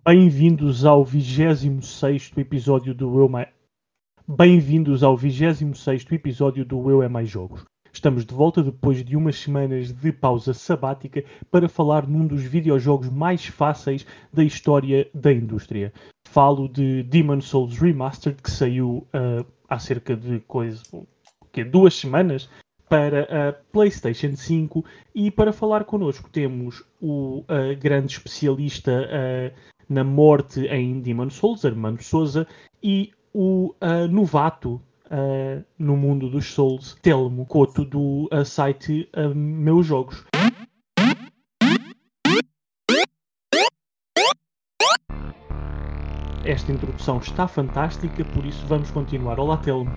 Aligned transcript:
Bem-vindos 0.00 0.86
ao 0.86 1.04
26 1.04 2.32
episódio 2.38 2.94
do 2.94 3.20
Eu 3.20 3.28
Mais... 3.28 3.48
Bem-vindos 4.26 5.02
ao 5.02 5.14
26 5.14 6.06
episódio 6.12 6.64
do 6.64 6.90
Eu 6.90 7.02
é 7.02 7.08
Mais 7.08 7.28
Jogos. 7.28 7.62
Estamos 7.92 8.24
de 8.24 8.32
volta 8.32 8.62
depois 8.62 9.04
de 9.04 9.14
umas 9.14 9.36
semanas 9.36 9.92
de 9.92 10.10
pausa 10.10 10.54
sabática 10.54 11.22
para 11.50 11.68
falar 11.68 12.08
num 12.08 12.26
dos 12.26 12.42
videojogos 12.42 13.10
mais 13.10 13.44
fáceis 13.44 14.06
da 14.32 14.42
história 14.42 15.10
da 15.12 15.30
indústria. 15.30 15.92
Falo 16.26 16.68
de 16.68 17.02
Demon 17.02 17.42
Souls 17.42 17.76
Remastered, 17.76 18.40
que 18.40 18.50
saiu 18.50 19.06
uh, 19.14 19.46
há 19.68 19.78
cerca 19.78 20.16
de 20.16 20.40
coisa, 20.40 20.82
que, 21.52 21.62
duas 21.62 21.92
semanas 21.92 22.48
para 22.88 23.48
a 23.48 23.52
PlayStation 23.52 24.36
5 24.36 24.84
e 25.14 25.30
para 25.30 25.52
falar 25.52 25.84
connosco 25.84 26.30
temos 26.30 26.82
o 27.00 27.40
uh, 27.40 27.76
grande 27.78 28.12
especialista 28.12 28.92
uh, 28.92 29.71
na 29.92 30.02
morte 30.02 30.66
em 30.66 31.00
Demon 31.00 31.30
Souls, 31.30 31.64
Armando 31.64 32.02
Souza, 32.02 32.46
e 32.82 33.12
o 33.34 33.74
novato 34.10 34.80
uh, 35.12 35.64
no 35.78 35.96
mundo 35.96 36.28
dos 36.30 36.46
Souls, 36.52 36.96
Telmo 37.02 37.44
Coto 37.46 37.84
do 37.84 38.28
uh, 38.32 38.44
site 38.44 39.08
uh, 39.14 39.34
Meus 39.34 39.86
Jogos. 39.86 40.24
Esta 46.44 46.72
introdução 46.72 47.18
está 47.18 47.46
fantástica, 47.46 48.24
por 48.24 48.44
isso 48.44 48.66
vamos 48.66 48.90
continuar. 48.90 49.38
Olá, 49.38 49.58
Telmo. 49.58 49.92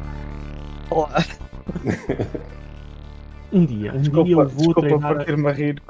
Olá. 0.92 1.16
um 3.52 3.66
dia, 3.66 3.94
um 3.94 3.98
desculpa, 4.02 4.24
dia 4.26 4.34
eu 4.36 4.48
vou 4.48 4.56
desculpa 4.58 4.82
treinar. 4.82 5.16
por 5.16 5.26
ter-me 5.26 5.48
a 5.48 5.52
rir. 5.52 5.82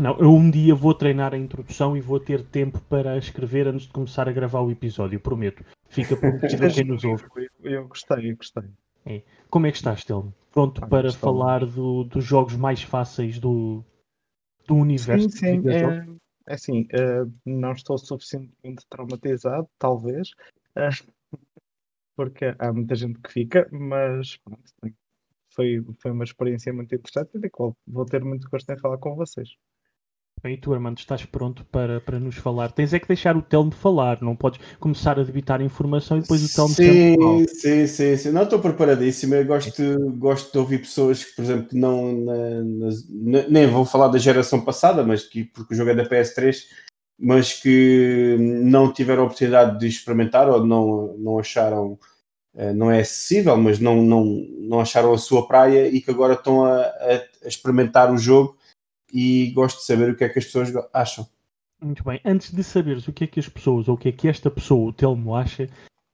Não, 0.00 0.18
eu 0.18 0.30
um 0.30 0.50
dia 0.50 0.74
vou 0.74 0.94
treinar 0.94 1.34
a 1.34 1.38
introdução 1.38 1.94
e 1.94 2.00
vou 2.00 2.18
ter 2.18 2.42
tempo 2.42 2.80
para 2.88 3.18
escrever 3.18 3.68
antes 3.68 3.86
de 3.86 3.92
começar 3.92 4.26
a 4.28 4.32
gravar 4.32 4.60
o 4.62 4.70
episódio, 4.70 5.20
prometo. 5.20 5.62
Fica 5.90 6.16
prometido 6.16 6.64
a 6.66 6.70
quem 6.70 6.84
nos 6.84 7.04
ouve. 7.04 7.24
Eu 7.62 7.86
gostei, 7.86 8.30
eu 8.32 8.36
gostei. 8.36 8.64
É. 9.04 9.22
Como 9.50 9.66
é 9.66 9.70
que 9.70 9.76
estás, 9.76 10.02
Telmo? 10.02 10.34
Pronto 10.52 10.82
Ah, 10.82 10.86
para 10.86 11.12
falar 11.12 11.66
do- 11.66 12.04
dos 12.04 12.24
jogos 12.24 12.56
mais 12.56 12.82
fáceis 12.82 13.38
do, 13.38 13.84
do 14.66 14.74
universo 14.74 15.28
Sim, 15.30 15.60
sim. 15.60 15.68
É, 15.68 16.52
é 16.52 16.54
assim, 16.54 16.86
eh, 16.92 17.24
não 17.44 17.72
estou 17.72 17.98
suficientemente 17.98 18.86
traumatizado, 18.88 19.68
talvez, 19.78 20.30
eh, 20.76 20.88
porque 22.16 22.54
há 22.58 22.72
muita 22.72 22.94
gente 22.94 23.20
que 23.20 23.30
fica, 23.32 23.68
mas 23.70 24.38
pronto, 24.38 24.62
foi, 25.54 25.84
foi 26.00 26.10
uma 26.10 26.24
experiência 26.24 26.72
muito 26.72 26.94
interessante 26.94 27.30
e 27.34 27.38
da 27.38 27.50
qual 27.50 27.76
vou 27.86 28.06
ter 28.06 28.24
muito 28.24 28.48
gosto 28.48 28.70
em 28.70 28.78
falar 28.78 28.98
com 28.98 29.14
vocês. 29.14 29.50
Bem, 30.42 30.54
e 30.54 30.56
tu, 30.56 30.72
Armando, 30.72 30.98
estás 30.98 31.24
pronto 31.26 31.64
para, 31.66 32.00
para 32.00 32.18
nos 32.18 32.36
falar? 32.36 32.72
Tens 32.72 32.94
é 32.94 32.98
que 32.98 33.06
deixar 33.06 33.36
o 33.36 33.42
Telmo 33.42 33.70
falar, 33.70 34.22
não 34.22 34.34
podes 34.34 34.58
começar 34.78 35.20
a 35.20 35.22
debitar 35.22 35.60
informação 35.60 36.16
e 36.16 36.22
depois 36.22 36.42
o 36.42 36.48
Telmo. 36.54 36.74
Sim, 36.74 37.46
sim, 37.46 37.86
sim, 37.86 38.16
sim. 38.16 38.30
Não 38.30 38.44
estou 38.44 38.58
preparadíssimo. 38.58 39.34
Eu 39.34 39.44
gosto, 39.44 39.82
gosto 40.16 40.50
de 40.50 40.58
ouvir 40.58 40.78
pessoas 40.78 41.22
que, 41.22 41.36
por 41.36 41.44
exemplo, 41.44 41.68
que 41.68 41.76
não 41.76 42.12
na- 42.24 42.62
ne- 43.10 43.46
nem 43.50 43.66
vou 43.66 43.84
falar 43.84 44.08
da 44.08 44.18
geração 44.18 44.62
passada, 44.62 45.04
mas 45.04 45.24
que 45.24 45.44
porque 45.44 45.74
o 45.74 45.76
jogo 45.76 45.90
é 45.90 45.94
da 45.94 46.06
PS3, 46.08 46.68
mas 47.18 47.52
que 47.60 48.36
não 48.40 48.90
tiveram 48.90 49.24
a 49.24 49.26
oportunidade 49.26 49.78
de 49.78 49.88
experimentar 49.88 50.48
ou 50.48 50.64
não, 50.66 51.16
não 51.18 51.38
acharam 51.38 51.98
eh, 52.56 52.72
não 52.72 52.90
é 52.90 53.00
acessível, 53.00 53.56
mas 53.56 53.78
não, 53.78 54.02
não, 54.02 54.24
não 54.58 54.80
acharam 54.80 55.12
a 55.12 55.18
sua 55.18 55.46
praia 55.46 55.88
e 55.88 56.00
que 56.00 56.10
agora 56.10 56.34
estão 56.34 56.64
a, 56.64 56.80
a- 56.82 57.24
a 57.44 57.48
experimentar 57.48 58.12
o 58.12 58.18
jogo 58.18 58.56
e 59.12 59.50
gosto 59.50 59.78
de 59.78 59.84
saber 59.84 60.10
o 60.10 60.16
que 60.16 60.24
é 60.24 60.28
que 60.28 60.38
as 60.38 60.44
pessoas 60.44 60.72
acham. 60.92 61.26
Muito 61.82 62.04
bem. 62.04 62.20
Antes 62.24 62.52
de 62.52 62.62
saberes 62.62 63.08
o 63.08 63.12
que 63.12 63.24
é 63.24 63.26
que 63.26 63.40
as 63.40 63.48
pessoas, 63.48 63.88
ou 63.88 63.94
o 63.94 63.98
que 63.98 64.08
é 64.08 64.12
que 64.12 64.28
esta 64.28 64.50
pessoa, 64.50 64.90
o 64.90 64.92
Telmo, 64.92 65.34
acha, 65.34 65.68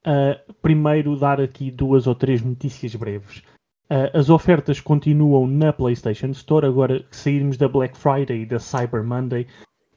ah, 0.05 0.39
primeiro 0.61 1.19
dar 1.19 1.41
aqui 1.41 1.69
duas 1.69 2.07
ou 2.07 2.15
três 2.15 2.41
notícias 2.41 2.95
breves. 2.95 3.43
Ah, 3.89 4.09
as 4.13 4.29
ofertas 4.29 4.79
continuam 4.79 5.45
na 5.45 5.73
PlayStation 5.73 6.27
Store, 6.27 6.65
agora 6.65 7.03
que 7.03 7.15
sairmos 7.15 7.57
da 7.57 7.67
Black 7.67 7.97
Friday 7.97 8.43
e 8.43 8.45
da 8.45 8.59
Cyber 8.59 9.03
Monday 9.03 9.45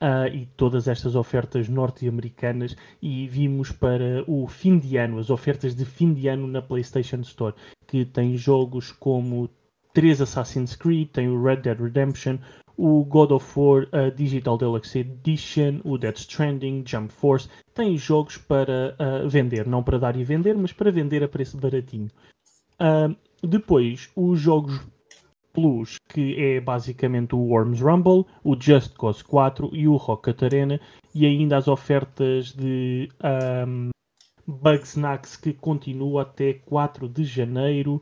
ah, 0.01 0.27
e 0.27 0.47
todas 0.57 0.89
estas 0.89 1.15
ofertas 1.15 1.69
norte-americanas 1.69 2.77
e 3.01 3.29
vimos 3.29 3.71
para 3.71 4.25
o 4.27 4.49
fim 4.49 4.79
de 4.79 4.97
ano, 4.97 5.19
as 5.19 5.31
ofertas 5.31 5.77
de 5.77 5.85
fim 5.85 6.13
de 6.13 6.27
ano 6.27 6.49
na 6.49 6.61
PlayStation 6.61 7.21
Store, 7.21 7.55
que 7.87 8.05
tem 8.05 8.37
jogos 8.37 8.91
como 8.91 9.49
três 9.95 10.21
Assassin's 10.21 10.75
Creed, 10.75 11.11
tem 11.11 11.29
o 11.29 11.41
Red 11.41 11.59
Dead 11.59 11.79
Redemption, 11.79 12.39
o 12.81 13.05
God 13.05 13.33
of 13.33 13.61
War 13.61 13.87
a 13.93 14.09
Digital 14.09 14.57
Deluxe 14.57 15.01
Edition, 15.01 15.81
o 15.85 15.99
Death 15.99 16.21
Stranding, 16.21 16.83
Jump 16.87 17.13
Force, 17.13 17.47
tem 17.75 17.95
jogos 17.99 18.39
para 18.39 18.97
ah, 18.99 19.29
vender, 19.29 19.67
não 19.67 19.83
para 19.83 19.99
dar 19.99 20.17
e 20.17 20.25
vender, 20.25 20.57
mas 20.57 20.73
para 20.73 20.91
vender 20.91 21.23
a 21.23 21.29
preço 21.29 21.59
baratinho. 21.59 22.09
Ah, 22.79 23.15
depois, 23.43 24.09
os 24.17 24.41
jogos 24.41 24.81
Plus, 25.53 25.97
que 26.09 26.37
é 26.41 26.61
basicamente 26.61 27.35
o 27.35 27.49
Worms 27.49 27.83
Rumble, 27.83 28.25
o 28.43 28.57
Just 28.59 28.95
Cause 28.95 29.23
4 29.25 29.71
e 29.75 29.87
o 29.87 29.97
Rocket 29.97 30.43
Arena, 30.43 30.81
e 31.15 31.27
ainda 31.27 31.59
as 31.59 31.69
ofertas 31.69 32.53
de 32.53 33.11
ahm, 33.21 33.91
Bugsnax 34.47 35.37
que 35.37 35.53
continua 35.53 36.23
até 36.23 36.55
4 36.55 37.09
de 37.09 37.25
janeiro, 37.25 38.01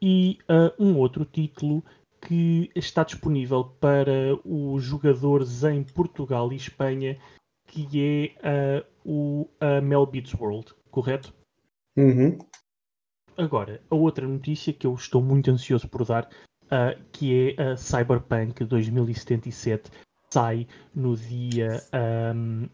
e 0.00 0.38
ah, 0.48 0.72
um 0.78 0.96
outro 0.96 1.24
título 1.24 1.82
que 2.26 2.70
está 2.74 3.02
disponível 3.02 3.64
para 3.64 4.38
os 4.44 4.82
jogadores 4.82 5.64
em 5.64 5.82
Portugal 5.82 6.52
e 6.52 6.56
Espanha, 6.56 7.18
que 7.66 7.86
é 8.00 8.34
ah, 8.42 8.86
o 9.04 9.48
ah, 9.60 9.80
Mel 9.80 10.06
Beats 10.06 10.34
World, 10.34 10.72
correto? 10.90 11.34
Uhum. 11.96 12.38
Agora, 13.36 13.82
a 13.90 13.94
outra 13.94 14.26
notícia 14.26 14.72
que 14.72 14.86
eu 14.86 14.94
estou 14.94 15.20
muito 15.20 15.50
ansioso 15.50 15.88
por 15.88 16.04
dar, 16.04 16.28
ah, 16.70 16.96
que 17.10 17.54
é 17.58 17.62
a 17.62 17.76
Cyberpunk 17.76 18.64
2077, 18.64 19.90
sai 20.32 20.66
no 20.94 21.16
dia 21.16 21.82
ahm, 21.92 22.66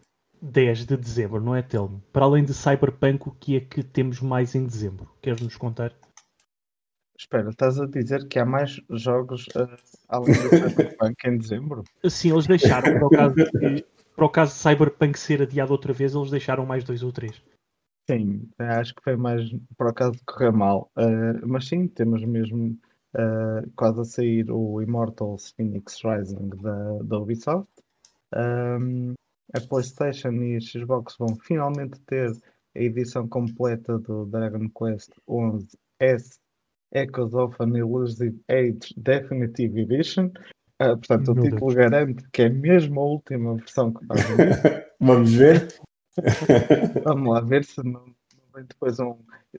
10 0.42 0.86
de 0.86 0.97
dezembro, 0.97 1.41
não 1.41 1.54
é, 1.54 1.62
Telmo? 1.62 2.03
Para 2.12 2.25
além 2.25 2.44
de 2.44 2.53
Cyberpunk, 2.53 3.28
o 3.28 3.32
que 3.32 3.56
é 3.56 3.60
que 3.60 3.82
temos 3.82 4.20
mais 4.20 4.54
em 4.54 4.65
dezembro? 4.65 5.09
Queres 5.22 5.41
nos 5.41 5.56
contar? 5.56 5.92
Espera, 7.19 7.51
estás 7.51 7.81
a 7.81 7.87
dizer 7.87 8.29
que 8.29 8.39
há 8.39 8.47
mais 8.47 8.81
jogos 8.91 9.47
eh, 9.56 9.77
além 10.09 10.34
do 10.34 10.49
Cyberpunk 10.49 11.27
em 11.27 11.39
dezembro? 11.39 11.84
Sim, 12.09 12.31
eles 12.31 12.47
deixaram, 12.47 12.95
para 12.95 13.06
o 13.06 13.11
caso 13.11 13.34
de, 13.34 13.84
para 14.15 14.25
o 14.25 14.31
caso 14.31 14.55
de 14.55 14.61
Cyberpunk 14.61 15.19
ser 15.19 15.43
adiado 15.43 15.73
outra 15.73 15.93
vez, 15.93 16.15
eles 16.15 16.31
deixaram 16.31 16.65
mais 16.65 16.84
dois 16.84 17.03
ou 17.03 17.11
três. 17.11 17.43
Sim, 18.09 18.49
acho 18.59 18.95
que 18.95 19.03
foi 19.03 19.17
mais 19.17 19.51
por 19.77 19.89
acaso 19.89 20.12
de 20.12 20.25
correr 20.25 20.53
mal. 20.53 20.91
Uh, 20.97 21.45
mas 21.47 21.67
sim, 21.67 21.89
temos 21.89 22.25
mesmo 22.25 22.78
uh, 23.15 23.69
quase 23.75 24.01
a 24.01 24.05
sair 24.05 24.51
o 24.51 24.81
Immortals 24.81 25.51
Phoenix 25.57 26.01
Rising 26.05 26.51
da, 26.62 27.03
da 27.03 27.19
Ubisoft. 27.19 27.69
Um, 28.33 29.15
a 29.55 29.61
PlayStation 29.61 30.31
e 30.34 30.57
a 30.57 30.61
Xbox 30.61 31.17
vão 31.19 31.34
finalmente 31.43 31.99
ter 32.03 32.31
a 32.77 32.81
edição 32.81 33.28
completa 33.28 33.99
do 33.99 34.25
Dragon 34.27 34.69
Quest 34.71 35.11
11 35.27 35.67
S 35.99 36.39
Echoes 36.93 37.34
of 37.34 37.54
an 37.60 37.76
Elusive 37.76 38.38
Age 38.49 38.94
Definitive 38.97 39.81
Edition. 39.81 40.31
Uh, 40.81 40.97
portanto, 40.97 41.34
Meu 41.34 41.44
o 41.44 41.50
título 41.50 41.75
garante 41.75 42.25
que 42.32 42.43
é 42.43 42.49
mesmo 42.49 43.00
a 43.00 43.04
última 43.04 43.56
versão 43.56 43.93
que 43.93 44.06
faz 44.06 44.21
Vamos 45.00 45.34
ver. 45.34 45.69
Vamos 47.04 47.32
lá 47.32 47.41
ver 47.41 47.65
se 47.65 47.82
não, 47.82 48.04
não 48.04 48.53
vem 48.54 48.65
depois 48.65 48.98
um 49.00 49.19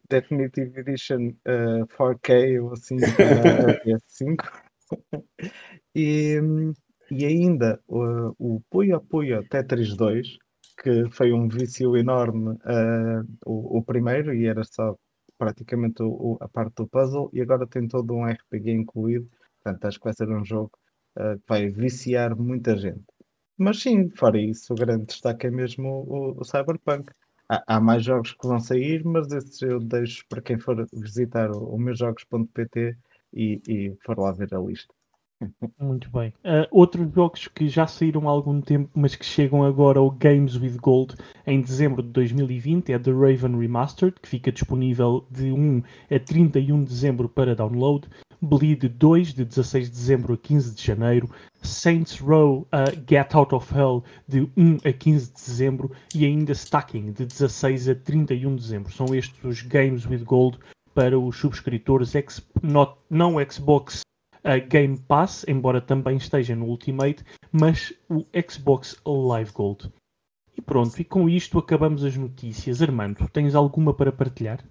Definitive 0.10 0.80
Edition 0.80 1.34
eh, 1.46 1.84
4K 1.98 2.64
ou 2.64 2.74
assim 2.74 2.98
para 3.00 3.72
a 3.72 3.84
PS5. 3.84 4.38
e, 5.96 6.40
e 7.12 7.26
ainda 7.26 7.80
o, 7.88 8.34
o 8.38 8.62
Puyo 8.70 9.02
Puyo 9.02 9.44
Tetris 9.50 9.96
2, 9.96 10.38
que 10.82 11.10
foi 11.12 11.32
um 11.32 11.48
vício 11.48 11.96
enorme 11.98 12.58
eh, 12.66 13.22
o, 13.46 13.80
o 13.80 13.84
primeiro 13.84 14.34
e 14.34 14.46
era 14.46 14.64
só 14.64 14.96
praticamente 15.40 16.04
o- 16.04 16.36
o- 16.36 16.40
a 16.42 16.50
parte 16.50 16.76
do 16.78 16.88
puzzle 16.88 17.30
e 17.34 17.42
agora 17.42 17.68
tem 17.68 17.88
todo 17.88 18.14
um 18.16 18.28
RPG 18.28 18.72
incluído. 18.72 19.30
Portanto, 19.64 19.86
acho 19.86 20.00
que 20.00 20.06
vai 20.06 20.14
ser 20.16 20.30
um 20.30 20.46
jogo 20.46 20.72
eh, 21.18 21.36
que 21.38 21.44
vai 21.48 21.70
viciar 21.70 22.36
muita 22.38 22.78
gente. 22.78 23.06
Mas 23.58 23.82
sim, 23.82 24.10
fora 24.10 24.40
isso, 24.40 24.74
o 24.74 24.76
grande 24.76 25.06
destaque 25.08 25.48
é 25.48 25.52
mesmo 25.52 25.88
o, 26.08 26.42
o 26.42 26.46
Cyberpunk. 26.46 27.12
Há, 27.50 27.64
há 27.78 27.80
mais 27.82 28.04
jogos 28.04 28.34
que 28.34 28.48
vão 28.48 28.60
sair, 28.60 29.04
mas 29.06 29.32
esses 29.32 29.62
eu 29.62 29.80
deixo 29.80 30.26
para 30.30 30.42
quem 30.42 30.60
for 30.60 30.88
visitar 30.94 31.52
o, 31.52 31.76
o 31.76 31.78
meusjogos.pt 31.80 32.98
e, 33.34 33.62
e 33.68 33.98
for 34.06 34.18
lá 34.20 34.32
ver 34.32 34.54
a 34.56 34.60
lista. 34.60 34.94
Muito 35.80 36.10
bem. 36.10 36.34
Ah, 36.44 36.68
outros 36.70 37.14
jogos 37.14 37.48
que 37.48 37.70
já 37.70 37.88
saíram 37.88 38.28
há 38.28 38.32
algum 38.32 38.60
tempo, 38.60 38.90
mas 38.94 39.16
que 39.16 39.26
chegam 39.26 39.64
agora 39.64 40.00
ao 40.00 40.12
Games 40.12 40.58
with 40.58 40.78
Gold 40.78 41.16
em 41.48 41.62
dezembro 41.62 42.04
de 42.04 42.10
2020 42.10 42.92
é 42.92 43.00
The 43.00 43.12
Raven 43.12 43.58
Remastered, 43.58 44.20
que 44.22 44.28
fica 44.28 44.52
disponível 44.52 45.26
de 45.32 45.52
1 45.52 45.82
a 46.12 46.20
31 46.20 46.84
de 46.84 46.90
dezembro 46.90 47.30
para 47.30 47.56
download. 47.56 48.08
Bleed 48.42 48.88
2, 48.88 49.34
de 49.34 49.44
16 49.44 49.90
de 49.90 49.92
dezembro 49.92 50.34
a 50.34 50.38
15 50.38 50.74
de 50.74 50.82
janeiro, 50.82 51.30
Saints 51.62 52.20
Row 52.20 52.66
uh, 52.74 53.04
Get 53.06 53.36
Out 53.36 53.54
of 53.54 53.74
Hell, 53.74 54.02
de 54.30 54.50
1 54.56 54.78
a 54.86 54.94
15 54.94 55.28
de 55.28 55.34
dezembro, 55.34 55.92
e 56.16 56.26
ainda 56.26 56.54
Stacking, 56.54 57.12
de 57.12 57.26
16 57.26 57.90
a 57.90 57.96
31 57.96 58.56
de 58.56 58.62
dezembro. 58.62 58.94
São 58.94 59.14
estes 59.14 59.44
os 59.44 59.62
Games 59.62 60.06
with 60.06 60.24
Gold 60.24 60.58
para 60.96 61.20
os 61.20 61.36
subscritores 61.38 62.16
ex 62.16 62.42
not, 62.64 62.94
não 63.10 63.36
Xbox 63.50 64.04
uh, 64.44 64.68
Game 64.68 64.98
Pass, 64.98 65.46
embora 65.48 65.82
também 65.82 66.18
esteja 66.18 66.56
no 66.56 66.66
Ultimate, 66.66 67.24
mas 67.52 67.94
o 68.10 68.26
Xbox 68.50 68.96
Live 69.06 69.52
Gold. 69.52 69.92
E 70.58 70.62
pronto, 70.62 71.00
e 71.00 71.06
com 71.06 71.30
isto 71.30 71.58
acabamos 71.58 72.04
as 72.04 72.16
notícias. 72.18 72.82
Armando, 72.82 73.28
tens 73.30 73.56
alguma 73.56 73.94
para 73.94 74.12
partilhar? 74.12 74.64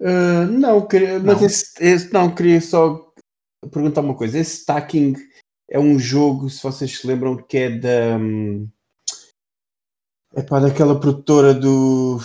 Uh, 0.00 0.46
não, 0.50 0.86
queria, 0.86 1.18
mas 1.18 1.40
não. 1.40 1.46
Esse, 1.46 1.84
esse, 1.84 2.12
não, 2.12 2.34
queria 2.34 2.60
só 2.60 3.12
perguntar 3.70 4.02
uma 4.02 4.16
coisa. 4.16 4.38
Esse 4.38 4.60
Stacking 4.60 5.14
é 5.70 5.78
um 5.78 5.98
jogo, 5.98 6.48
se 6.48 6.62
vocês 6.62 6.98
se 6.98 7.06
lembram, 7.06 7.36
que 7.36 7.58
é 7.58 7.70
da. 7.78 8.16
Hum, 8.18 8.68
é 10.34 10.42
pá, 10.42 10.60
daquela 10.60 10.98
produtora 10.98 11.54
do. 11.54 12.18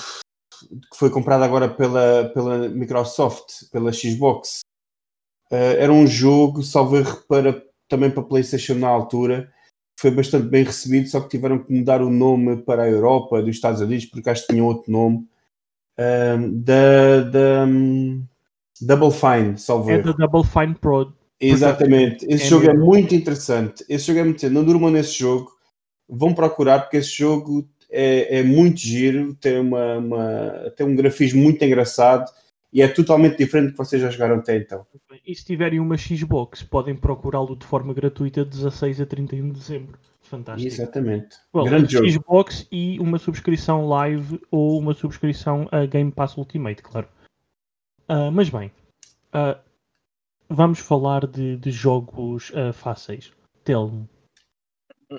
que 0.70 0.98
foi 0.98 1.10
comprada 1.10 1.46
agora 1.46 1.70
pela, 1.70 2.30
pela 2.34 2.70
Microsoft, 2.70 3.70
pela 3.72 3.92
Xbox. 3.92 4.60
Uh, 5.52 5.76
era 5.78 5.92
um 5.92 6.08
jogo, 6.08 6.64
salvo 6.64 6.98
erro, 6.98 7.24
para, 7.28 7.62
também 7.90 8.10
para 8.10 8.24
PlayStation 8.24 8.76
na 8.76 8.88
altura. 8.88 9.52
Foi 10.00 10.10
bastante 10.10 10.48
bem 10.48 10.64
recebido, 10.64 11.08
só 11.10 11.20
que 11.20 11.30
tiveram 11.30 11.60
que 11.60 11.72
mudar 11.72 12.02
o 12.02 12.10
nome 12.10 12.58
para 12.58 12.84
a 12.84 12.90
Europa, 12.90 13.42
dos 13.42 13.56
Estados 13.56 13.82
Unidos, 13.82 14.06
porque 14.06 14.30
acho 14.30 14.48
que 14.48 14.54
tinha 14.54 14.64
outro 14.64 14.92
nome 14.92 15.28
da, 16.64 17.22
da 17.22 17.66
um, 17.66 18.24
Double 18.82 19.12
Fine, 19.12 19.58
salvo 19.58 19.92
É 19.92 20.02
da 20.02 20.12
Double 20.12 20.44
Fine 20.44 20.76
Pro. 20.76 21.14
Exatamente. 21.40 22.26
Esse 22.26 22.46
é 22.46 22.48
jogo 22.48 22.66
mesmo. 22.68 22.82
é 22.82 22.86
muito 22.86 23.16
interessante. 23.16 23.86
Esse 23.90 24.08
jogo 24.08 24.20
é 24.20 24.24
muito 24.24 24.50
Não 24.50 24.64
durmam 24.64 24.92
nesse 24.92 25.20
jogo. 25.20 25.52
Vão 26.08 26.34
procurar 26.34 26.82
porque 26.82 26.98
esse 26.98 27.12
jogo 27.12 27.68
é, 27.90 28.40
é 28.40 28.44
muito 28.44 28.80
giro, 28.80 29.34
tem, 29.36 29.60
uma, 29.60 29.98
uma, 29.98 30.74
tem 30.76 30.86
um 30.86 30.96
grafismo 30.96 31.42
muito 31.42 31.64
engraçado 31.64 32.30
e 32.74 32.82
é 32.82 32.88
totalmente 32.88 33.38
diferente 33.38 33.68
do 33.68 33.72
que 33.74 33.78
vocês 33.78 34.02
já 34.02 34.10
jogaram 34.10 34.36
até 34.36 34.56
então. 34.56 34.86
E 35.26 35.36
se 35.36 35.46
tiverem 35.46 35.80
uma 35.80 35.98
Xbox, 35.98 36.64
podem 36.64 36.96
procurá-lo 36.96 37.56
de 37.56 37.66
forma 37.66 37.94
gratuita 37.94 38.46
de 38.46 38.52
16 38.52 39.02
a 39.02 39.06
31 39.06 39.50
de 39.50 39.60
dezembro. 39.60 40.00
Fantástico. 40.22 40.74
Exatamente. 40.74 41.36
Well, 41.54 41.66
Grande 41.66 41.92
jogo. 41.92 42.10
Xbox 42.10 42.68
e 42.72 42.98
uma 43.00 43.18
subscrição 43.18 43.88
live 43.88 44.40
ou 44.50 44.80
uma 44.80 44.94
subscrição 44.94 45.68
a 45.72 45.86
Game 45.86 46.12
Pass 46.12 46.38
Ultimate, 46.38 46.82
claro. 46.82 47.08
Uh, 48.10 48.32
mas 48.32 48.50
bem, 48.50 48.72
uh, 49.36 49.60
vamos 50.50 50.80
falar 50.80 51.28
de, 51.28 51.58
de 51.58 51.72
jogos 51.72 52.52
uh, 52.52 52.72
fáceis. 52.72 53.34
Telmo, 53.66 54.08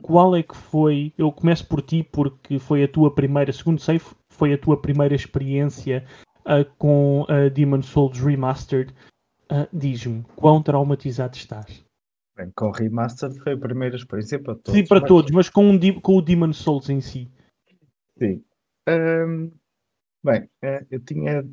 qual 0.01 0.35
é 0.35 0.43
que 0.43 0.57
foi? 0.57 1.13
Eu 1.19 1.31
começo 1.31 1.67
por 1.67 1.83
ti 1.83 2.03
porque 2.03 2.59
foi 2.59 2.83
a 2.83 2.89
tua 2.89 3.15
primeira, 3.15 3.53
segundo 3.53 3.81
sei, 3.81 4.01
foi 4.31 4.55
a 4.55 4.59
tua 4.59 4.81
primeira 4.81 5.15
experiência 5.15 6.07
com 6.79 7.23
uh, 7.23 7.51
Demon 7.51 7.83
Souls 7.83 8.19
Remastered. 8.19 8.95
Diz-me, 9.71 10.25
quão 10.35 10.63
traumatizado 10.63 11.37
estás? 11.37 11.85
Bem, 12.35 12.51
com 12.57 12.69
o 12.69 12.73
Remastered 12.73 13.39
foi 13.41 13.53
a 13.53 13.59
primeira 13.59 13.97
experiência 13.97 14.39
para 14.43 14.55
todos. 14.55 14.73
Sim, 14.73 14.87
para 14.87 15.01
mas... 15.01 15.09
todos, 15.09 15.31
mas 15.31 15.51
com, 15.51 15.69
um, 15.69 16.01
com 16.01 16.17
o 16.17 16.23
Demon 16.23 16.53
Souls 16.55 16.89
em 16.89 17.01
si. 17.01 17.31
Sim. 18.19 18.43
Um, 18.89 19.53
bem, 20.25 20.49
é, 20.63 20.87
eu 20.91 21.01
tinha. 21.01 21.47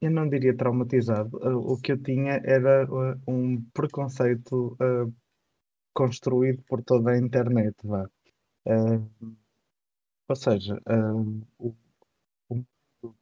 Eu 0.00 0.10
não 0.12 0.28
diria 0.28 0.56
traumatizado. 0.56 1.36
O 1.36 1.76
que 1.76 1.90
eu 1.90 2.00
tinha 2.00 2.40
era 2.44 2.84
uh, 2.84 3.20
um 3.26 3.60
preconceito 3.74 4.76
uh, 4.80 5.12
construído 5.92 6.62
por 6.68 6.84
toda 6.84 7.10
a 7.10 7.18
internet. 7.18 7.74
Vá. 7.82 8.08
Uh, 8.64 9.34
ou 10.28 10.36
seja, 10.36 10.80
o 11.58 11.74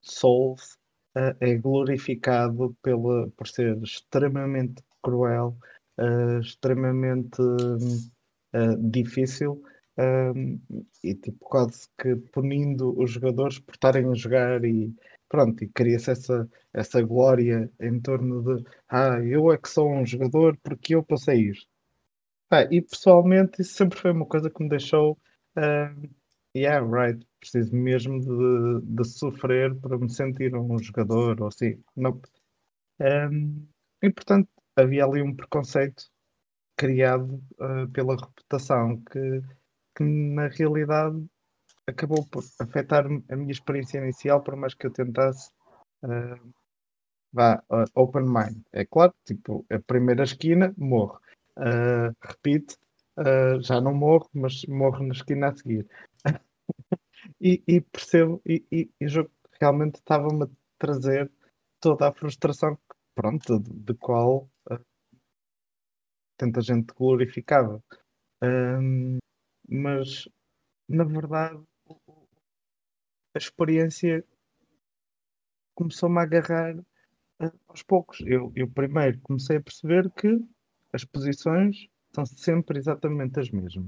Souls 0.00 0.78
uh, 1.16 1.36
é 1.40 1.56
glorificado 1.56 2.76
pela, 2.82 3.28
por 3.30 3.46
ser 3.48 3.76
extremamente 3.82 4.82
cruel 5.02 5.56
uh, 5.98 6.40
extremamente 6.40 7.40
uh, 7.40 8.90
difícil 8.90 9.62
e 11.04 11.14
tipo 11.14 11.38
quase 11.40 11.86
que 11.98 12.16
punindo 12.32 12.98
os 12.98 13.10
jogadores 13.10 13.58
por 13.58 13.74
estarem 13.74 14.08
a 14.08 14.14
jogar 14.14 14.64
e 14.64 14.94
pronto, 15.28 15.62
e 15.62 15.68
cria-se 15.68 16.10
essa, 16.10 16.48
essa 16.72 17.02
glória 17.02 17.70
em 17.80 18.00
torno 18.00 18.42
de 18.42 18.64
ah, 18.88 19.20
eu 19.22 19.52
é 19.52 19.58
que 19.58 19.68
sou 19.68 19.90
um 19.90 20.04
jogador 20.04 20.58
porque 20.62 20.94
eu 20.94 21.02
passei 21.04 21.50
isto. 21.50 21.68
Ah, 22.50 22.64
e 22.64 22.82
pessoalmente 22.82 23.62
isso 23.62 23.74
sempre 23.74 23.98
foi 23.98 24.10
uma 24.12 24.26
coisa 24.26 24.50
que 24.50 24.62
me 24.62 24.68
deixou 24.68 25.12
uh, 25.56 26.10
yeah, 26.56 26.80
right, 26.84 27.24
preciso 27.38 27.74
mesmo 27.74 28.20
de, 28.20 28.86
de 28.86 29.04
sofrer 29.04 29.74
para 29.76 29.98
me 29.98 30.10
sentir 30.10 30.54
um 30.54 30.78
jogador 30.78 31.40
ou 31.40 31.48
assim. 31.48 31.82
Não. 31.96 32.20
Um, 33.00 33.66
e 34.02 34.10
portanto 34.10 34.48
havia 34.76 35.04
ali 35.04 35.22
um 35.22 35.34
preconceito 35.34 36.04
criado 36.76 37.42
uh, 37.58 37.88
pela 37.92 38.16
reputação 38.16 39.02
que, 39.10 39.42
que 39.96 40.04
na 40.04 40.48
realidade 40.48 41.24
acabou 41.86 42.24
por 42.26 42.42
afetar 42.58 43.06
a 43.06 43.36
minha 43.36 43.52
experiência 43.52 43.98
inicial, 43.98 44.42
por 44.42 44.56
mais 44.56 44.74
que 44.74 44.86
eu 44.86 44.92
tentasse 44.92 45.50
uh, 46.04 46.52
vá, 47.32 47.62
uh, 47.70 47.84
open 47.94 48.24
mind. 48.24 48.62
É 48.72 48.84
claro, 48.84 49.14
tipo, 49.24 49.64
a 49.70 49.78
primeira 49.78 50.24
esquina, 50.24 50.74
morro. 50.76 51.20
Uh, 51.56 52.14
repito, 52.22 52.76
uh, 53.20 53.62
já 53.62 53.80
não 53.80 53.94
morro, 53.94 54.28
mas 54.32 54.64
morro 54.66 55.04
na 55.04 55.12
esquina 55.12 55.48
a 55.48 55.56
seguir. 55.56 55.86
e, 57.40 57.62
e, 57.66 57.80
percebo, 57.80 58.40
e, 58.46 58.64
e, 58.72 58.90
e 59.00 59.08
jogo 59.08 59.30
realmente 59.60 59.96
estava-me 59.96 60.44
a 60.44 60.48
trazer 60.78 61.30
toda 61.80 62.08
a 62.08 62.12
frustração 62.12 62.78
pronto, 63.14 63.58
de, 63.60 63.70
de 63.70 63.94
qual 63.94 64.50
uh, 64.70 64.84
tanta 66.36 66.60
gente 66.60 66.92
glorificava. 66.94 67.82
Um, 68.42 69.18
mas, 69.68 70.28
na 70.88 71.04
verdade, 71.04 71.62
a 73.34 73.38
experiência 73.38 74.24
começou-me 75.74 76.18
a 76.18 76.22
agarrar 76.22 76.76
uh, 76.78 77.60
aos 77.68 77.82
poucos. 77.82 78.20
Eu, 78.22 78.50
eu 78.56 78.68
primeiro 78.68 79.20
comecei 79.20 79.58
a 79.58 79.62
perceber 79.62 80.10
que 80.12 80.38
as 80.92 81.04
posições 81.04 81.88
são 82.12 82.26
sempre 82.26 82.78
exatamente 82.78 83.38
as 83.38 83.50
mesmas. 83.50 83.84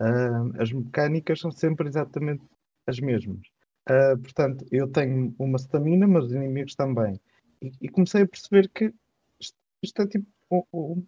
Uh, 0.00 0.60
as 0.60 0.72
mecânicas 0.72 1.40
são 1.40 1.50
sempre 1.50 1.88
exatamente 1.88 2.42
as 2.86 2.98
mesmas. 2.98 3.46
Uh, 3.88 4.18
portanto, 4.18 4.64
eu 4.70 4.88
tenho 4.88 5.34
uma 5.38 5.58
stamina, 5.58 6.06
mas 6.06 6.26
os 6.26 6.32
inimigos 6.32 6.74
também. 6.74 7.20
E, 7.60 7.72
e 7.82 7.88
comecei 7.88 8.22
a 8.22 8.28
perceber 8.28 8.68
que 8.68 8.94
isto, 9.38 9.56
isto 9.82 10.02
é 10.02 10.06
tipo 10.06 10.26
um, 10.50 11.06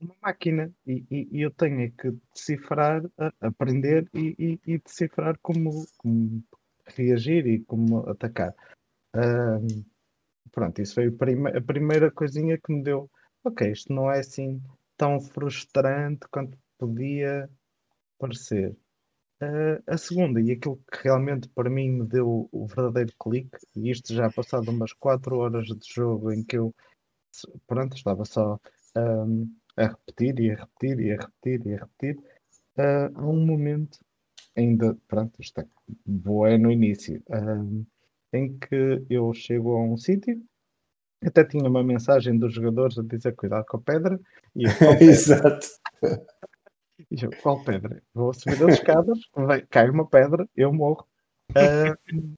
uma 0.00 0.14
máquina 0.22 0.72
e, 0.86 1.04
e, 1.10 1.28
e, 1.32 1.42
eu 1.42 1.50
tenho 1.50 1.80
é 1.80 1.90
que 1.90 2.12
decifrar, 2.34 3.02
aprender 3.40 4.08
e, 4.14 4.78
decifrar 4.84 5.38
como, 5.40 5.86
como, 5.96 6.44
reagir 6.86 7.46
e 7.46 7.60
como 7.60 8.08
atacar. 8.08 8.54
Um, 9.14 9.84
pronto, 10.52 10.80
isso 10.80 10.94
foi 10.94 11.06
a, 11.06 11.58
a, 11.58 11.62
primeira 11.62 12.10
coisinha 12.10 12.58
que 12.58 12.72
me 12.72 12.82
deu. 12.82 13.10
Ok, 13.44 13.70
isto 13.70 13.92
não 13.92 14.10
é 14.10 14.20
assim 14.20 14.60
tão 14.96 15.20
frustrante 15.20 16.26
quanto 16.30 16.58
podia 16.78 17.48
parecer. 18.18 18.76
Uh, 19.42 19.82
a 19.86 19.98
segunda, 19.98 20.40
e 20.40 20.52
aquilo 20.52 20.80
que 20.90 21.04
realmente 21.04 21.48
para 21.50 21.68
mim 21.68 21.90
me 21.90 22.06
deu 22.06 22.48
o 22.50 22.66
verdadeiro 22.66 23.12
clique, 23.20 23.58
e 23.74 23.90
isto 23.90 24.14
já 24.14 24.30
passado 24.30 24.70
umas 24.70 24.94
4 24.94 25.36
horas 25.36 25.66
de 25.66 25.94
jogo 25.94 26.32
em 26.32 26.42
que 26.42 26.56
eu 26.56 26.74
pronto, 27.66 27.96
estava 27.96 28.24
só 28.24 28.58
um, 28.96 29.54
a 29.76 29.88
repetir 29.88 30.40
e 30.40 30.50
a 30.52 30.56
repetir 30.56 31.00
e 31.00 31.12
a 31.12 31.16
repetir 31.16 31.66
e 31.66 31.74
a 31.74 31.78
repetir, 31.78 32.16
uh, 32.78 33.12
há 33.14 33.26
um 33.26 33.44
momento, 33.44 33.98
ainda, 34.56 34.96
pronto, 35.06 35.40
isto 35.40 35.60
é 35.60 35.66
boa 36.06 36.56
no 36.56 36.70
início, 36.70 37.22
uh, 37.28 37.86
em 38.32 38.58
que 38.58 39.04
eu 39.10 39.32
chego 39.34 39.76
a 39.76 39.82
um 39.84 39.96
sítio, 39.96 40.42
até 41.24 41.44
tinha 41.44 41.68
uma 41.68 41.82
mensagem 41.82 42.38
dos 42.38 42.54
jogadores 42.54 42.98
a 42.98 43.02
dizer 43.02 43.34
cuidado 43.34 43.64
com 43.66 43.78
a 43.78 43.80
pedra, 43.80 44.20
e 44.54 44.64
eu, 44.64 44.70
pedra? 44.78 45.04
Exato. 45.04 45.66
E 47.10 47.24
eu, 47.24 47.30
qual 47.42 47.62
pedra? 47.64 48.02
Vou 48.14 48.32
subir 48.32 48.62
as 48.64 48.74
escadas, 48.74 49.18
vai, 49.34 49.62
cai 49.66 49.88
uma 49.88 50.08
pedra, 50.08 50.48
eu 50.56 50.72
morro. 50.72 51.06
Uh, 51.50 52.34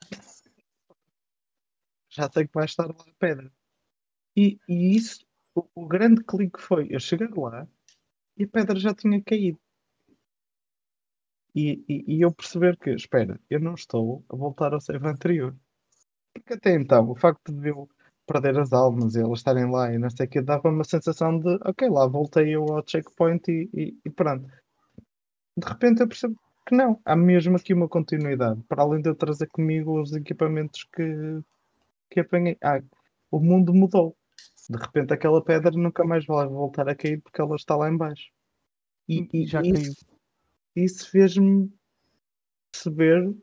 já 2.11 2.31
sei 2.31 2.47
que 2.47 2.55
vai 2.55 2.65
estar 2.65 2.87
lá 2.87 2.95
a 2.95 3.15
pedra. 3.19 3.51
E, 4.37 4.59
e 4.69 4.97
isso 4.97 5.27
o, 5.59 5.69
o 5.75 5.87
grande 5.87 6.23
clique 6.25 6.61
foi 6.61 6.87
eu 6.91 7.01
chegar 7.01 7.31
lá 7.37 7.67
e 8.37 8.45
a 8.45 8.49
pedra 8.49 8.79
já 8.79 8.95
tinha 8.95 9.23
caído. 9.23 9.59
E, 11.55 11.85
e, 11.89 12.17
e, 12.17 12.21
eu 12.21 12.33
perceber 12.33 12.77
que, 12.77 12.91
espera, 12.91 13.41
eu 13.51 13.59
não 13.59 13.75
estou 13.75 14.25
a 14.29 14.37
voltar 14.37 14.73
ao 14.73 14.81
save 14.81 15.09
anterior. 15.09 15.57
Porque 16.33 16.55
até 16.55 16.75
então, 16.75 17.11
o 17.11 17.17
facto 17.17 17.53
de 17.53 17.71
eu 17.71 17.89
perder 18.29 18.59
as 18.59 18.73
almas 18.73 19.15
e 19.15 19.21
elas 19.21 19.39
estarem 19.39 19.71
lá 19.71 19.93
e 19.93 19.99
não 19.99 20.11
sei 20.11 20.27
o 20.27 20.29
que, 20.29 20.43
dava 20.43 20.69
uma 20.69 20.85
sensação 20.85 21.39
de 21.39 21.59
ok, 21.65 21.89
lá 21.89 22.07
voltei 22.07 22.55
eu 22.55 22.65
ao 22.73 22.87
checkpoint 22.87 23.51
e, 23.51 23.69
e, 23.75 23.99
e 24.05 24.11
pronto. 24.11 24.47
De 25.57 25.67
repente 25.67 26.03
eu 26.03 26.09
percebo 26.09 26.37
que 26.67 26.77
não, 26.77 27.01
há 27.05 27.17
mesmo 27.17 27.57
aqui 27.57 27.73
uma 27.73 27.89
continuidade, 27.89 28.63
para 28.69 28.83
além 28.83 29.01
de 29.01 29.09
eu 29.09 29.15
trazer 29.15 29.47
comigo 29.49 30.01
os 30.01 30.13
equipamentos 30.13 30.87
que, 30.95 31.41
que 32.11 32.21
apanhei. 32.21 32.59
Ah, 32.63 32.83
o 33.31 33.41
mundo 33.41 33.73
mudou. 33.75 34.15
De 34.69 34.77
repente 34.77 35.15
aquela 35.15 35.43
pedra 35.43 35.71
nunca 35.71 36.05
mais 36.05 36.27
vai 36.27 36.47
voltar 36.47 36.89
a 36.89 36.95
cair 36.95 37.23
porque 37.23 37.41
ela 37.41 37.57
está 37.57 37.75
lá 37.75 37.89
embaixo. 37.89 38.31
E, 39.09 39.27
e 39.33 39.47
já 39.47 39.63
isso, 39.63 39.73
caiu. 39.73 39.93
Isso 40.77 41.11
fez-me 41.11 41.73
perceber, 42.71 43.35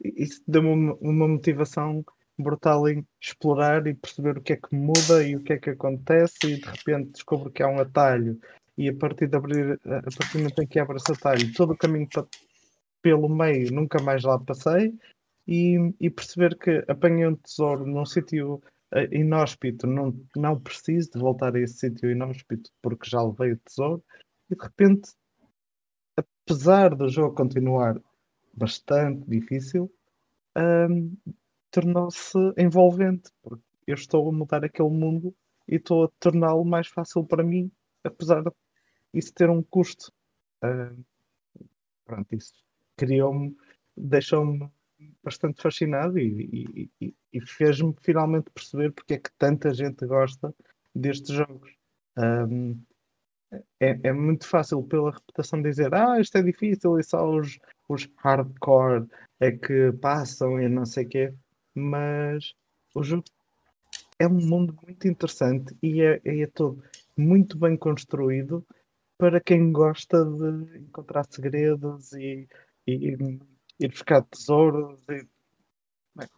isso 0.00 0.40
deu-me 0.46 0.68
uma, 0.68 0.94
uma 1.00 1.28
motivação 1.28 2.04
brutal 2.42 2.88
em 2.88 3.06
explorar 3.20 3.86
e 3.86 3.94
perceber 3.94 4.38
o 4.38 4.42
que 4.42 4.54
é 4.54 4.56
que 4.56 4.74
muda 4.74 5.24
e 5.26 5.36
o 5.36 5.42
que 5.42 5.52
é 5.52 5.58
que 5.58 5.70
acontece 5.70 6.38
e 6.44 6.60
de 6.60 6.66
repente 6.66 7.12
descubro 7.12 7.50
que 7.50 7.62
há 7.62 7.68
um 7.68 7.80
atalho 7.80 8.38
e 8.76 8.88
a 8.88 8.94
partir 8.94 9.28
de 9.28 9.36
abrir, 9.36 9.80
a 9.84 10.02
partir 10.02 10.32
do 10.32 10.38
momento 10.38 10.62
em 10.62 10.66
que 10.66 10.78
abre 10.78 10.96
esse 10.96 11.12
atalho, 11.12 11.52
todo 11.54 11.72
o 11.72 11.76
caminho 11.76 12.08
para, 12.08 12.26
pelo 13.02 13.28
meio 13.28 13.72
nunca 13.72 14.02
mais 14.02 14.22
lá 14.22 14.38
passei 14.38 14.94
e, 15.46 15.94
e 16.00 16.10
perceber 16.10 16.56
que 16.56 16.84
apanhei 16.88 17.26
um 17.26 17.36
tesouro 17.36 17.86
num 17.86 18.06
sítio 18.06 18.54
uh, 18.94 19.14
inóspito, 19.14 19.86
não, 19.86 20.18
não 20.36 20.58
preciso 20.58 21.10
de 21.12 21.18
voltar 21.18 21.54
a 21.54 21.60
esse 21.60 21.74
sítio 21.74 22.10
inóspito 22.10 22.70
porque 22.80 23.08
já 23.08 23.22
levei 23.22 23.52
o 23.52 23.58
tesouro 23.58 24.02
e 24.50 24.54
de 24.54 24.62
repente, 24.62 25.10
apesar 26.16 26.94
do 26.94 27.08
jogo 27.08 27.34
continuar 27.34 28.00
bastante 28.54 29.28
difícil, 29.28 29.90
um, 30.56 31.16
tornou-se 31.70 32.38
envolvente, 32.56 33.30
porque 33.42 33.62
eu 33.86 33.94
estou 33.94 34.28
a 34.28 34.32
mudar 34.32 34.64
aquele 34.64 34.90
mundo 34.90 35.34
e 35.68 35.76
estou 35.76 36.04
a 36.04 36.10
torná-lo 36.18 36.64
mais 36.64 36.88
fácil 36.88 37.24
para 37.24 37.44
mim, 37.44 37.70
apesar 38.04 38.42
de 38.42 38.50
isso 39.14 39.32
ter 39.32 39.48
um 39.50 39.62
custo. 39.62 40.12
Uh, 40.62 41.04
pronto, 42.04 42.34
isso 42.34 42.54
criou-me, 42.96 43.56
deixou-me 43.96 44.70
bastante 45.22 45.62
fascinado 45.62 46.18
e, 46.18 46.90
e, 47.00 47.14
e 47.32 47.40
fez-me 47.40 47.94
finalmente 48.02 48.50
perceber 48.50 48.92
porque 48.92 49.14
é 49.14 49.18
que 49.18 49.30
tanta 49.38 49.72
gente 49.72 50.04
gosta 50.06 50.54
destes 50.94 51.34
jogos. 51.34 51.70
Um, 52.16 52.78
é, 53.80 53.98
é, 54.04 54.12
muito 54.12 54.46
fácil 54.46 54.82
pela 54.82 55.10
reputação 55.10 55.60
dizer 55.60 55.92
ah, 55.94 56.20
isto 56.20 56.36
é 56.38 56.42
difícil 56.42 56.98
e 56.98 57.02
só 57.02 57.28
os, 57.28 57.58
os 57.88 58.08
hardcore 58.16 59.08
é 59.40 59.50
que 59.50 59.92
passam 60.00 60.60
e 60.60 60.68
não 60.68 60.84
sei 60.86 61.04
o 61.04 61.08
quê 61.08 61.34
mas 61.74 62.54
o 62.94 63.02
jogo 63.02 63.24
é 64.18 64.26
um 64.26 64.40
mundo 64.40 64.76
muito 64.82 65.08
interessante 65.08 65.76
e 65.82 66.02
é, 66.02 66.20
é 66.24 66.46
todo 66.46 66.82
muito 67.16 67.58
bem 67.58 67.76
construído 67.76 68.64
para 69.18 69.40
quem 69.40 69.70
gosta 69.70 70.24
de 70.24 70.78
encontrar 70.78 71.24
segredos 71.24 72.12
e, 72.12 72.48
e, 72.86 73.14
e 73.14 73.40
ir 73.78 73.88
buscar 73.88 74.22
tesouros. 74.22 74.98
E... 75.08 75.26
Bem, 76.16 76.28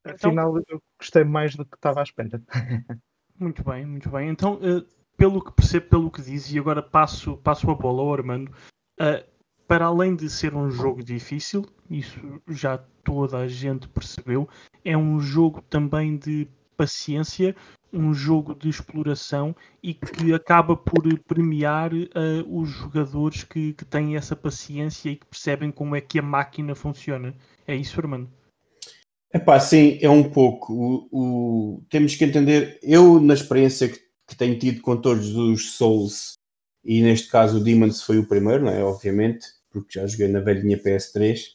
então, 0.00 0.30
afinal, 0.30 0.56
eu 0.68 0.82
gostei 0.98 1.24
mais 1.24 1.54
do 1.54 1.64
que 1.64 1.76
estava 1.76 2.00
à 2.00 2.02
espera. 2.02 2.42
Muito 3.38 3.64
bem, 3.64 3.86
muito 3.86 4.10
bem. 4.10 4.28
Então, 4.28 4.56
uh, 4.56 4.86
pelo 5.16 5.42
que 5.42 5.50
percebo, 5.52 5.88
pelo 5.88 6.10
que 6.10 6.20
diz, 6.20 6.52
e 6.52 6.58
agora 6.58 6.82
passo, 6.82 7.38
passo 7.38 7.70
a 7.70 7.74
bola 7.74 8.02
ao 8.02 8.12
Armando, 8.12 8.50
uh, 9.00 9.29
para 9.70 9.84
além 9.84 10.16
de 10.16 10.28
ser 10.28 10.52
um 10.52 10.68
jogo 10.68 11.00
difícil, 11.00 11.64
isso 11.88 12.18
já 12.48 12.76
toda 13.04 13.38
a 13.38 13.46
gente 13.46 13.86
percebeu, 13.86 14.48
é 14.84 14.96
um 14.96 15.20
jogo 15.20 15.62
também 15.62 16.16
de 16.16 16.48
paciência, 16.76 17.54
um 17.92 18.12
jogo 18.12 18.52
de 18.52 18.68
exploração 18.68 19.54
e 19.80 19.94
que 19.94 20.34
acaba 20.34 20.76
por 20.76 21.04
premiar 21.20 21.94
uh, 21.94 22.08
os 22.48 22.68
jogadores 22.68 23.44
que, 23.44 23.72
que, 23.74 23.84
têm 23.84 24.16
essa 24.16 24.34
paciência 24.34 25.10
e 25.10 25.14
que 25.14 25.26
percebem 25.26 25.70
como 25.70 25.94
é 25.94 26.00
que 26.00 26.18
a 26.18 26.22
máquina 26.22 26.74
funciona. 26.74 27.32
É 27.64 27.76
isso, 27.76 28.00
Armando? 28.00 28.28
Pá, 29.46 29.60
sim, 29.60 30.00
é 30.02 30.10
um 30.10 30.28
pouco. 30.28 30.72
O, 30.72 31.08
o... 31.12 31.82
Temos 31.88 32.16
que 32.16 32.24
entender, 32.24 32.80
eu 32.82 33.20
na 33.20 33.34
experiência 33.34 33.88
que, 33.88 34.00
que 34.26 34.34
tenho 34.34 34.58
tido 34.58 34.82
com 34.82 34.96
todos 34.96 35.36
os 35.36 35.74
Souls, 35.74 36.32
e 36.84 37.00
neste 37.02 37.28
caso 37.28 37.58
o 37.58 37.62
Demons 37.62 38.02
foi 38.02 38.18
o 38.18 38.26
primeiro, 38.26 38.64
não 38.64 38.72
é? 38.72 38.82
Obviamente 38.82 39.59
porque 39.70 39.98
já 39.98 40.06
joguei 40.06 40.28
na 40.28 40.40
velhinha 40.40 40.78
PS3, 40.78 41.52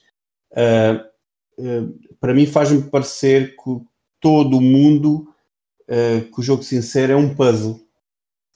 uh, 0.51 1.61
uh, 1.61 2.15
para 2.19 2.33
mim 2.33 2.45
faz-me 2.45 2.81
parecer 2.83 3.55
que 3.55 3.81
todo 4.19 4.57
o 4.57 4.61
mundo, 4.61 5.27
uh, 5.89 6.31
que 6.31 6.39
o 6.39 6.43
jogo 6.43 6.63
sincero 6.63 7.13
é 7.13 7.15
um 7.15 7.35
puzzle. 7.35 7.79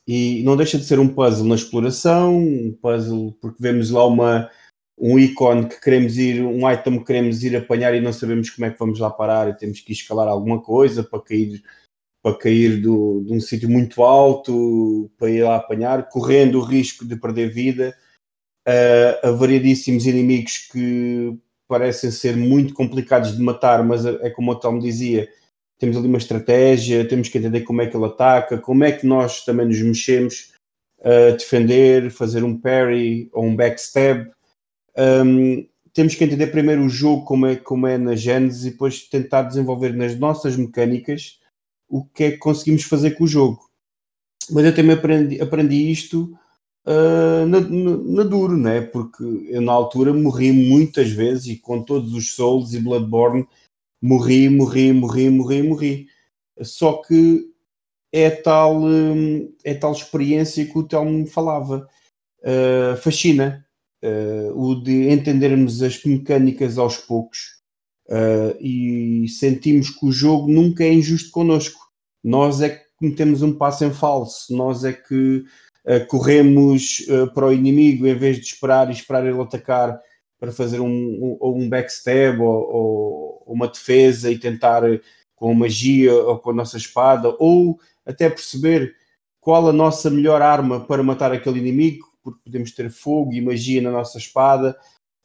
E 0.07 0.41
não 0.43 0.57
deixa 0.57 0.77
de 0.77 0.85
ser 0.85 0.99
um 0.99 1.07
puzzle 1.07 1.47
na 1.47 1.55
exploração, 1.55 2.35
um 2.35 2.75
puzzle 2.81 3.37
porque 3.39 3.61
vemos 3.61 3.91
lá 3.91 4.07
uma, 4.07 4.49
um 4.97 5.19
ícone 5.19 5.67
que 5.67 5.79
queremos 5.79 6.17
ir, 6.17 6.41
um 6.41 6.69
item 6.69 6.99
que 6.99 7.05
queremos 7.05 7.43
ir 7.43 7.55
apanhar 7.55 7.93
e 7.93 8.01
não 8.01 8.11
sabemos 8.11 8.49
como 8.49 8.65
é 8.65 8.71
que 8.71 8.79
vamos 8.79 8.99
lá 8.99 9.11
parar 9.11 9.49
e 9.49 9.57
temos 9.57 9.81
que 9.81 9.93
escalar 9.93 10.27
alguma 10.27 10.61
coisa 10.61 11.03
para 11.03 11.21
cair 11.21 11.61
para 12.21 12.37
cair 12.37 12.81
do, 12.81 13.23
de 13.25 13.33
um 13.33 13.39
sítio 13.39 13.69
muito 13.69 14.03
alto, 14.03 15.09
para 15.17 15.29
ir 15.29 15.41
lá 15.41 15.55
apanhar, 15.55 16.09
correndo 16.09 16.59
o 16.59 16.63
risco 16.63 17.05
de 17.05 17.15
perder 17.15 17.49
vida 17.49 17.95
uh, 18.69 19.27
a 19.27 19.31
variedíssimos 19.31 20.05
inimigos 20.05 20.69
que 20.71 21.35
parecem 21.67 22.11
ser 22.11 22.37
muito 22.37 22.73
complicados 22.73 23.35
de 23.35 23.41
matar, 23.41 23.83
mas 23.83 24.05
é, 24.05 24.27
é 24.27 24.29
como 24.29 24.51
o 24.51 24.55
Tom 24.55 24.79
dizia, 24.79 25.27
temos 25.77 25.97
ali 25.97 26.07
uma 26.07 26.17
estratégia, 26.17 27.07
temos 27.07 27.29
que 27.29 27.37
entender 27.37 27.61
como 27.61 27.81
é 27.81 27.87
que 27.87 27.95
ele 27.95 28.05
ataca, 28.05 28.57
como 28.57 28.83
é 28.83 28.91
que 28.91 29.05
nós 29.05 29.43
também 29.43 29.67
nos 29.67 29.81
mexemos 29.81 30.53
uh, 30.99 31.35
defender, 31.37 32.11
fazer 32.11 32.43
um 32.43 32.59
parry 32.59 33.29
ou 33.33 33.45
um 33.45 33.55
backstab. 33.55 34.29
Um, 34.97 35.67
temos 35.93 36.15
que 36.15 36.23
entender 36.23 36.47
primeiro 36.47 36.83
o 36.83 36.89
jogo 36.89 37.25
como 37.25 37.45
é, 37.45 37.55
como 37.55 37.87
é 37.87 37.97
na 37.97 38.15
Genesis 38.15 38.65
e 38.65 38.71
depois 38.71 39.07
tentar 39.07 39.43
desenvolver 39.43 39.93
nas 39.93 40.17
nossas 40.17 40.55
mecânicas 40.55 41.39
o 41.87 42.05
que 42.05 42.25
é 42.25 42.31
que 42.31 42.37
conseguimos 42.37 42.83
fazer 42.83 43.11
com 43.11 43.23
o 43.23 43.27
jogo. 43.27 43.69
Mas 44.51 44.65
eu 44.65 44.75
também 44.75 44.95
aprendi, 44.95 45.41
aprendi 45.41 45.91
isto 45.91 46.37
uh, 46.89 47.45
na, 47.45 47.59
na, 47.61 48.23
duro, 48.23 48.57
né? 48.57 48.81
porque 48.81 49.23
eu 49.49 49.61
na 49.61 49.71
altura 49.71 50.13
morri 50.13 50.51
muitas 50.51 51.11
vezes 51.11 51.47
e 51.47 51.57
com 51.57 51.83
todos 51.83 52.13
os 52.13 52.33
Souls 52.33 52.73
e 52.73 52.79
Bloodborne 52.79 53.47
morri, 54.01 54.49
morri, 54.49 54.91
morri, 54.91 55.29
morri, 55.29 55.63
morri. 55.63 56.07
Só 56.61 57.01
que 57.01 57.45
é 58.11 58.29
tal, 58.29 58.81
hum, 58.81 59.53
é 59.63 59.73
tal 59.73 59.91
experiência 59.91 60.65
que 60.65 60.77
o 60.77 60.83
Telmo 60.83 61.27
falava. 61.27 61.87
Uh, 62.41 62.95
fascina 63.01 63.65
uh, 64.01 64.57
o 64.57 64.81
de 64.81 65.09
entendermos 65.09 65.83
as 65.83 66.01
mecânicas 66.05 66.77
aos 66.77 66.95
poucos 66.95 67.59
uh, 68.07 68.55
e 68.61 69.27
sentimos 69.27 69.89
que 69.89 70.05
o 70.05 70.11
jogo 70.11 70.47
nunca 70.49 70.85
é 70.85 70.93
injusto 70.93 71.31
connosco. 71.31 71.79
Nós 72.23 72.61
é 72.61 72.69
que 72.69 72.81
cometemos 72.97 73.41
um 73.41 73.53
passo 73.53 73.83
em 73.83 73.91
falso, 73.91 74.55
nós 74.55 74.85
é 74.85 74.93
que 74.93 75.43
corremos 76.07 76.99
uh, 77.07 77.33
para 77.33 77.47
o 77.47 77.53
inimigo 77.53 78.05
em 78.05 78.15
vez 78.15 78.37
de 78.37 78.45
esperar 78.45 78.89
e 78.89 78.93
esperar 78.93 79.25
ele 79.25 79.41
atacar 79.41 79.99
para 80.39 80.51
fazer 80.51 80.79
um, 80.79 80.87
um, 80.87 81.37
um 81.41 81.69
backstab 81.69 82.39
ou, 82.41 82.73
ou, 82.73 83.43
uma 83.47 83.67
defesa 83.67 84.31
e 84.31 84.37
tentar 84.37 84.83
com 85.35 85.53
magia 85.53 86.13
ou 86.13 86.37
com 86.39 86.51
a 86.51 86.53
nossa 86.53 86.77
espada, 86.77 87.35
ou 87.39 87.79
até 88.05 88.29
perceber 88.29 88.95
qual 89.39 89.67
a 89.67 89.73
nossa 89.73 90.09
melhor 90.09 90.41
arma 90.41 90.85
para 90.85 91.01
matar 91.01 91.31
aquele 91.31 91.59
inimigo, 91.59 92.05
porque 92.21 92.41
podemos 92.43 92.71
ter 92.71 92.89
fogo 92.91 93.33
e 93.33 93.41
magia 93.41 93.81
na 93.81 93.91
nossa 93.91 94.17
espada. 94.17 94.77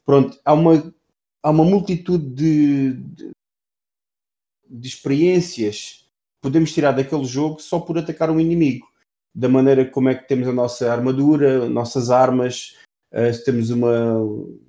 Pronto, 0.05 0.39
há 0.43 0.53
uma, 0.53 0.93
há 1.43 1.49
uma 1.49 1.63
multitude 1.63 2.29
de, 2.29 2.93
de, 2.93 3.31
de 4.69 4.87
experiências 4.87 6.05
podemos 6.45 6.71
tirar 6.71 6.91
daquele 6.91 7.25
jogo 7.25 7.59
só 7.59 7.79
por 7.79 7.97
atacar 7.97 8.29
um 8.29 8.39
inimigo 8.39 8.87
da 9.35 9.49
maneira 9.49 9.83
como 9.83 10.07
é 10.07 10.15
que 10.15 10.27
temos 10.27 10.47
a 10.47 10.53
nossa 10.53 10.89
armadura, 10.91 11.67
nossas 11.67 12.09
armas, 12.09 12.77
uh, 13.11 13.43
temos 13.43 13.69
uma 13.69 14.23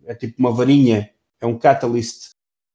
é 0.06 0.14
tipo 0.14 0.40
uma 0.40 0.52
varinha, 0.52 1.08
é 1.40 1.46
um 1.46 1.56
catalyst 1.56 2.30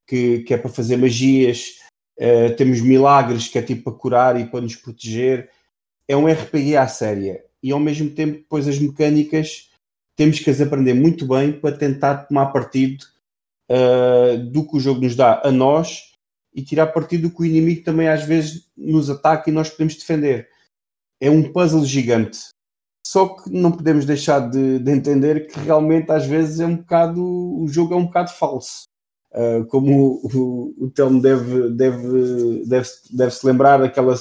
que, 0.07 0.39
que 0.39 0.53
é 0.53 0.57
para 0.57 0.69
fazer 0.69 0.95
magias, 0.95 1.79
uh, 2.17 2.55
temos 2.55 2.79
milagres 2.79 3.49
que 3.49 3.57
é 3.57 3.61
tipo 3.61 3.91
para 3.91 3.99
curar 3.99 4.39
e 4.39 4.45
para 4.45 4.61
nos 4.61 4.75
proteger. 4.75 5.49
É 6.07 6.15
um 6.15 6.31
RPG 6.31 6.77
à 6.77 6.87
séria 6.87 7.43
e 7.61 7.71
ao 7.71 7.79
mesmo 7.79 8.09
tempo 8.09 8.37
depois 8.37 8.67
as 8.67 8.79
mecânicas 8.79 9.69
temos 10.15 10.39
que 10.39 10.49
as 10.49 10.61
aprender 10.61 10.93
muito 10.93 11.27
bem 11.27 11.51
para 11.51 11.77
tentar 11.77 12.25
tomar 12.25 12.47
partido 12.47 13.05
uh, 13.69 14.37
do 14.49 14.65
que 14.65 14.77
o 14.77 14.79
jogo 14.79 15.01
nos 15.01 15.15
dá 15.15 15.41
a 15.43 15.51
nós 15.51 16.11
e 16.53 16.61
tirar 16.61 16.87
partido 16.87 17.29
do 17.29 17.35
que 17.35 17.41
o 17.41 17.45
inimigo 17.45 17.83
também 17.83 18.07
às 18.07 18.23
vezes 18.23 18.69
nos 18.77 19.09
ataca 19.09 19.49
e 19.49 19.53
nós 19.53 19.69
podemos 19.69 19.95
defender 19.95 20.49
é 21.21 21.29
um 21.29 21.53
puzzle 21.53 21.85
gigante. 21.85 22.49
Só 23.05 23.29
que 23.29 23.49
não 23.49 23.71
podemos 23.71 24.05
deixar 24.05 24.39
de, 24.49 24.79
de, 24.79 24.91
entender 24.91 25.47
que 25.47 25.59
realmente 25.59 26.11
às 26.11 26.25
vezes 26.25 26.59
é 26.59 26.65
um 26.65 26.77
bocado 26.77 27.21
o 27.21 27.67
jogo 27.67 27.93
é 27.93 27.97
um 27.97 28.05
bocado 28.05 28.31
falso. 28.31 28.83
Uh, 29.31 29.65
como 29.67 30.19
o, 30.23 30.27
o, 30.27 30.85
o 30.85 30.89
Telmo 30.89 31.21
deve, 31.21 31.69
deve, 31.69 32.65
deve, 32.65 32.89
deve 33.11 33.31
se 33.31 33.45
lembrar 33.45 33.77
daquela 33.77 34.13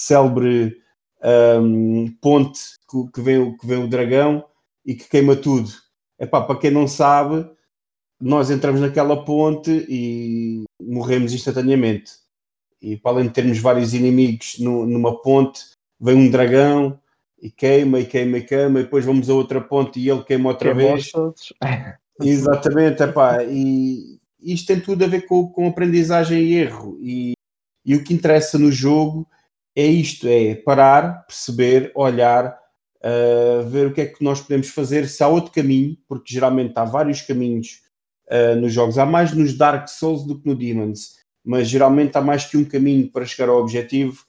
célebre 0.00 0.80
um, 1.60 2.10
ponte 2.20 2.60
que, 2.90 3.12
que, 3.12 3.20
vem, 3.20 3.56
que 3.56 3.66
vem 3.66 3.84
o 3.84 3.88
dragão 3.88 4.44
e 4.84 4.94
que 4.94 5.08
queima 5.08 5.36
tudo. 5.36 5.70
Epá, 6.18 6.42
para 6.42 6.58
quem 6.58 6.70
não 6.70 6.86
sabe, 6.86 7.48
nós 8.20 8.50
entramos 8.50 8.80
naquela 8.80 9.24
ponte 9.24 9.86
e 9.88 10.64
morremos 10.80 11.32
instantaneamente. 11.32 12.12
E 12.80 12.96
para 12.96 13.12
além 13.12 13.26
de 13.26 13.32
termos 13.32 13.58
vários 13.58 13.94
inimigos 13.94 14.58
no, 14.58 14.86
numa 14.86 15.20
ponte, 15.20 15.62
vem 16.00 16.14
um 16.14 16.30
dragão 16.30 16.98
e 17.40 17.50
queima 17.50 18.00
e 18.00 18.04
queima 18.04 18.38
e 18.38 18.42
queima, 18.42 18.80
e 18.80 18.82
depois 18.84 19.04
vamos 19.04 19.28
a 19.28 19.34
outra 19.34 19.60
ponte 19.60 19.98
e 19.98 20.08
ele 20.08 20.22
queima 20.24 20.48
outra 20.48 20.74
vez. 20.74 21.10
Todos. 21.10 21.52
Exatamente, 22.22 23.02
epá, 23.02 23.42
e 23.44 24.18
isto 24.42 24.66
tem 24.66 24.80
tudo 24.80 25.04
a 25.04 25.08
ver 25.08 25.26
com, 25.26 25.48
com 25.48 25.66
aprendizagem 25.66 26.42
e 26.42 26.54
erro. 26.54 26.98
E, 27.00 27.32
e 27.84 27.94
o 27.94 28.04
que 28.04 28.14
interessa 28.14 28.58
no 28.58 28.70
jogo 28.70 29.26
é 29.74 29.86
isto: 29.86 30.26
é 30.28 30.54
parar, 30.54 31.26
perceber, 31.26 31.90
olhar, 31.94 32.58
uh, 33.02 33.66
ver 33.68 33.86
o 33.86 33.92
que 33.92 34.02
é 34.02 34.06
que 34.06 34.22
nós 34.22 34.40
podemos 34.40 34.68
fazer, 34.68 35.08
se 35.08 35.22
há 35.22 35.28
outro 35.28 35.52
caminho, 35.52 35.96
porque 36.06 36.32
geralmente 36.32 36.74
há 36.76 36.84
vários 36.84 37.22
caminhos 37.22 37.82
uh, 38.30 38.56
nos 38.60 38.72
jogos. 38.72 38.98
Há 38.98 39.06
mais 39.06 39.32
nos 39.32 39.56
Dark 39.56 39.88
Souls 39.88 40.26
do 40.26 40.38
que 40.38 40.46
no 40.46 40.54
Demons, 40.54 41.16
mas 41.44 41.68
geralmente 41.68 42.16
há 42.16 42.20
mais 42.20 42.44
que 42.44 42.56
um 42.56 42.64
caminho 42.64 43.10
para 43.10 43.24
chegar 43.24 43.48
ao 43.48 43.60
objetivo. 43.60 44.24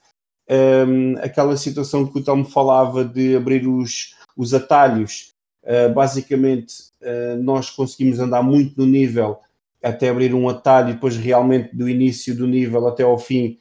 Um, 0.52 1.18
aquela 1.20 1.56
situação 1.56 2.06
que 2.06 2.20
o 2.20 2.24
Tom 2.24 2.44
falava 2.44 3.06
de 3.06 3.38
abrir 3.38 3.66
os, 3.66 4.18
os 4.36 4.54
atalhos, 4.54 5.34
uh, 5.64 5.94
basicamente 5.94 6.74
uh, 7.02 7.42
nós 7.42 7.70
conseguimos 7.70 8.20
andar 8.20 8.44
muito 8.44 8.78
no 8.78 8.86
nível 8.86 9.40
até 9.82 10.10
abrir 10.10 10.34
um 10.34 10.50
atalho 10.50 10.90
e 10.90 10.94
depois 10.94 11.16
realmente 11.16 11.74
do 11.74 11.88
início 11.88 12.36
do 12.36 12.46
nível 12.46 12.86
até 12.86 13.02
ao 13.02 13.18
fim 13.18 13.58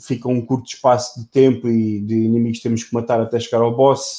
fica 0.00 0.28
um 0.28 0.44
curto 0.44 0.66
espaço 0.66 1.20
de 1.20 1.28
tempo 1.28 1.68
e 1.68 2.00
de 2.00 2.14
inimigos 2.14 2.60
temos 2.60 2.82
que 2.82 2.92
matar 2.92 3.20
até 3.20 3.38
chegar 3.38 3.62
ao 3.62 3.74
boss 3.74 4.18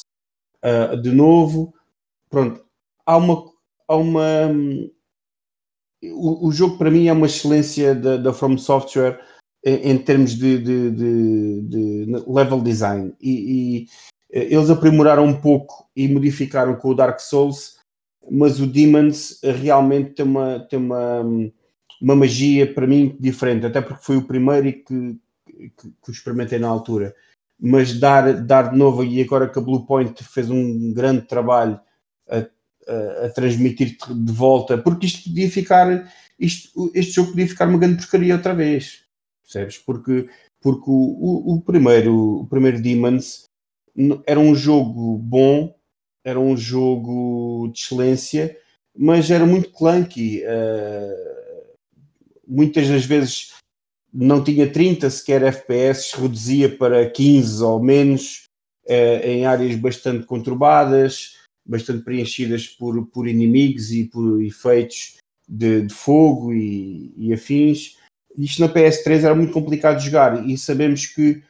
uh, 0.64 0.96
de 0.96 1.10
novo. 1.10 1.74
Pronto, 2.30 2.64
há 3.04 3.16
uma. 3.16 3.52
Há 3.86 3.96
uma 3.96 4.50
o, 6.02 6.48
o 6.48 6.52
jogo 6.52 6.78
para 6.78 6.90
mim 6.90 7.08
é 7.08 7.12
uma 7.12 7.26
excelência 7.26 7.94
da, 7.94 8.16
da 8.16 8.32
From 8.32 8.56
Software 8.58 9.20
em, 9.64 9.96
termos 9.98 10.34
de, 10.34 10.58
de, 10.58 10.90
de, 10.90 11.62
de, 11.62 12.06
level 12.26 12.60
design 12.60 13.14
e, 13.20 13.86
e 13.86 13.88
eles 14.30 14.68
aprimoraram 14.68 15.24
um 15.24 15.40
pouco 15.40 15.88
e 15.96 16.08
modificaram 16.08 16.74
com 16.74 16.88
o 16.88 16.94
Dark 16.94 17.20
Souls, 17.20 17.78
mas 18.30 18.60
o 18.60 18.66
Demons 18.66 19.40
realmente 19.42 20.10
tem 20.10 20.26
uma, 20.26 20.58
tem 20.58 20.78
uma, 20.78 21.22
uma 22.02 22.16
magia 22.16 22.72
para 22.72 22.86
mim 22.86 23.16
diferente, 23.18 23.64
até 23.64 23.80
porque 23.80 24.04
foi 24.04 24.16
o 24.16 24.26
primeiro 24.26 24.66
e 24.66 24.72
que, 24.72 25.18
que, 25.46 25.92
que 26.04 26.10
experimentei 26.10 26.58
na 26.58 26.68
altura. 26.68 27.14
Mas 27.60 27.98
dar, 27.98 28.44
dar 28.44 28.72
de 28.72 28.76
novo, 28.76 29.04
e 29.04 29.22
agora 29.22 29.48
que 29.48 29.58
a 29.58 29.62
Blue 29.62 29.86
Point 29.86 30.22
fez 30.24 30.50
um 30.50 30.92
grande 30.92 31.22
trabalho 31.22 31.80
a, 32.28 32.38
a, 32.38 33.26
a 33.26 33.30
transmitir 33.30 33.96
de 33.96 34.32
volta, 34.32 34.76
porque 34.76 35.06
isto 35.06 35.30
podia 35.30 35.48
ficar, 35.48 36.12
isto, 36.38 36.90
este 36.92 37.12
jogo 37.12 37.30
podia 37.30 37.46
ficar 37.46 37.68
uma 37.68 37.78
grande 37.78 37.98
porcaria 37.98 38.34
outra 38.34 38.52
vez, 38.52 39.03
percebes? 39.44 39.78
Porque, 39.78 40.28
porque 40.60 40.90
o, 40.90 40.92
o, 40.92 41.54
o 41.54 41.60
primeiro, 41.60 42.40
o 42.40 42.46
primeiro 42.46 42.82
Demons 42.82 43.44
era 44.26 44.40
um 44.40 44.54
jogo 44.54 45.16
bom, 45.18 45.74
era 46.24 46.40
um 46.40 46.56
jogo 46.56 47.70
de 47.72 47.80
excelência, 47.80 48.58
mas 48.96 49.30
era 49.30 49.46
muito 49.46 49.70
clunky. 49.70 50.42
Uh, 50.42 51.64
muitas 52.46 52.88
das 52.88 53.04
vezes 53.04 53.52
não 54.12 54.42
tinha 54.42 54.70
30 54.70 55.10
sequer 55.10 55.42
FPS, 55.42 56.14
reduzia 56.16 56.76
para 56.76 57.08
15 57.08 57.62
ou 57.62 57.82
menos, 57.82 58.46
uh, 58.86 59.26
em 59.26 59.46
áreas 59.46 59.76
bastante 59.76 60.26
conturbadas, 60.26 61.36
bastante 61.64 62.04
preenchidas 62.04 62.66
por, 62.66 63.06
por 63.06 63.28
inimigos 63.28 63.92
e 63.92 64.04
por 64.04 64.42
efeitos 64.42 65.16
de, 65.48 65.82
de 65.82 65.94
fogo 65.94 66.52
e, 66.52 67.12
e, 67.16 67.32
afins. 67.32 67.96
Isto 68.36 68.60
na 68.60 68.68
PS3 68.68 69.24
era 69.24 69.34
muito 69.34 69.52
complicado 69.52 69.98
de 69.98 70.06
jogar 70.06 70.46
e 70.48 70.58
sabemos 70.58 71.06
que 71.06 71.42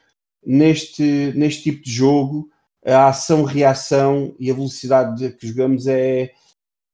neste, 0.45 1.33
neste 1.35 1.63
tipo 1.63 1.83
de 1.83 1.91
jogo 1.91 2.49
a 2.85 3.07
ação-reação 3.07 4.35
e 4.39 4.51
a 4.51 4.53
velocidade 4.53 5.31
que 5.31 5.47
jogamos 5.47 5.87
é, 5.87 6.31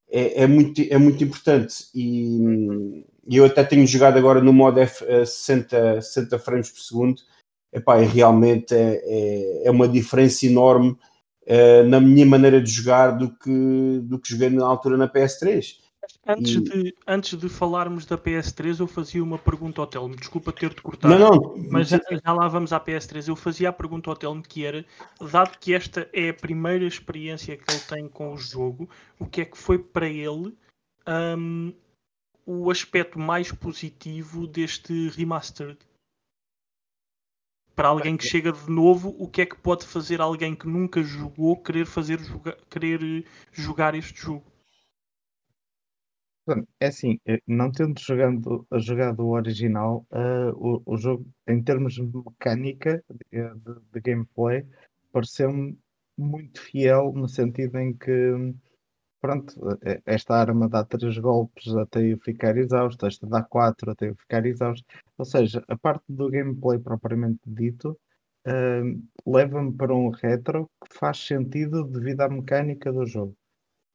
é, 0.10 0.44
é, 0.44 0.48
muito, 0.48 0.82
é 0.90 0.98
muito 0.98 1.24
importante. 1.24 1.88
E, 1.94 3.06
eu 3.30 3.46
até 3.46 3.64
tenho 3.64 3.86
jogado 3.86 4.18
agora 4.18 4.42
no 4.42 4.52
modo 4.54 4.80
F, 4.80 5.06
60, 5.06 5.78
eh, 5.78 6.02
60 6.02 6.40
frames 6.40 6.70
por 6.70 6.80
segundo, 6.80 7.22
Epá, 7.72 8.02
e 8.02 8.06
realmente 8.06 8.74
é, 8.74 9.02
é, 9.06 9.68
é 9.68 9.72
uma 9.72 9.88
diferença 9.88 10.46
enorme 10.46 10.98
uh, 11.48 11.88
na 11.88 12.02
minha 12.02 12.26
maneira 12.26 12.62
de 12.62 12.70
jogar 12.70 13.12
do 13.12 13.30
que, 13.34 14.00
do 14.04 14.20
que 14.20 14.30
joguei 14.30 14.50
na 14.50 14.66
altura 14.66 14.98
na 14.98 15.08
PS3. 15.08 15.76
Antes, 16.28 16.54
e... 16.54 16.62
de, 16.62 16.96
antes 17.08 17.38
de 17.38 17.50
falarmos 17.50 18.06
da 18.06 18.18
PS3, 18.18 18.80
eu 18.80 18.88
fazia 18.88 19.24
uma 19.24 19.40
pergunta 19.40 19.82
ao 19.82 19.88
Telmo. 19.88 20.16
Desculpa 20.16 20.52
ter-te 20.52 20.82
cortado, 20.82 21.18
não, 21.18 21.30
não. 21.32 21.56
mas 21.72 21.90
já, 21.90 22.00
já, 22.10 22.34
lá 22.34 22.48
vamos 22.48 22.72
à 22.72 22.80
PS3. 22.80 23.28
Eu 23.28 23.36
fazia 23.36 23.70
a 23.70 23.74
pergunta 23.74 24.10
ao 24.10 24.16
Telmo 24.16 24.44
que 24.44 24.64
era, 24.64 24.86
dado 25.32 25.58
que 25.58 25.74
esta 25.74 26.08
é 26.14 26.30
a 26.30 26.34
primeira 26.34 26.86
experiência 26.86 27.58
que 27.58 27.72
ele 27.72 27.82
tem 27.82 28.08
com 28.08 28.34
o 28.34 28.38
jogo, 28.38 28.88
o 29.20 29.26
que 29.26 29.42
é 29.42 29.46
que 29.46 29.58
foi 29.58 29.80
para 29.80 30.08
ele 30.08 30.56
um, 31.08 31.74
o 32.46 32.70
aspecto 32.70 33.18
mais 33.18 33.52
positivo 33.52 34.46
deste 34.46 35.10
remastered? 35.10 35.80
Para 37.76 37.88
alguém 37.88 38.16
que 38.16 38.28
chega 38.28 38.52
de 38.52 38.70
novo, 38.70 39.16
o 39.18 39.28
que 39.28 39.42
é 39.42 39.46
que 39.46 39.56
pode 39.56 39.88
fazer 39.88 40.22
alguém 40.22 40.54
que 40.54 40.68
nunca 40.68 41.02
jogou 41.02 41.58
querer 41.58 41.88
fazer 41.88 42.20
querer 42.70 43.26
jogar 43.52 43.96
este 43.96 44.22
jogo? 44.22 44.51
É 46.80 46.88
assim, 46.88 47.20
eh, 47.26 47.40
não 47.48 47.72
tendo 47.72 48.00
jogando, 48.00 48.68
jogado 48.80 49.22
o 49.22 49.32
original, 49.32 50.06
uh, 50.12 50.52
o, 50.56 50.82
o 50.86 50.98
jogo, 50.98 51.26
em 51.48 51.64
termos 51.64 51.94
de 51.94 52.02
mecânica, 52.02 53.04
de, 53.32 53.54
de, 53.56 53.80
de 53.94 54.02
gameplay, 54.02 54.66
pareceu-me 55.12 55.78
muito 56.18 56.60
fiel 56.62 57.14
no 57.14 57.28
sentido 57.30 57.78
em 57.80 57.94
que 57.94 58.54
pronto, 59.22 59.54
eh, 59.84 60.02
esta 60.06 60.36
arma 60.36 60.68
dá 60.70 60.84
três 60.86 61.18
golpes 61.20 61.76
até 61.76 62.02
eu 62.14 62.20
ficar 62.20 62.58
exausto, 62.58 63.06
esta 63.06 63.28
dá 63.28 63.44
quatro 63.44 63.92
até 63.92 64.10
eu 64.10 64.16
ficar 64.16 64.46
exausto. 64.46 64.86
Ou 65.18 65.26
seja, 65.26 65.64
a 65.68 65.78
parte 65.78 66.04
do 66.10 66.30
gameplay 66.30 66.80
propriamente 66.80 67.42
dito 67.48 67.98
uh, 68.48 69.32
leva-me 69.32 69.74
para 69.76 69.96
um 69.96 70.10
retro 70.10 70.70
que 70.84 70.98
faz 70.98 71.20
sentido 71.20 71.84
devido 71.86 72.22
à 72.22 72.30
mecânica 72.30 72.92
do 72.92 73.06
jogo. 73.06 73.36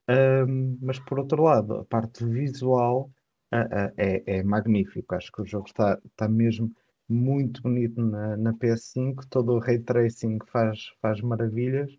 Uh, 0.08 0.78
mas 0.80 0.98
por 1.00 1.18
outro 1.18 1.42
lado, 1.42 1.74
a 1.74 1.84
parte 1.84 2.24
visual 2.24 3.10
uh, 3.52 3.92
é, 3.96 4.38
é 4.38 4.42
magnífico. 4.42 5.14
Acho 5.14 5.32
que 5.32 5.42
o 5.42 5.46
jogo 5.46 5.66
está, 5.66 5.98
está 6.04 6.28
mesmo 6.28 6.72
muito 7.08 7.62
bonito 7.62 8.00
na, 8.00 8.36
na 8.36 8.52
PS5, 8.54 9.26
todo 9.28 9.52
o 9.52 9.58
ray 9.58 9.78
tracing 9.78 10.38
faz, 10.46 10.90
faz 11.00 11.20
maravilhas. 11.20 11.90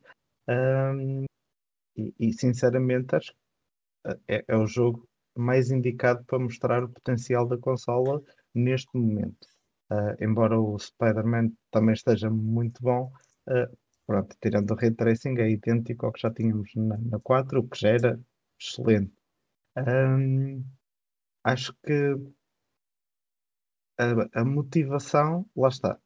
Um, 0.48 1.26
e, 1.96 2.14
e 2.20 2.34
sinceramente 2.34 3.16
acho 3.16 3.34
que 3.34 4.18
é, 4.28 4.46
é, 4.48 4.56
o 4.56 4.66
jogo 4.66 5.08
mais 5.36 5.72
indicado 5.72 6.24
para 6.26 6.40
mostrar 6.40 6.84
o 6.84 6.90
potencial 6.90 7.48
da 7.48 7.58
consola 7.58 8.22
neste 8.54 8.96
momento. 8.98 9.48
Uh, 9.92 10.22
embora 10.22 10.60
o 10.60 10.78
Spider-Man 10.78 11.52
também 11.72 11.94
esteja 11.94 12.30
muito 12.30 12.82
bom, 12.82 13.12
uh, 13.48 13.78
pronto, 14.08 14.36
tirando 14.42 14.72
o 14.72 14.76
Ray 14.76 14.92
Tracing, 14.92 15.38
é 15.38 15.50
idêntico 15.52 16.06
ao 16.06 16.12
que 16.14 16.22
já 16.22 16.32
tínhamos 16.32 16.74
na, 16.76 16.98
na 16.98 17.20
4, 17.20 17.60
o 17.60 17.68
que 17.68 17.80
já 17.80 17.90
era 17.90 18.20
excelente. 18.60 19.14
Um, 19.78 20.64
acho 21.44 21.74
que 21.84 22.16
a, 24.00 24.42
a, 24.42 24.46
motivação, 24.46 25.46
lá 25.56 25.68
está. 25.68 26.00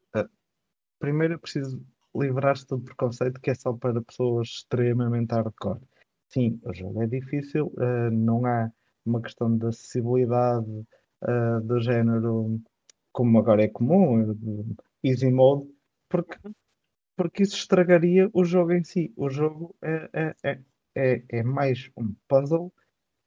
Primeiro 1.00 1.36
é 1.36 1.38
preciso 1.38 1.82
livrar-se 2.16 2.68
do 2.68 2.80
preconceito 2.80 3.40
que 3.40 3.52
é 3.52 3.56
só 3.56 3.74
para 3.74 4.02
pessoas 4.02 4.48
extremamente 4.48 5.32
hardcore. 5.32 5.82
Sim, 6.28 6.60
o 6.64 6.74
jogo 6.74 7.02
é 7.04 7.08
difícil, 7.08 7.68
uh, 7.78 8.12
não 8.12 8.46
há 8.46 8.72
uma 9.06 9.22
questão 9.22 9.56
de 9.58 9.68
acessibilidade 9.68 10.70
uh, 11.24 11.62
do 11.64 11.80
género 11.80 12.62
como 13.12 13.40
agora 13.40 13.64
é 13.64 13.68
comum, 13.68 14.76
easy 15.04 15.30
mode, 15.30 15.70
porque, 16.10 16.38
porque 17.22 17.44
isso 17.44 17.56
estragaria 17.56 18.32
o 18.34 18.44
jogo 18.44 18.72
em 18.74 18.84
si. 18.84 19.14
O 19.16 19.30
jogo 19.30 19.76
é, 19.84 20.10
é, 20.12 20.36
é, 20.44 20.60
é, 20.96 21.24
é 21.30 21.44
mais 21.44 21.92
um 21.96 22.16
puzzle 22.28 22.74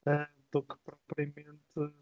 uh, 0.04 0.26
do 0.50 0.64
que 0.64 0.74
propriamente 0.84 1.60
um 1.76 1.92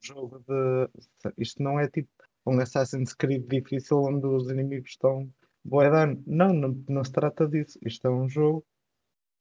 jogo 0.00 0.38
de. 0.46 0.88
Isto 1.36 1.64
não 1.64 1.80
é 1.80 1.88
tipo 1.88 2.08
um 2.46 2.60
Assassin's 2.60 3.12
Creed 3.12 3.48
difícil 3.48 3.98
onde 4.04 4.24
os 4.24 4.48
inimigos 4.48 4.90
estão 4.90 5.28
boa 5.64 6.06
Não, 6.24 6.52
não, 6.52 6.84
não 6.88 7.02
se 7.02 7.10
trata 7.10 7.48
disso. 7.48 7.76
Isto 7.84 8.06
é 8.06 8.10
um 8.12 8.28
jogo 8.28 8.64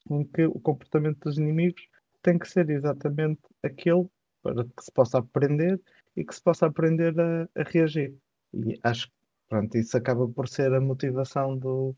em 0.10 0.24
que 0.26 0.44
o 0.46 0.60
comportamento 0.60 1.20
dos 1.20 1.38
inimigos 1.38 1.88
tem 2.24 2.40
que 2.40 2.50
ser 2.50 2.68
exatamente 2.72 3.44
aquele 3.62 4.10
para 4.42 4.64
que 4.64 4.84
se 4.84 4.92
possa 4.92 5.20
aprender 5.20 5.80
e 6.16 6.26
que 6.26 6.34
se 6.34 6.42
possa 6.42 6.66
aprender 6.66 7.14
a, 7.20 7.48
a 7.56 7.64
reagir. 7.64 8.18
E 8.56 8.80
acho 8.82 9.08
pronto, 9.50 9.78
isso 9.78 9.98
acaba 9.98 10.28
por 10.28 10.48
ser 10.48 10.74
a 10.74 10.82
motivação 10.82 11.58
do. 11.58 11.96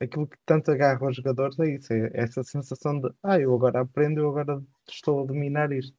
Aquilo 0.00 0.26
que 0.26 0.36
tanto 0.44 0.70
agarra 0.70 1.08
os 1.08 1.16
jogadores 1.16 1.58
é 1.60 1.74
isso, 1.74 1.92
é 1.92 2.10
essa 2.14 2.42
sensação 2.42 2.98
de 3.00 3.10
ah, 3.22 3.38
eu 3.38 3.54
agora 3.54 3.80
aprendo, 3.80 4.20
eu 4.20 4.30
agora 4.30 4.62
estou 4.88 5.22
a 5.22 5.26
dominar 5.26 5.70
isto. 5.72 5.96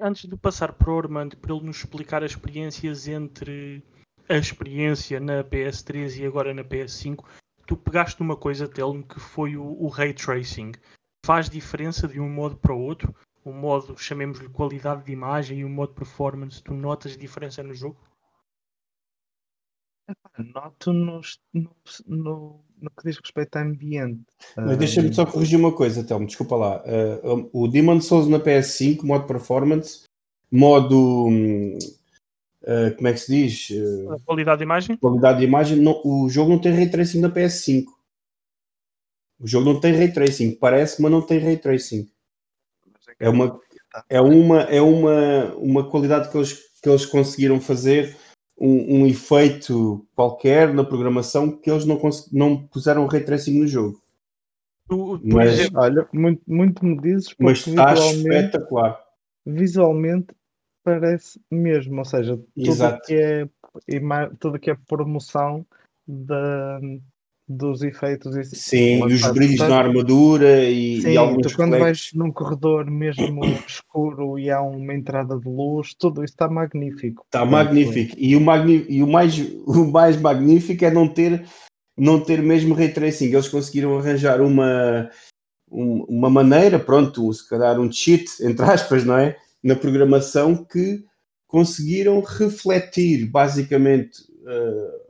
Antes 0.00 0.28
de 0.28 0.36
passar 0.36 0.72
para 0.72 0.90
o 0.90 0.94
Ormando, 0.94 1.36
para 1.36 1.54
ele 1.54 1.64
nos 1.64 1.78
explicar 1.78 2.22
as 2.22 2.32
experiências 2.32 3.06
entre 3.06 3.82
a 4.28 4.36
experiência 4.36 5.20
na 5.20 5.44
PS3 5.44 6.18
e 6.18 6.26
agora 6.26 6.52
na 6.52 6.64
PS5, 6.64 7.24
tu 7.66 7.76
pegaste 7.76 8.20
uma 8.20 8.36
coisa, 8.36 8.68
Telmo, 8.68 9.06
que 9.06 9.20
foi 9.20 9.56
o, 9.56 9.64
o 9.64 9.88
Ray 9.88 10.12
Tracing. 10.12 10.72
Faz 11.24 11.48
diferença 11.48 12.08
de 12.08 12.20
um 12.20 12.28
modo 12.28 12.56
para 12.56 12.74
o 12.74 12.80
outro? 12.80 13.14
O 13.44 13.52
modo, 13.52 13.96
chamemos-lhe 13.96 14.48
qualidade 14.48 15.04
de 15.04 15.12
imagem 15.12 15.60
e 15.60 15.64
o 15.64 15.68
modo 15.68 15.94
performance, 15.94 16.62
tu 16.62 16.74
notas 16.74 17.16
diferença 17.16 17.62
no 17.62 17.74
jogo? 17.74 17.96
Noto 20.38 20.92
no, 20.92 21.20
no, 21.52 22.60
no, 22.80 22.90
que 22.90 23.04
diz 23.04 23.18
respeito 23.18 23.56
a 23.56 23.62
ambiente. 23.62 24.24
Mas 24.56 24.76
deixa-me 24.76 25.14
só 25.14 25.24
corrigir 25.24 25.58
uma 25.58 25.72
coisa, 25.72 26.04
Telmo, 26.04 26.26
desculpa 26.26 26.56
lá. 26.56 26.82
Uh, 26.82 27.48
o 27.52 27.68
Demon 27.68 28.00
Souls 28.00 28.28
na 28.28 28.38
PS5, 28.38 29.02
modo 29.02 29.26
performance, 29.26 30.04
modo. 30.50 31.28
Uh, 31.28 32.96
como 32.96 33.08
é 33.08 33.12
que 33.12 33.20
se 33.20 33.32
diz? 33.32 33.70
Uh, 33.70 34.20
qualidade 34.24 34.58
de 34.58 34.64
imagem? 34.64 34.96
Qualidade 34.96 35.38
de 35.38 35.44
imagem. 35.44 35.80
Não, 35.80 36.00
o 36.04 36.28
jogo 36.28 36.50
não 36.50 36.58
tem 36.58 36.72
ray 36.72 36.90
tracing 36.90 37.20
na 37.20 37.30
PS5. 37.30 37.84
O 39.38 39.46
jogo 39.46 39.72
não 39.72 39.80
tem 39.80 39.92
ray 39.92 40.12
tracing. 40.12 40.54
Parece, 40.56 41.00
mas 41.00 41.12
não 41.12 41.22
tem 41.22 41.38
ray 41.38 41.56
tracing. 41.56 42.08
É 43.20 43.28
uma, 43.28 43.60
é 44.08 44.20
uma, 44.20 44.60
é 44.62 44.80
uma, 44.82 45.54
uma 45.56 45.88
qualidade 45.88 46.30
que 46.30 46.36
eles, 46.36 46.52
que 46.82 46.88
eles 46.88 47.06
conseguiram 47.06 47.60
fazer 47.60 48.16
um, 48.58 49.00
um, 49.00 49.06
efeito 49.06 50.06
qualquer 50.14 50.72
na 50.72 50.84
programação 50.84 51.50
que 51.50 51.70
eles 51.70 51.84
não, 51.84 52.00
não 52.32 52.66
puseram 52.66 53.06
ray 53.06 53.22
tracing 53.22 53.58
no 53.58 53.66
jogo. 53.66 54.00
Tu, 54.88 55.18
tu 55.18 55.34
mas, 55.34 55.68
olha, 55.74 56.08
muito, 56.12 56.42
muito 56.46 56.84
me 56.84 57.00
dizes 57.00 57.34
mas 57.38 57.66
está 57.66 57.94
espetacular. 57.94 59.02
Visualmente 59.46 60.34
parece 60.84 61.40
mesmo, 61.50 61.98
ou 61.98 62.04
seja, 62.04 62.38
tudo 62.54 63.00
que 63.00 63.14
é 63.14 63.48
tudo 64.38 64.58
que 64.58 64.70
é 64.70 64.76
promoção 64.86 65.66
da, 66.06 66.78
dos 67.48 67.82
efeitos. 67.82 68.36
E, 68.36 68.44
Sim, 68.44 69.08
e 69.08 69.12
os 69.12 69.26
brilhos 69.32 69.58
na 69.58 69.76
armadura 69.76 70.64
e, 70.64 71.02
Sim, 71.02 71.12
e 71.12 71.16
alguns 71.16 71.52
tu, 71.52 71.56
quando 71.56 71.78
vais 71.78 72.10
num 72.14 72.32
corredor 72.32 72.90
mesmo 72.90 73.44
escuro 73.66 74.38
e 74.38 74.50
há 74.50 74.60
uma 74.62 74.94
entrada 74.94 75.38
de 75.38 75.48
luz, 75.48 75.94
tudo 75.98 76.24
isso 76.24 76.32
está 76.32 76.48
magnífico. 76.48 77.22
Está 77.24 77.44
magnífico. 77.44 78.14
E, 78.18 78.34
o, 78.34 78.40
magni 78.40 78.86
e 78.88 79.02
o, 79.02 79.06
mais, 79.06 79.38
o 79.66 79.84
mais 79.84 80.20
magnífico 80.20 80.84
é 80.84 80.90
não 80.90 81.06
ter, 81.06 81.44
não 81.96 82.20
ter 82.20 82.42
mesmo 82.42 82.74
ray 82.74 82.88
tracing. 82.88 83.26
Eles 83.26 83.48
conseguiram 83.48 83.98
arranjar 83.98 84.40
uma, 84.40 85.10
uma 85.70 86.30
maneira, 86.30 86.78
pronto, 86.78 87.32
se 87.32 87.48
calhar 87.48 87.78
um 87.78 87.92
cheat, 87.92 88.24
entre 88.40 88.64
aspas, 88.64 89.04
não 89.04 89.18
é? 89.18 89.36
Na 89.62 89.76
programação 89.76 90.64
que 90.64 91.04
conseguiram 91.46 92.20
refletir 92.20 93.26
basicamente. 93.26 94.22
Uh, 94.42 95.03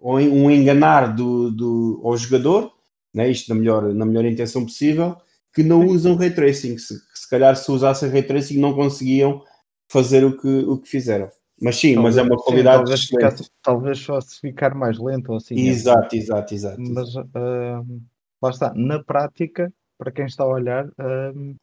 ou 0.00 0.16
um 0.16 0.50
enganar 0.50 1.14
do, 1.14 1.50
do, 1.50 2.00
ao 2.04 2.16
jogador, 2.16 2.72
né, 3.14 3.30
isto 3.30 3.48
na 3.48 3.54
melhor, 3.54 3.92
na 3.94 4.06
melhor 4.06 4.24
intenção 4.24 4.64
possível, 4.64 5.16
que 5.52 5.62
não 5.62 5.86
usam 5.86 6.16
ray 6.16 6.30
tracing. 6.30 6.78
Se, 6.78 6.94
se 7.14 7.28
calhar 7.28 7.54
se 7.56 7.70
usassem 7.70 8.08
ray 8.08 8.22
tracing 8.22 8.58
não 8.58 8.74
conseguiam 8.74 9.44
fazer 9.88 10.24
o 10.24 10.36
que, 10.38 10.48
o 10.48 10.78
que 10.78 10.88
fizeram. 10.88 11.28
Mas 11.60 11.76
sim, 11.76 11.94
talvez, 11.94 12.16
mas 12.16 12.24
é 12.24 12.26
uma 12.26 12.42
qualidade 12.42 12.78
sim, 12.78 12.84
talvez, 12.84 13.36
ficar, 13.36 13.50
talvez 13.62 13.98
só 13.98 14.20
se 14.20 14.40
ficar 14.40 14.74
mais 14.74 14.98
lento 14.98 15.30
ou 15.30 15.36
assim. 15.36 15.54
Exato, 15.56 16.14
é. 16.14 16.18
exato, 16.18 16.54
exato. 16.54 16.80
Mas 16.80 17.14
uh, 17.14 18.02
lá 18.42 18.50
está, 18.50 18.72
na 18.74 19.02
prática, 19.02 19.70
para 19.98 20.10
quem 20.10 20.24
está 20.24 20.44
a 20.44 20.48
olhar, 20.48 20.86
uh, 20.86 21.56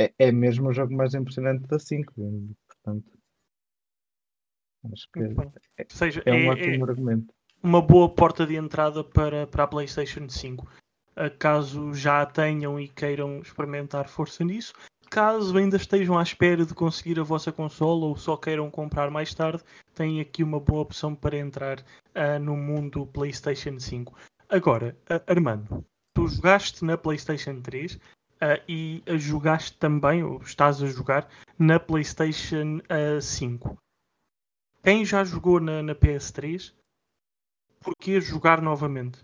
é, 0.00 0.10
é 0.18 0.32
mesmo 0.32 0.68
o 0.68 0.72
jogo 0.72 0.94
mais 0.94 1.12
impressionante 1.12 1.66
da 1.66 1.78
5. 1.78 2.14
Portanto, 2.66 3.13
Acho 4.92 5.08
que 5.12 5.20
é, 5.78 5.86
seja, 5.88 6.22
é 6.24 6.32
um 6.32 6.44
é, 6.44 6.48
ótimo 6.50 6.86
é 6.86 6.90
argumento. 6.90 7.34
Uma 7.62 7.80
boa 7.80 8.08
porta 8.08 8.46
de 8.46 8.56
entrada 8.56 9.02
para, 9.02 9.46
para 9.46 9.64
a 9.64 9.66
PlayStation 9.66 10.28
5. 10.28 10.66
Caso 11.38 11.94
já 11.94 12.22
a 12.22 12.26
tenham 12.26 12.78
e 12.78 12.88
queiram 12.88 13.38
experimentar 13.38 14.08
força 14.08 14.44
nisso, 14.44 14.74
caso 15.14 15.56
ainda 15.56 15.76
estejam 15.76 16.18
à 16.18 16.22
espera 16.24 16.66
de 16.66 16.74
conseguir 16.74 17.20
a 17.20 17.22
vossa 17.22 17.52
consola 17.52 18.06
ou 18.06 18.16
só 18.16 18.36
queiram 18.36 18.68
comprar 18.68 19.12
mais 19.12 19.32
tarde, 19.32 19.62
tem 19.94 20.20
aqui 20.20 20.42
uma 20.42 20.58
boa 20.58 20.82
opção 20.82 21.14
para 21.14 21.38
entrar 21.38 21.78
uh, 21.78 22.38
no 22.40 22.56
mundo 22.56 23.06
PlayStation 23.06 23.78
5. 23.78 24.12
Agora, 24.48 24.96
uh, 25.08 25.30
Armando, 25.30 25.84
tu 26.14 26.26
jogaste 26.26 26.84
na 26.84 26.98
PlayStation 26.98 27.60
3 27.60 27.94
uh, 27.94 28.00
e 28.68 29.04
jogaste 29.16 29.78
também, 29.78 30.24
ou 30.24 30.42
estás 30.42 30.82
a 30.82 30.86
jogar, 30.88 31.28
na 31.56 31.78
PlayStation 31.78 32.80
5. 33.22 33.78
Quem 34.84 35.02
já 35.02 35.24
jogou 35.24 35.58
na, 35.58 35.82
na 35.82 35.94
PS3, 35.94 36.70
porquê 37.80 38.20
jogar 38.20 38.60
novamente? 38.60 39.18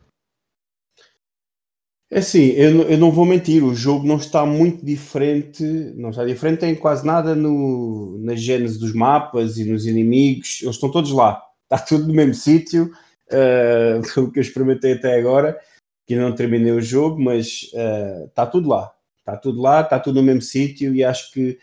É 2.10 2.20
assim, 2.20 2.46
eu, 2.52 2.88
eu 2.88 2.96
não 2.96 3.12
vou 3.12 3.26
mentir, 3.26 3.62
o 3.62 3.74
jogo 3.74 4.06
não 4.06 4.16
está 4.16 4.46
muito 4.46 4.82
diferente, 4.82 5.62
não 5.94 6.10
está 6.10 6.24
diferente 6.24 6.64
em 6.64 6.74
quase 6.74 7.06
nada 7.06 7.34
no, 7.34 8.16
na 8.22 8.34
gênese 8.34 8.80
dos 8.80 8.94
mapas 8.94 9.58
e 9.58 9.70
nos 9.70 9.84
inimigos, 9.84 10.60
eles 10.62 10.76
estão 10.76 10.90
todos 10.90 11.12
lá, 11.12 11.40
está 11.64 11.78
tudo 11.84 12.08
no 12.08 12.14
mesmo 12.14 12.34
sítio, 12.34 12.90
uh, 13.26 14.30
que 14.32 14.38
eu 14.38 14.42
experimentei 14.42 14.94
até 14.94 15.18
agora, 15.18 15.60
que 16.06 16.16
não 16.16 16.34
terminei 16.34 16.72
o 16.72 16.80
jogo, 16.80 17.20
mas 17.22 17.70
uh, 17.74 18.24
está 18.24 18.46
tudo 18.46 18.66
lá, 18.66 18.90
está 19.18 19.36
tudo 19.36 19.60
lá, 19.60 19.82
está 19.82 20.00
tudo 20.00 20.16
no 20.16 20.26
mesmo 20.26 20.40
sítio 20.40 20.94
e 20.94 21.04
acho 21.04 21.30
que 21.30 21.58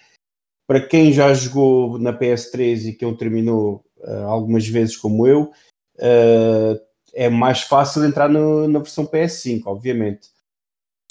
para 0.68 0.86
quem 0.86 1.12
já 1.12 1.34
jogou 1.34 1.98
na 1.98 2.14
PS3 2.14 2.90
e 2.90 2.94
que 2.94 3.04
não 3.04 3.16
terminou 3.16 3.87
algumas 4.26 4.68
vezes 4.68 4.96
como 4.96 5.28
eu, 5.28 5.52
uh, 5.98 6.80
é 7.14 7.30
mais 7.30 7.62
fácil 7.62 8.06
entrar 8.06 8.30
no, 8.30 8.68
na 8.68 8.80
versão 8.80 9.06
PS5, 9.06 9.64
obviamente. 9.66 10.30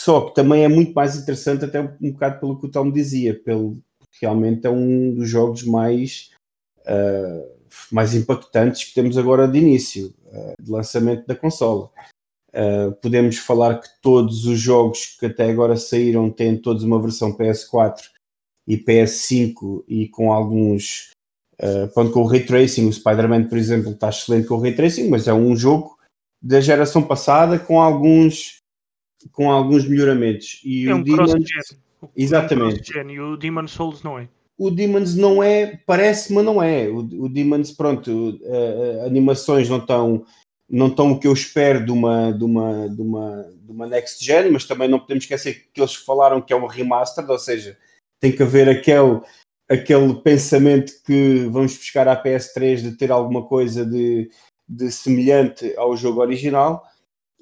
Só 0.00 0.28
que 0.28 0.34
também 0.34 0.64
é 0.64 0.68
muito 0.68 0.92
mais 0.92 1.16
interessante, 1.16 1.64
até 1.64 1.80
um 1.80 2.12
bocado 2.12 2.38
pelo 2.38 2.58
que 2.58 2.66
o 2.66 2.70
Tom 2.70 2.90
dizia, 2.90 3.34
pelo, 3.42 3.78
realmente 4.20 4.66
é 4.66 4.70
um 4.70 5.14
dos 5.14 5.28
jogos 5.28 5.64
mais, 5.64 6.30
uh, 6.82 7.50
mais 7.90 8.14
impactantes 8.14 8.84
que 8.84 8.94
temos 8.94 9.18
agora 9.18 9.48
de 9.48 9.58
início, 9.58 10.14
de 10.60 10.70
lançamento 10.70 11.26
da 11.26 11.34
consola. 11.34 11.90
podemos 13.00 13.38
falar 13.38 13.80
que 13.80 13.88
todos 14.02 14.44
os 14.44 14.58
jogos 14.58 15.16
que 15.18 15.26
até 15.26 15.50
agora 15.50 15.76
saíram 15.76 16.30
têm 16.30 16.60
todos 16.60 16.84
uma 16.84 17.00
versão 17.00 17.34
PS4 17.34 18.02
e 18.68 18.76
PS5 18.76 19.84
e 19.88 20.08
com 20.08 20.30
alguns 20.30 21.10
uh, 21.60 21.88
pronto, 21.92 22.12
com 22.12 22.22
o 22.22 22.26
Ray 22.26 22.44
Tracing, 22.44 22.88
o 22.88 22.92
Spider-Man 22.92 23.44
por 23.44 23.58
exemplo 23.58 23.92
está 23.92 24.08
excelente 24.08 24.46
com 24.46 24.54
o 24.56 24.60
Ray 24.60 24.74
Tracing, 24.74 25.08
mas 25.08 25.28
é 25.28 25.34
um 25.34 25.56
jogo 25.56 25.96
da 26.40 26.60
geração 26.60 27.02
passada 27.02 27.58
com 27.58 27.80
alguns 27.80 28.60
com 29.32 29.50
alguns 29.50 29.88
melhoramentos. 29.88 30.60
E 30.64 30.88
é 30.88 30.94
o 30.94 30.98
um 30.98 31.02
Demons 31.02 31.32
exatamente. 32.16 32.96
é 32.96 33.02
um 33.02 33.10
e 33.10 33.20
o 33.20 33.36
Demon 33.36 33.66
Souls 33.66 34.02
não 34.02 34.18
é. 34.18 34.28
O 34.58 34.70
Demons 34.70 35.14
não 35.14 35.42
é, 35.42 35.80
parece, 35.84 36.32
mas 36.32 36.44
não 36.44 36.62
é. 36.62 36.88
O, 36.88 36.98
o 36.98 37.28
Demons, 37.28 37.72
pronto, 37.72 38.38
uh, 38.40 39.06
animações 39.06 39.68
não 39.68 39.78
estão 39.78 40.24
não 40.68 40.88
estão 40.88 41.12
o 41.12 41.20
que 41.20 41.28
eu 41.28 41.32
espero 41.32 41.84
de 41.84 41.92
uma, 41.92 42.32
de, 42.32 42.44
uma, 42.44 42.88
de, 42.88 43.00
uma, 43.00 43.42
de 43.62 43.70
uma 43.70 43.86
next 43.86 44.24
gen, 44.24 44.50
mas 44.50 44.64
também 44.64 44.88
não 44.88 44.98
podemos 44.98 45.24
esquecer 45.24 45.68
que 45.72 45.80
eles 45.80 45.94
falaram 45.94 46.42
que 46.42 46.52
é 46.52 46.56
um 46.56 46.66
remaster, 46.66 47.28
ou 47.30 47.38
seja, 47.38 47.78
tem 48.20 48.32
que 48.32 48.42
haver 48.42 48.68
aquele, 48.68 49.20
aquele 49.68 50.14
pensamento 50.22 50.92
que 51.04 51.46
vamos 51.50 51.76
buscar 51.76 52.06
à 52.08 52.20
PS3 52.20 52.76
de 52.82 52.92
ter 52.92 53.10
alguma 53.10 53.44
coisa 53.44 53.84
de, 53.84 54.30
de 54.68 54.90
semelhante 54.90 55.74
ao 55.76 55.96
jogo 55.96 56.20
original, 56.20 56.82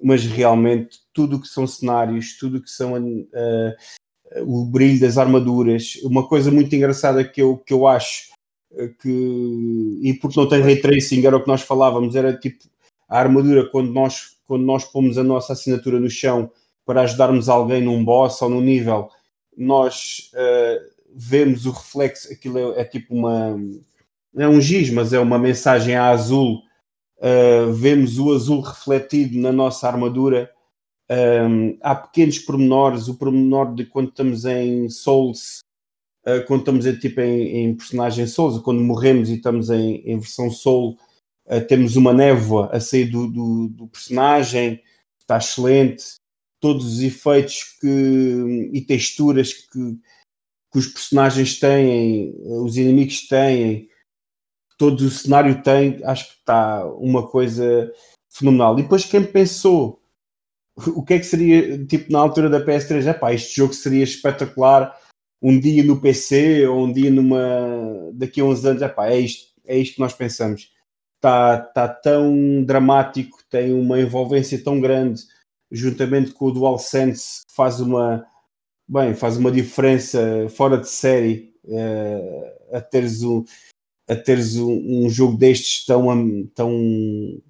mas 0.02 0.24
realmente 0.24 0.98
tudo 1.12 1.40
que 1.40 1.48
são 1.48 1.66
cenários, 1.66 2.37
tudo 2.38 2.62
que 2.62 2.70
são 2.70 2.94
uh, 2.94 3.74
o 4.46 4.64
brilho 4.64 5.00
das 5.00 5.18
armaduras, 5.18 5.98
uma 6.02 6.26
coisa 6.26 6.50
muito 6.50 6.74
engraçada 6.74 7.24
que 7.24 7.40
eu, 7.40 7.58
que 7.58 7.72
eu 7.72 7.87
acho 7.87 8.32
eh, 8.72 8.90
que, 9.00 10.00
e 10.02 10.14
porque 10.14 10.40
não 10.40 10.48
tem 10.48 10.60
ray 10.60 10.80
tracing, 10.80 11.24
era 11.24 11.37
o 11.37 11.42
que 11.42 11.48
nós 11.48 11.62
falávamos, 11.62 12.16
era 12.16 12.37
tipo 12.37 12.64
a 13.08 13.18
armadura 13.18 13.68
quando 13.70 13.92
nós, 13.92 14.37
quando 14.46 14.64
nós 14.64 14.84
pomos 14.84 15.18
a 15.18 15.22
nossa 15.22 15.52
assinatura 15.52 16.00
no 16.00 16.10
chão 16.10 16.50
para 16.84 17.02
ajudarmos 17.02 17.48
alguém 17.48 17.82
num 17.82 18.04
boss 18.04 18.42
ou 18.42 18.48
num 18.48 18.60
nível, 18.60 19.08
nós 19.56 20.30
uh, 20.34 20.93
vemos 21.14 21.64
o 21.66 21.70
reflexo, 21.70 22.33
aquilo 22.33 22.59
é, 22.59 22.81
é, 22.81 22.85
tipo 22.85 23.14
uma. 23.14 23.57
é 24.37 24.48
um 24.48 24.61
giz, 24.61 24.90
mas 24.90 25.12
é 25.12 25.20
uma 25.20 25.38
mensagem 25.38 25.94
a 25.94 26.09
azul. 26.09 26.62
Uh, 27.18 27.72
vemos 27.72 28.18
o 28.18 28.33
azul 28.33 28.61
refletido 28.61 29.38
na 29.38 29.53
nossa 29.53 29.87
armadura. 29.87 30.50
Um, 31.11 31.79
há 31.83 31.94
pequenos 31.94 32.38
pormenores, 32.38 33.09
o 33.09 33.14
pormenor 33.14 33.74
de 33.74 33.85
quando 33.85 34.09
estamos 34.09 34.44
em 34.44 34.88
Souls, 34.88 35.61
uh, 36.27 36.44
quando 36.46 36.61
estamos 36.61 36.87
em, 36.87 36.98
tipo, 36.98 37.20
em, 37.20 37.64
em, 37.64 37.74
personagem 37.74 38.27
Souls, 38.27 38.61
quando 38.62 38.83
morremos 38.83 39.29
e 39.29 39.35
estamos 39.35 39.70
em, 39.70 39.96
em 40.05 40.18
versão 40.18 40.50
Soul, 40.50 40.98
uh, 41.46 41.61
temos 41.66 41.96
uma 41.96 42.12
névoa 42.12 42.70
a 42.72 42.81
sair 42.81 43.05
do, 43.05 43.29
do, 43.29 43.68
do, 43.68 43.87
personagem, 43.87 44.83
está 45.18 45.37
excelente. 45.38 46.14
Todos 46.59 46.94
os 46.94 47.00
efeitos 47.03 47.77
que, 47.79 48.70
e 48.72 48.81
texturas 48.81 49.53
que, 49.53 49.98
que 50.74 50.78
os 50.80 50.88
personagens 50.88 51.60
têm, 51.60 52.34
os 52.44 52.76
inimigos 52.76 53.28
têm, 53.28 53.88
todo 54.76 55.02
o 55.02 55.10
cenário 55.10 55.62
tem, 55.62 56.04
acho 56.04 56.26
que 56.26 56.34
está 56.40 56.84
uma 56.94 57.28
coisa 57.28 57.92
fenomenal. 58.28 58.76
E 58.76 58.82
depois 58.82 59.04
quem 59.04 59.22
pensou 59.22 60.02
o 60.76 61.04
que 61.04 61.14
é 61.14 61.18
que 61.20 61.26
seria, 61.26 61.87
tipo, 61.87 62.10
na 62.10 62.18
altura 62.18 62.50
da 62.50 62.66
PS3, 62.66 63.08
epá, 63.08 63.32
este 63.32 63.54
jogo 63.54 63.72
seria 63.72 64.02
espetacular 64.02 64.98
um 65.40 65.60
dia 65.60 65.84
no 65.84 66.00
PC 66.00 66.66
ou 66.66 66.87
um 66.87 66.92
dia 66.92 67.08
numa 67.08 68.10
daqui 68.12 68.40
a 68.40 68.44
uns 68.44 68.64
anos, 68.64 68.82
epá, 68.82 69.08
é 69.08 69.20
isto, 69.20 69.52
é 69.64 69.78
isto 69.78 69.94
que 69.94 70.00
nós 70.00 70.12
pensamos. 70.12 70.72
Está 71.14 71.58
tá 71.58 71.87
tão 71.87 72.64
dramático, 72.64 73.38
tem 73.48 73.72
uma 73.72 74.00
envolvência 74.00 74.60
tão 74.60 74.80
grande, 74.80 75.22
juntamente 75.70 76.32
com 76.32 76.46
o 76.46 76.50
DualSense, 76.50 77.46
que 77.46 77.54
faz 77.54 77.78
uma 77.78 78.26
bem, 78.88 79.14
faz 79.14 79.37
uma 79.37 79.51
diferença 79.51 80.49
fora 80.51 80.79
de 80.79 80.88
série 80.88 81.55
uh, 81.64 82.77
a 82.77 82.81
teres 82.81 83.23
um, 83.23 83.44
a 84.09 84.14
teres 84.14 84.57
um, 84.57 85.05
um 85.05 85.09
jogo 85.09 85.37
destes 85.37 85.85
tão, 85.87 86.47
tão 86.55 87.42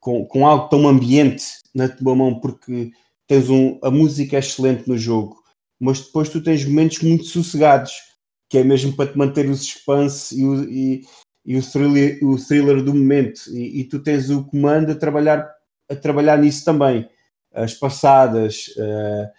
com, 0.00 0.26
com 0.26 0.46
algo 0.46 0.68
tão 0.68 0.88
ambiente 0.88 1.44
na 1.74 1.88
tua 1.88 2.14
mão, 2.14 2.40
porque 2.40 2.90
tens 3.26 3.48
um, 3.48 3.78
a 3.82 3.90
música 3.90 4.36
é 4.36 4.40
excelente 4.40 4.88
no 4.88 4.98
jogo, 4.98 5.42
mas 5.78 6.00
depois 6.00 6.28
tu 6.28 6.42
tens 6.42 6.64
momentos 6.64 6.98
muito 7.00 7.24
sossegados, 7.24 7.92
que 8.48 8.58
é 8.58 8.64
mesmo 8.64 8.94
para 8.94 9.10
te 9.10 9.16
manter 9.16 9.48
o 9.48 9.56
suspense 9.56 10.38
e 10.38 10.44
o, 10.44 10.64
e, 10.64 11.02
e 11.46 11.56
o, 11.56 11.62
thriller, 11.62 12.18
o 12.22 12.36
thriller 12.36 12.82
do 12.82 12.92
momento, 12.92 13.42
e, 13.50 13.80
e, 13.80 13.84
tu 13.84 14.00
tens 14.00 14.28
o 14.28 14.44
comando 14.44 14.92
a 14.92 14.94
trabalhar, 14.94 15.48
a 15.88 15.96
trabalhar 15.96 16.36
nisso 16.36 16.64
também. 16.64 17.08
As 17.54 17.74
passadas, 17.74 18.68
uh, 18.76 19.30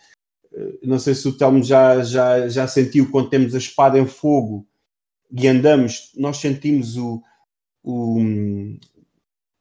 não 0.84 1.00
sei 1.00 1.16
se 1.16 1.28
o 1.28 1.38
Telmo 1.38 1.64
já, 1.64 2.04
já, 2.04 2.48
já 2.48 2.68
sentiu 2.68 3.10
quando 3.10 3.30
temos 3.30 3.56
a 3.56 3.58
espada 3.58 3.98
em 3.98 4.06
fogo 4.06 4.68
e 5.32 5.48
andamos, 5.48 6.12
nós 6.16 6.38
sentimos 6.38 6.96
o, 6.98 7.24
o, 7.84 8.20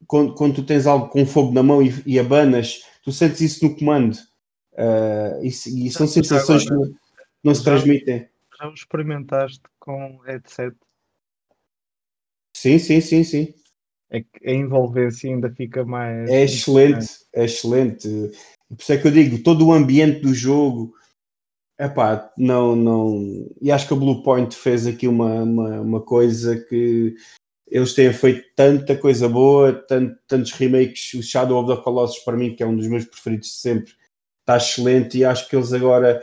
quando, 0.07 0.35
quando 0.35 0.55
tu 0.57 0.63
tens 0.63 0.87
algo 0.87 1.09
com 1.09 1.25
fogo 1.25 1.53
na 1.53 1.63
mão 1.63 1.83
e, 1.83 2.03
e 2.05 2.19
abanas, 2.19 2.83
tu 3.03 3.11
sentes 3.11 3.41
isso 3.41 3.65
no 3.65 3.75
comando. 3.75 4.17
Uh, 4.73 5.43
e, 5.43 5.49
e, 5.49 5.91
são 5.91 6.07
sensações 6.07 6.67
agora, 6.67 6.85
que 6.85 6.91
não, 6.91 6.99
não 7.45 7.55
se 7.55 7.65
transmitem. 7.65 8.29
Já 8.59 8.69
o 8.69 8.75
experimentaste 8.75 9.63
com 9.79 10.19
headset? 10.19 10.77
Sim, 12.55 12.79
sim, 12.79 13.01
sim, 13.01 13.25
sim. 13.25 13.55
É 14.11 14.21
que 14.21 14.47
a 14.47 14.53
envolvência 14.53 15.31
ainda 15.31 15.51
fica 15.51 15.85
mais. 15.85 16.29
É 16.29 16.45
excelente, 16.45 17.07
é 17.35 17.45
excelente. 17.45 18.31
Por 18.77 18.83
isso 18.83 18.93
é 18.93 18.99
que 18.99 19.07
eu 19.07 19.13
digo, 19.13 19.43
todo 19.43 19.67
o 19.67 19.73
ambiente 19.73 20.21
do 20.21 20.33
jogo. 20.33 20.95
Epá, 21.79 22.33
não, 22.39 22.75
não. 22.75 23.51
E 23.61 23.71
acho 23.71 23.87
que 23.87 23.95
a 23.95 23.97
Blue 23.97 24.23
Point 24.23 24.55
fez 24.55 24.87
aqui 24.87 25.07
uma, 25.07 25.43
uma, 25.43 25.81
uma 25.81 26.01
coisa 26.01 26.57
que 26.57 27.15
eles 27.73 27.95
têm 27.95 28.13
feito 28.13 28.45
tanta 28.55 28.97
coisa 28.97 29.29
boa, 29.29 29.73
tant, 29.73 30.15
tantos 30.29 30.53
remakes. 30.53 31.15
O 31.15 31.23
Shadow 31.23 31.59
of 31.59 31.75
the 31.75 31.83
Colossus, 31.83 32.23
para 32.23 32.37
mim, 32.37 32.55
que 32.55 32.63
é 32.63 32.67
um 32.67 32.77
dos 32.77 32.87
meus 32.87 33.05
preferidos 33.05 33.49
de 33.49 33.55
sempre, 33.55 33.93
está 34.41 34.57
excelente. 34.57 35.19
E 35.19 35.25
acho 35.25 35.49
que 35.49 35.57
eles 35.57 35.73
agora, 35.73 36.23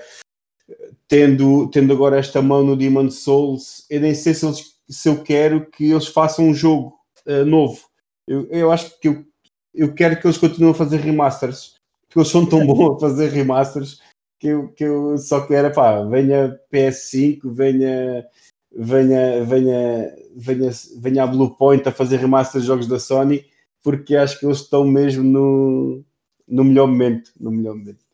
tendo, 1.08 1.70
tendo 1.72 1.92
agora 1.92 2.18
esta 2.18 2.42
mão 2.42 2.64
no 2.64 2.78
Demon 2.78 3.10
Souls, 3.10 3.86
eu 3.90 4.00
nem 4.00 4.14
sei 4.14 4.34
se, 4.34 4.46
eles, 4.46 4.76
se 4.88 5.10
eu 5.10 5.24
quero 5.24 5.70
que 5.70 5.92
eles 5.92 6.08
façam 6.08 6.46
um 6.46 6.54
jogo 6.54 6.96
uh, 7.26 7.46
novo. 7.46 7.90
Eu, 8.28 8.48
eu 8.52 8.72
acho 8.72 9.00
que 9.00 9.08
eu, 9.08 9.26
eu 9.74 9.94
quero 9.94 10.20
que 10.20 10.28
eles 10.28 10.38
continuem 10.38 10.72
a 10.72 10.78
fazer 10.78 10.98
remasters, 10.98 11.79
porque 12.10 12.20
eles 12.20 12.30
são 12.30 12.46
tão 12.46 12.66
bons 12.68 12.98
a 12.98 13.00
fazer 13.00 13.30
remasters 13.30 14.02
que 14.38 14.48
eu, 14.48 14.70
que 14.70 14.84
eu 14.84 15.18
só 15.18 15.46
quero, 15.46 15.74
pá, 15.74 16.04
venha 16.04 16.60
PS5, 16.72 17.42
venha 17.46 18.26
venha, 18.72 19.44
venha, 19.44 20.16
venha, 20.36 20.70
venha 20.98 21.24
a 21.24 21.28
Blue 21.28 21.56
Point 21.56 21.88
a 21.88 21.92
fazer 21.92 22.18
remaster 22.18 22.62
de 22.62 22.68
jogos 22.68 22.88
da 22.88 23.00
Sony, 23.00 23.46
porque 23.84 24.16
acho 24.16 24.40
que 24.40 24.46
eles 24.46 24.60
estão 24.60 24.86
mesmo 24.86 25.24
no, 25.24 26.04
no 26.48 26.64
melhor 26.64 26.88
momento. 26.88 27.32
No 27.40 27.52
melhor 27.52 27.76
momento. 27.76 28.06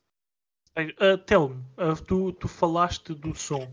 Uh, 0.77 1.17
Telmo, 1.25 1.65
uh, 1.77 2.01
tu, 2.03 2.34
tu 2.34 2.47
falaste 2.47 3.13
do 3.13 3.34
som. 3.34 3.63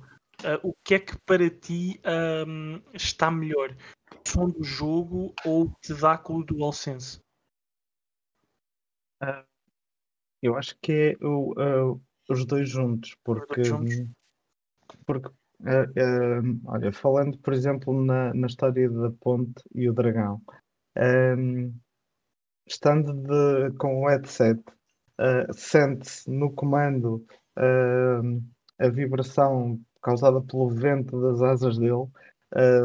Uh, 0.40 0.58
o 0.62 0.74
que 0.84 0.94
é 0.94 0.98
que 0.98 1.16
para 1.20 1.48
ti 1.50 2.00
um, 2.46 2.80
está 2.94 3.30
melhor? 3.30 3.76
O 4.12 4.28
som 4.28 4.48
do 4.48 4.62
jogo 4.62 5.34
ou 5.44 5.70
te 5.80 5.94
dá 5.94 6.16
com 6.16 6.36
o 6.36 6.44
DualSense? 6.44 7.20
Uh, 9.22 9.44
eu 10.42 10.56
acho 10.56 10.76
que 10.80 11.16
é 11.20 11.24
o, 11.24 12.00
os 12.28 12.44
dois 12.44 12.68
juntos, 12.68 13.16
porque, 13.24 13.64
juntos? 13.64 14.04
porque 15.06 15.30
Uh, 15.62 15.86
uh, 15.86 16.60
olha, 16.64 16.92
falando, 16.92 17.38
por 17.38 17.52
exemplo, 17.52 18.04
na, 18.04 18.34
na 18.34 18.48
história 18.48 18.90
da 18.90 19.12
ponte 19.12 19.62
e 19.72 19.88
o 19.88 19.92
dragão, 19.92 20.42
um, 20.98 21.72
estando 22.66 23.12
de, 23.12 23.76
com 23.78 24.02
o 24.02 24.08
headset, 24.08 24.60
uh, 25.20 25.54
sente-se 25.54 26.28
no 26.28 26.52
comando 26.52 27.24
a 28.80 28.88
vibração 28.88 29.78
causada 30.02 30.40
pelo 30.40 30.70
vento 30.70 31.20
das 31.20 31.42
asas 31.42 31.78
dele, 31.78 32.08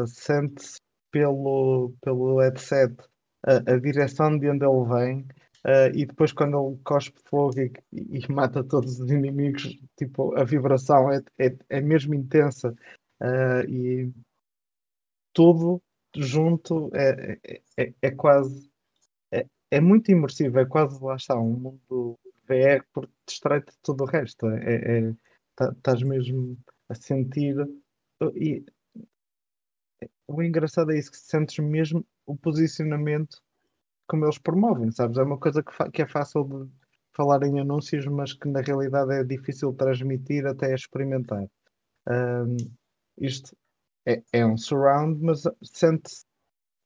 sente-se 0.06 0.78
pelo, 1.10 1.94
pelo 2.02 2.38
headset 2.38 2.94
a, 3.44 3.72
a 3.72 3.78
direção 3.78 4.38
de 4.38 4.50
onde 4.50 4.64
ele 4.64 4.84
vem, 4.84 5.26
Uh, 5.66 5.90
e 5.92 6.06
depois 6.06 6.32
quando 6.32 6.68
ele 6.68 6.80
cospe 6.84 7.18
fogo 7.28 7.58
e, 7.60 7.72
e, 7.92 8.20
mata 8.32 8.62
todos 8.62 9.00
os 9.00 9.10
inimigos, 9.10 9.78
tipo, 9.96 10.34
a 10.38 10.44
vibração 10.44 11.10
é, 11.10 11.20
é, 11.38 11.56
é 11.68 11.80
mesmo 11.80 12.14
intensa 12.14 12.74
uh, 13.20 13.68
e 13.68 14.12
tudo 15.32 15.82
junto 16.16 16.90
é, 16.94 17.38
é, 17.44 17.60
é, 17.76 17.94
é 18.02 18.10
quase 18.10 18.70
é, 19.32 19.46
é, 19.70 19.80
muito 19.80 20.10
imersivo, 20.10 20.58
é 20.58 20.66
quase 20.66 21.02
lá 21.02 21.16
está, 21.16 21.38
um 21.38 21.52
mundo 21.52 22.18
VR 22.46 22.84
porque 22.92 23.12
distrai-te 23.26 23.72
todo 23.82 24.02
o 24.02 24.06
resto. 24.06 24.46
É, 24.48 24.74
é, 25.08 25.14
tá, 25.54 25.72
estás 25.76 26.02
mesmo 26.02 26.56
a 26.88 26.94
sentir 26.94 27.56
e 28.34 28.64
o 30.26 30.42
engraçado 30.42 30.92
é 30.92 30.98
isso 30.98 31.10
que 31.10 31.18
sentes 31.18 31.58
mesmo 31.58 32.04
o 32.26 32.36
posicionamento 32.36 33.42
como 34.08 34.24
eles 34.24 34.38
promovem, 34.38 34.90
sabes? 34.90 35.18
É 35.18 35.22
uma 35.22 35.38
coisa 35.38 35.62
que, 35.62 35.90
que 35.90 36.02
é 36.02 36.06
fácil 36.06 36.44
de 36.44 36.70
falar 37.12 37.42
em 37.42 37.60
anúncios, 37.60 38.06
mas 38.06 38.32
que 38.32 38.48
na 38.48 38.60
realidade 38.60 39.12
é 39.12 39.22
difícil 39.22 39.72
transmitir 39.74 40.46
até 40.46 40.74
experimentar. 40.74 41.46
Um, 42.08 42.56
isto 43.18 43.56
é, 44.06 44.22
é, 44.32 44.46
um 44.46 44.56
surround, 44.56 45.22
mas 45.22 45.42
sente-se 45.62 46.24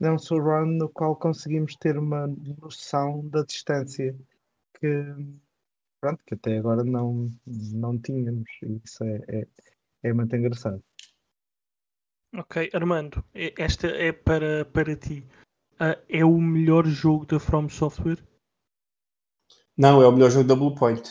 é 0.00 0.10
um 0.10 0.18
surround 0.18 0.74
no 0.78 0.88
qual 0.88 1.14
conseguimos 1.14 1.76
ter 1.76 1.96
uma 1.96 2.26
noção 2.60 3.26
da 3.28 3.44
distância 3.44 4.16
que, 4.80 5.04
pronto, 6.00 6.24
que 6.26 6.34
até 6.34 6.58
agora 6.58 6.82
não, 6.82 7.30
não 7.46 7.96
tínhamos. 7.98 8.50
Isso 8.84 9.04
é, 9.04 9.20
é, 9.28 9.46
é 10.02 10.12
muito 10.12 10.34
engraçado. 10.34 10.82
Ok, 12.34 12.70
Armando, 12.72 13.22
esta 13.34 13.86
é 13.86 14.10
para, 14.10 14.64
para 14.64 14.96
ti 14.96 15.24
uh, 15.82 16.00
é 16.08 16.24
o 16.24 16.38
melhor 16.38 16.86
jogo 16.86 17.26
da 17.26 17.40
From 17.40 17.68
Software? 17.68 18.18
Não, 19.76 20.00
é 20.00 20.06
o 20.06 20.12
melhor 20.12 20.30
jogo 20.30 20.48
da 20.48 20.54
Bluepoint. 20.54 21.02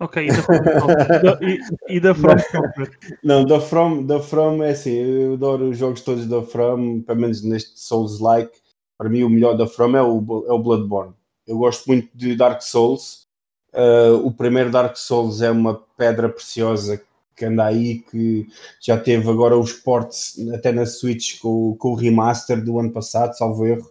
Ok, 0.00 0.24
e 0.24 0.28
da 0.28 0.42
From, 0.42 0.54
e, 1.42 1.96
e 1.96 2.00
da 2.00 2.14
From 2.14 2.38
Software? 2.38 2.98
Não, 3.22 3.44
da 3.44 3.60
From, 3.60 4.06
da 4.06 4.20
From 4.20 4.62
é 4.62 4.70
assim, 4.70 4.92
eu 4.92 5.34
adoro 5.34 5.70
os 5.70 5.76
jogos 5.76 6.00
todos 6.02 6.26
da 6.26 6.40
From, 6.42 7.02
pelo 7.02 7.20
menos 7.20 7.42
neste 7.42 7.78
Souls-like. 7.78 8.58
Para 8.96 9.08
mim, 9.08 9.24
o 9.24 9.30
melhor 9.30 9.56
da 9.56 9.66
From 9.66 9.96
é 9.96 10.02
o, 10.02 10.46
é 10.48 10.52
o 10.52 10.58
Bloodborne. 10.58 11.14
Eu 11.46 11.58
gosto 11.58 11.86
muito 11.86 12.08
de 12.14 12.36
Dark 12.36 12.62
Souls. 12.62 13.26
Uh, 13.72 14.24
o 14.24 14.32
primeiro 14.32 14.70
Dark 14.70 14.96
Souls 14.96 15.42
é 15.42 15.50
uma 15.50 15.74
pedra 15.96 16.28
preciosa 16.28 17.02
que 17.36 17.44
anda 17.44 17.64
aí, 17.64 18.00
que 18.00 18.48
já 18.80 18.98
teve 18.98 19.28
agora 19.30 19.56
os 19.56 19.72
ports 19.72 20.36
até 20.52 20.72
na 20.72 20.84
Switch 20.84 21.38
com, 21.40 21.76
com 21.76 21.90
o 21.90 21.94
remaster 21.94 22.62
do 22.62 22.78
ano 22.78 22.90
passado, 22.90 23.36
salvo 23.36 23.64
erro. 23.64 23.88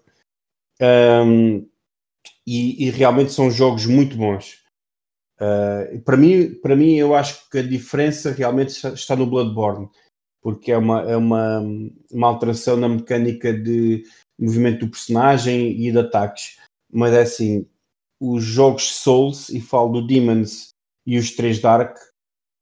Um, 0.81 1.67
e, 2.45 2.87
e, 2.87 2.89
realmente 2.91 3.31
são 3.31 3.51
jogos 3.51 3.85
muito 3.85 4.15
bons. 4.15 4.63
Uh, 5.39 5.99
para, 6.01 6.17
mim, 6.17 6.53
para 6.61 6.75
mim, 6.75 6.95
eu 6.95 7.13
acho 7.13 7.49
que 7.49 7.59
a 7.59 7.63
diferença 7.63 8.31
realmente 8.31 8.69
está 8.87 9.15
no 9.15 9.27
Bloodborne, 9.27 9.89
porque 10.41 10.71
é 10.71 10.77
uma, 10.77 11.01
é 11.01 11.17
uma, 11.17 11.61
uma 12.11 12.27
alteração 12.27 12.77
na 12.77 12.87
mecânica 12.87 13.53
de 13.53 14.03
movimento 14.39 14.85
do 14.85 14.91
personagem 14.91 15.71
e 15.71 15.91
de 15.91 15.97
ataques. 15.97 16.57
Mas 16.91 17.13
é 17.13 17.21
assim, 17.21 17.67
os 18.19 18.43
jogos 18.43 18.95
Souls, 18.95 19.49
e 19.49 19.59
falo 19.59 19.93
do 19.93 20.07
Demons 20.07 20.69
e 21.05 21.17
os 21.17 21.31
três 21.31 21.59
Dark, 21.59 21.97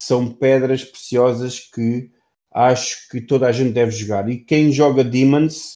são 0.01 0.32
pedras 0.32 0.84
preciosas 0.84 1.60
que 1.60 2.12
acho 2.54 3.10
que 3.10 3.21
toda 3.21 3.47
a 3.47 3.51
gente 3.51 3.73
deve 3.73 3.91
jogar. 3.91 4.30
E 4.30 4.38
quem 4.38 4.71
joga 4.71 5.04
Demons, 5.04 5.74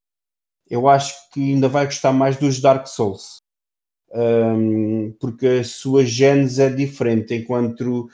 eu 0.69 0.87
acho 0.87 1.29
que 1.31 1.53
ainda 1.53 1.67
vai 1.67 1.85
gostar 1.85 2.13
mais 2.13 2.37
dos 2.37 2.61
Dark 2.61 2.87
Souls. 2.87 3.39
Um, 4.11 5.15
porque 5.19 5.45
a 5.45 5.63
sua 5.63 6.03
genes 6.03 6.57
é 6.59 6.69
diferente, 6.69 7.35
enquanto 7.35 8.09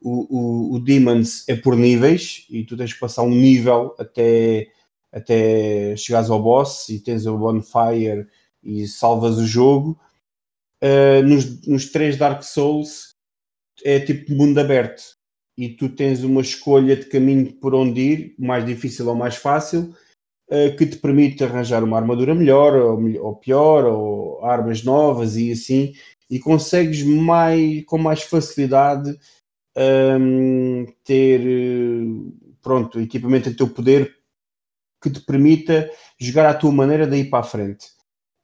o, 0.00 0.72
o, 0.72 0.74
o, 0.76 0.80
Demons 0.80 1.48
é 1.48 1.56
por 1.56 1.76
níveis 1.76 2.46
e 2.48 2.64
tu 2.64 2.76
tens 2.76 2.92
que 2.92 3.00
passar 3.00 3.22
um 3.22 3.30
nível 3.30 3.94
até, 3.98 4.68
até 5.12 5.96
chegares 5.96 6.30
ao 6.30 6.40
boss 6.40 6.88
e 6.88 7.00
tens 7.00 7.26
o 7.26 7.36
bonfire 7.36 8.26
e 8.62 8.86
salvas 8.86 9.38
o 9.38 9.46
jogo. 9.46 9.98
Uh, 10.82 11.22
nos, 11.26 11.66
nos 11.66 11.90
três 11.90 12.16
Dark 12.16 12.42
Souls 12.42 13.14
é 13.84 14.00
tipo 14.00 14.32
mundo 14.32 14.58
aberto 14.58 15.02
e 15.58 15.68
tu 15.68 15.88
tens 15.88 16.24
uma 16.24 16.40
escolha 16.40 16.96
de 16.96 17.06
caminho 17.06 17.52
por 17.54 17.74
onde 17.74 18.00
ir, 18.00 18.34
mais 18.38 18.64
difícil 18.64 19.06
ou 19.08 19.14
mais 19.14 19.36
fácil, 19.36 19.94
que 20.76 20.84
te 20.84 20.96
permite 20.96 21.44
arranjar 21.44 21.84
uma 21.84 21.96
armadura 21.96 22.34
melhor 22.34 22.74
ou, 22.74 23.24
ou, 23.24 23.36
pior, 23.36 23.84
ou 23.84 24.44
armas 24.44 24.82
novas 24.82 25.36
e 25.36 25.52
assim, 25.52 25.92
e 26.28 26.40
consegues 26.40 27.04
mais, 27.04 27.84
com 27.84 27.98
mais 27.98 28.22
facilidade 28.22 29.16
um, 29.76 30.86
ter 31.04 31.40
pronto, 32.62 33.00
equipamento 33.00 33.48
em 33.48 33.54
teu 33.54 33.68
poder 33.68 34.14
que 35.02 35.10
te 35.10 35.20
permita 35.20 35.90
jogar 36.18 36.46
à 36.46 36.54
tua 36.54 36.70
maneira 36.70 37.06
daí 37.06 37.24
para 37.24 37.40
a 37.40 37.44
frente. 37.44 37.86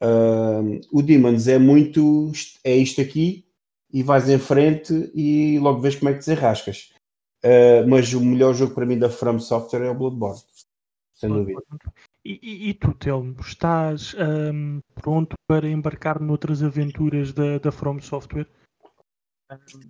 Uh, 0.03 0.81
o 0.93 1.03
Demons 1.03 1.49
é 1.49 1.59
muito 1.59 2.33
é 2.65 2.75
isto 2.77 3.01
aqui 3.01 3.45
e 3.93 4.03
vais 4.03 4.29
em 4.29 4.39
frente 4.39 5.11
e 5.15 5.59
logo 5.59 5.81
vês 5.81 5.97
como 5.97 6.11
é 6.11 6.13
que 6.13 6.21
desenrascas. 6.21 6.91
Uh, 7.45 7.87
mas 7.87 8.13
o 8.13 8.21
melhor 8.21 8.55
jogo 8.55 8.75
para 8.75 8.87
mim 8.87 8.99
da 8.99 9.11
From 9.11 9.39
Software 9.39 9.87
é 9.87 9.91
o 9.91 9.95
Bloodborne, 9.95 10.41
sem 11.17 11.31
dúvida. 11.31 11.61
E, 12.25 12.39
e, 12.43 12.71
e 12.71 12.75
tu, 12.75 12.95
Telmo, 12.95 13.35
estás 13.41 14.15
um, 14.15 14.81
pronto 14.95 15.35
para 15.49 15.67
embarcar 15.69 16.21
noutras 16.21 16.63
aventuras 16.63 17.33
da, 17.33 17.59
da 17.59 17.73
From 17.73 18.01
Software? 18.01 18.49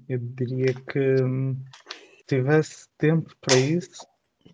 Eu 0.09 0.19
diria 0.19 0.75
que 0.75 1.23
hum, 1.23 1.57
se 2.19 2.25
tivesse 2.27 2.89
tempo 2.99 3.35
para 3.41 3.57
isso, 3.57 4.07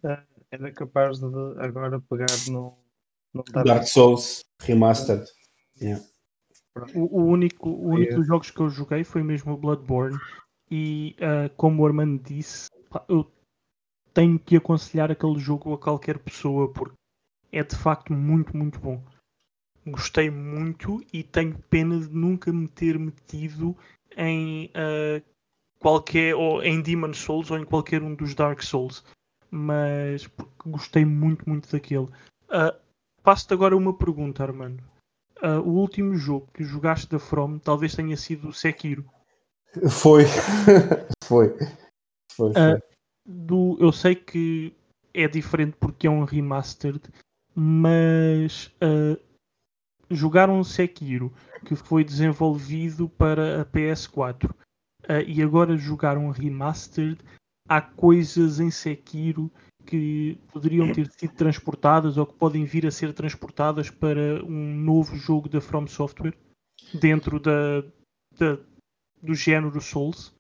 uh, 0.05 0.23
era 0.51 0.73
capaz 0.73 1.19
de 1.19 1.27
agora 1.59 2.01
pegar 2.01 2.27
no, 2.49 2.79
no 3.35 3.43
Dark 3.65 3.85
Souls 3.85 4.45
Remastered. 4.61 5.27
Yeah. 5.81 6.03
O, 6.95 7.21
o, 7.21 7.25
único, 7.25 7.69
o 7.69 7.89
único 7.91 8.15
dos 8.15 8.27
jogos 8.27 8.51
que 8.51 8.61
eu 8.61 8.71
joguei 8.71 9.05
foi 9.05 9.23
mesmo 9.23 9.53
o 9.53 9.57
Bloodborne 9.59 10.19
e 10.71 11.17
uh, 11.19 11.55
como 11.57 11.83
o 11.83 11.87
Armando 11.87 12.23
disse, 12.23 12.71
eu 13.09 13.31
tenho 14.15 14.39
que 14.39 14.57
aconselhar 14.57 15.11
aquele 15.11 15.39
jogo 15.39 15.73
a 15.73 15.79
qualquer 15.79 16.19
pessoa 16.19 16.73
porque 16.73 16.95
é 17.51 17.63
de 17.63 17.77
facto 17.77 18.13
muito, 18.13 18.57
muito 18.57 18.79
bom. 18.79 19.03
Gostei 19.87 20.31
muito 20.31 21.05
e 21.13 21.23
tenho 21.23 21.59
pena 21.71 21.99
de 21.99 22.09
nunca 22.09 22.53
me 22.53 22.69
ter 22.69 22.99
metido 22.99 23.77
em 24.17 24.67
uh, 24.67 25.23
qualquer 25.79 26.35
ou 26.35 26.63
em 26.63 26.81
Demon 26.81 27.13
Souls 27.13 27.51
ou 27.51 27.59
em 27.59 27.65
qualquer 27.65 28.03
um 28.03 28.15
dos 28.15 28.35
Dark 28.35 28.63
Souls. 28.63 29.05
Mas 29.51 30.27
porque 30.29 30.71
gostei 30.71 31.05
muito, 31.05 31.49
muito 31.49 31.71
daquele. 31.71 32.07
Uh, 32.49 32.81
Passo-te 33.23 33.55
agora 33.55 33.77
uma 33.77 33.93
pergunta, 33.93 34.43
Armando 34.43 34.83
uh, 35.43 35.61
o 35.61 35.73
último 35.75 36.15
jogo 36.15 36.49
que 36.55 36.65
jogaste 36.65 37.09
da 37.09 37.19
From 37.19 37.59
talvez 37.59 37.95
tenha 37.95 38.17
sido 38.17 38.49
o 38.49 38.53
Sekiro. 38.53 39.05
Foi. 39.91 40.25
foi. 41.25 41.49
Foi, 42.33 42.53
foi. 42.53 42.75
Uh, 42.75 42.83
do, 43.25 43.77
eu 43.81 43.93
sei 43.93 44.15
que 44.15 44.75
é 45.15 45.29
diferente 45.29 45.77
porque 45.79 46.07
é 46.07 46.11
um 46.11 46.25
remastered, 46.25 47.01
mas 47.55 48.67
uh, 48.83 49.21
jogaram 50.11 50.59
um 50.59 50.65
Sekiro 50.65 51.33
que 51.65 51.77
foi 51.77 52.05
desenvolvido 52.05 53.09
para 53.09 53.63
a 53.63 53.65
PS4 53.65 54.51
uh, 54.51 54.55
e 55.27 55.43
agora 55.43 55.77
jogaram 55.77 56.27
um 56.27 56.31
remastered. 56.31 57.19
Há 57.69 57.81
coisas 57.81 58.59
em 58.59 58.71
Sekiro 58.71 59.51
que 59.87 60.39
poderiam 60.53 60.93
ter 60.93 61.11
sido 61.11 61.35
transportadas 61.35 62.17
ou 62.17 62.27
que 62.27 62.35
podem 62.35 62.65
vir 62.65 62.87
a 62.87 62.91
ser 62.91 63.13
transportadas 63.13 63.91
para 63.91 64.45
um 64.45 64.75
novo 64.75 65.17
jogo 65.17 65.49
da 65.49 65.61
From 65.61 65.87
Software 65.87 66.35
dentro 66.95 67.39
da, 67.39 67.83
da 68.39 68.59
do 69.23 69.35
género 69.35 69.81
Souls? 69.81 70.35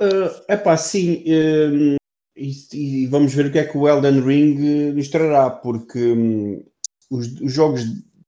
É 0.00 0.56
uh, 0.56 0.78
sim. 0.78 1.22
Um, 1.26 1.96
e, 2.36 2.52
e, 2.72 3.06
vamos 3.06 3.34
ver 3.34 3.46
o 3.46 3.52
que 3.52 3.58
é 3.58 3.64
que 3.64 3.76
o 3.76 3.86
Elden 3.86 4.20
Ring 4.20 4.92
nos 4.92 5.08
trará, 5.08 5.50
porque 5.50 6.12
um, 6.12 6.64
os, 7.10 7.40
os, 7.40 7.52
jogos 7.52 7.82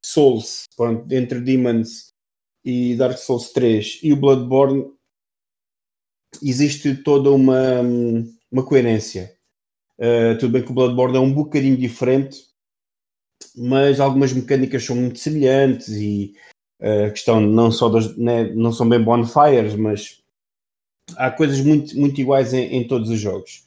Souls, 0.05 0.65
pronto, 0.77 1.11
entre 1.13 1.41
Demons 1.41 2.09
e 2.65 2.95
Dark 2.97 3.17
Souls 3.17 3.53
3 3.53 4.01
e 4.03 4.13
o 4.13 4.17
Bloodborne, 4.17 4.93
existe 6.43 6.95
toda 6.97 7.31
uma, 7.31 7.81
hum, 7.81 8.35
uma 8.51 8.65
coerência 8.65 9.35
Uh, 9.99 10.37
tudo 10.39 10.53
bem 10.53 10.65
que 10.65 10.71
o 10.71 10.75
Bloodborne 10.75 11.17
é 11.17 11.21
um 11.21 11.33
bocadinho 11.33 11.77
diferente, 11.77 12.39
mas 13.57 14.01
algumas 14.01 14.33
mecânicas 14.33 14.85
são 14.85 14.97
muito 14.97 15.19
semelhantes 15.21 15.89
e 15.91 16.35
uh, 16.81 17.07
a 17.07 17.11
questão 17.11 17.41
não 17.41 17.71
só 17.71 17.89
das, 17.89 18.17
né, 18.17 18.53
não 18.53 18.73
são 18.73 18.89
bem 18.89 19.01
bonfires, 19.01 19.77
mas 19.77 20.22
há 21.17 21.31
coisas 21.31 21.61
muito, 21.61 21.99
muito 21.99 22.21
iguais 22.21 22.53
em, 22.53 22.77
em, 22.77 22.87
todos 22.87 23.11
os 23.11 23.21
jogos. 23.21 23.65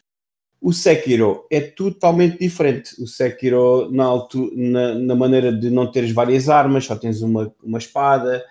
O 0.62 0.74
Sekiro 0.74 1.46
é 1.52 1.62
totalmente 1.62 2.40
diferente. 2.40 3.02
O 3.02 3.08
Sekiro, 3.08 3.92
na, 3.92 4.06
altura, 4.06 4.52
na, 4.56 4.96
na 4.96 5.16
maneira 5.16 5.52
de 5.52 5.70
não 5.70 5.92
teres 5.92 6.12
várias 6.12 6.50
armas, 6.50 6.86
só 6.86 6.96
tens 6.96 7.22
uma, 7.22 7.54
uma 7.64 7.78
espada. 7.78 8.44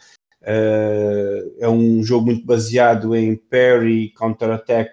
Uh, 0.42 1.56
é 1.58 1.68
um 1.68 2.02
jogo 2.02 2.26
muito 2.26 2.44
baseado 2.44 3.16
em 3.16 3.34
parry, 3.34 4.10
counter-attack 4.10 4.90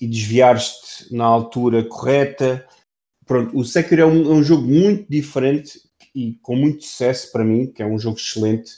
e 0.00 0.06
desviares-te 0.06 1.14
na 1.14 1.24
altura 1.24 1.84
correta. 1.84 2.66
Pronto, 3.26 3.56
o 3.58 3.64
Sekiro 3.64 4.02
é 4.02 4.06
um, 4.06 4.32
é 4.32 4.34
um, 4.34 4.42
jogo 4.42 4.66
muito 4.66 5.06
diferente 5.10 5.80
e 6.14 6.34
com 6.42 6.56
muito 6.56 6.84
sucesso 6.84 7.30
para 7.32 7.44
mim, 7.44 7.66
que 7.66 7.82
é 7.82 7.86
um 7.86 7.98
jogo 7.98 8.16
excelente, 8.16 8.70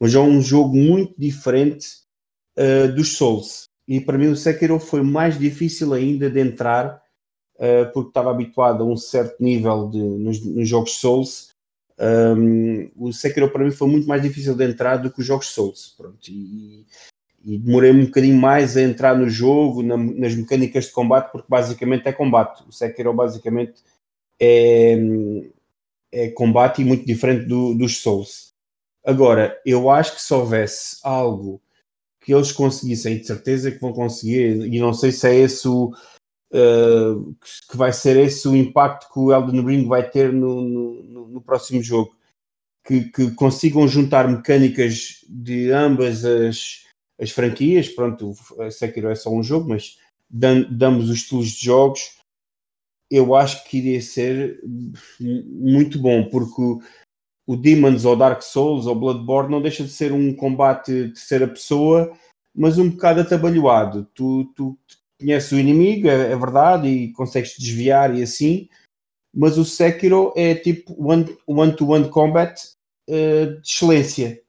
mas 0.00 0.14
é 0.14 0.18
um 0.18 0.40
jogo 0.40 0.76
muito 0.76 1.14
diferente 1.18 2.01
uh, 2.58 2.92
dos 2.92 3.16
Souls. 3.16 3.68
E 3.86 4.00
para 4.00 4.18
mim 4.18 4.28
o 4.28 4.36
Sekiro 4.36 4.78
foi 4.78 5.02
mais 5.02 5.38
difícil 5.38 5.92
ainda 5.92 6.30
de 6.30 6.40
entrar, 6.40 7.02
uh, 7.56 7.92
porque 7.92 8.10
estava 8.10 8.30
habituado 8.30 8.82
a 8.82 8.86
um 8.86 8.96
certo 8.96 9.42
nível 9.42 9.88
de, 9.88 9.98
nos, 9.98 10.44
nos 10.44 10.68
jogos 10.68 10.92
Souls. 10.98 11.52
Um, 11.98 12.90
o 12.96 13.12
Sekiro 13.12 13.50
para 13.50 13.64
mim 13.64 13.70
foi 13.70 13.88
muito 13.88 14.08
mais 14.08 14.22
difícil 14.22 14.54
de 14.56 14.64
entrar 14.64 14.96
do 14.96 15.10
que 15.10 15.20
os 15.20 15.26
jogos 15.26 15.48
Souls. 15.48 15.94
Pronto, 15.96 16.28
e, 16.28 16.86
e 17.44 17.58
demorei 17.58 17.90
um 17.90 18.06
bocadinho 18.06 18.36
mais 18.36 18.76
a 18.76 18.82
entrar 18.82 19.16
no 19.16 19.28
jogo, 19.28 19.82
na, 19.82 19.96
nas 19.96 20.34
mecânicas 20.34 20.86
de 20.86 20.92
combate, 20.92 21.30
porque 21.30 21.46
basicamente 21.48 22.06
é 22.06 22.12
combate. 22.12 22.64
O 22.68 22.72
Sekiro 22.72 23.12
basicamente 23.12 23.74
é, 24.40 24.96
é 26.10 26.28
combate 26.30 26.82
e 26.82 26.84
muito 26.84 27.04
diferente 27.04 27.46
do, 27.46 27.74
dos 27.74 28.00
Souls. 28.00 28.52
Agora, 29.04 29.60
eu 29.66 29.90
acho 29.90 30.14
que 30.14 30.22
se 30.22 30.32
houvesse 30.32 30.98
algo 31.02 31.60
que 32.22 32.32
eles 32.32 32.52
conseguissem, 32.52 33.18
de 33.18 33.26
certeza 33.26 33.70
que 33.70 33.80
vão 33.80 33.92
conseguir, 33.92 34.66
e 34.72 34.78
não 34.78 34.94
sei 34.94 35.12
se 35.12 35.28
é 35.28 35.34
esse 35.34 35.66
o, 35.68 35.92
uh, 36.52 37.36
que 37.70 37.76
vai 37.76 37.92
ser 37.92 38.16
esse 38.16 38.46
o 38.48 38.56
impacto 38.56 39.12
que 39.12 39.18
o 39.18 39.32
Elden 39.32 39.64
Ring 39.64 39.86
vai 39.86 40.08
ter 40.08 40.32
no, 40.32 40.62
no, 40.62 41.28
no 41.28 41.40
próximo 41.40 41.82
jogo, 41.82 42.14
que, 42.86 43.04
que 43.10 43.30
consigam 43.32 43.86
juntar 43.86 44.28
mecânicas 44.28 45.24
de 45.28 45.70
ambas 45.70 46.24
as 46.24 46.82
as 47.22 47.30
franquias, 47.30 47.88
pronto, 47.88 48.34
Sekiro 48.70 49.08
é 49.08 49.14
só 49.14 49.30
um 49.30 49.44
jogo, 49.44 49.68
mas 49.68 49.96
damos 50.28 51.08
os 51.08 51.18
estilos 51.18 51.50
de 51.50 51.66
jogos, 51.66 52.18
eu 53.08 53.34
acho 53.34 53.64
que 53.68 53.78
iria 53.78 54.00
ser 54.00 54.60
muito 55.20 56.00
bom, 56.00 56.28
porque 56.28 56.62
o, 57.46 57.56
Demons 57.56 58.04
ou 58.04 58.16
Dark 58.16 58.42
Souls 58.42 58.86
ou 58.86 58.94
Bloodborne 58.94 59.50
não 59.50 59.62
deixa 59.62 59.84
de 59.84 59.90
ser 59.90 60.12
um 60.12 60.34
combate 60.34 60.92
de 60.92 61.08
terceira 61.14 61.48
pessoa, 61.48 62.12
mas 62.54 62.78
um 62.78 62.90
bocado 62.90 63.20
atabalhoado. 63.20 64.06
Tu, 64.14 64.44
tu 64.56 64.78
conheces 65.20 65.52
o 65.52 65.58
inimigo, 65.58 66.08
é, 66.08 66.32
é 66.32 66.36
verdade, 66.36 66.88
e 66.88 67.12
consegues 67.12 67.56
desviar 67.58 68.14
e 68.14 68.22
assim, 68.22 68.68
mas 69.34 69.56
o 69.58 69.64
Sekiro 69.64 70.32
é 70.36 70.54
tipo 70.54 70.94
one-to-one 70.98 71.74
-one 71.74 72.08
combat 72.10 72.60
uh, 73.08 73.60
de 73.60 73.68
excelência 73.68 74.42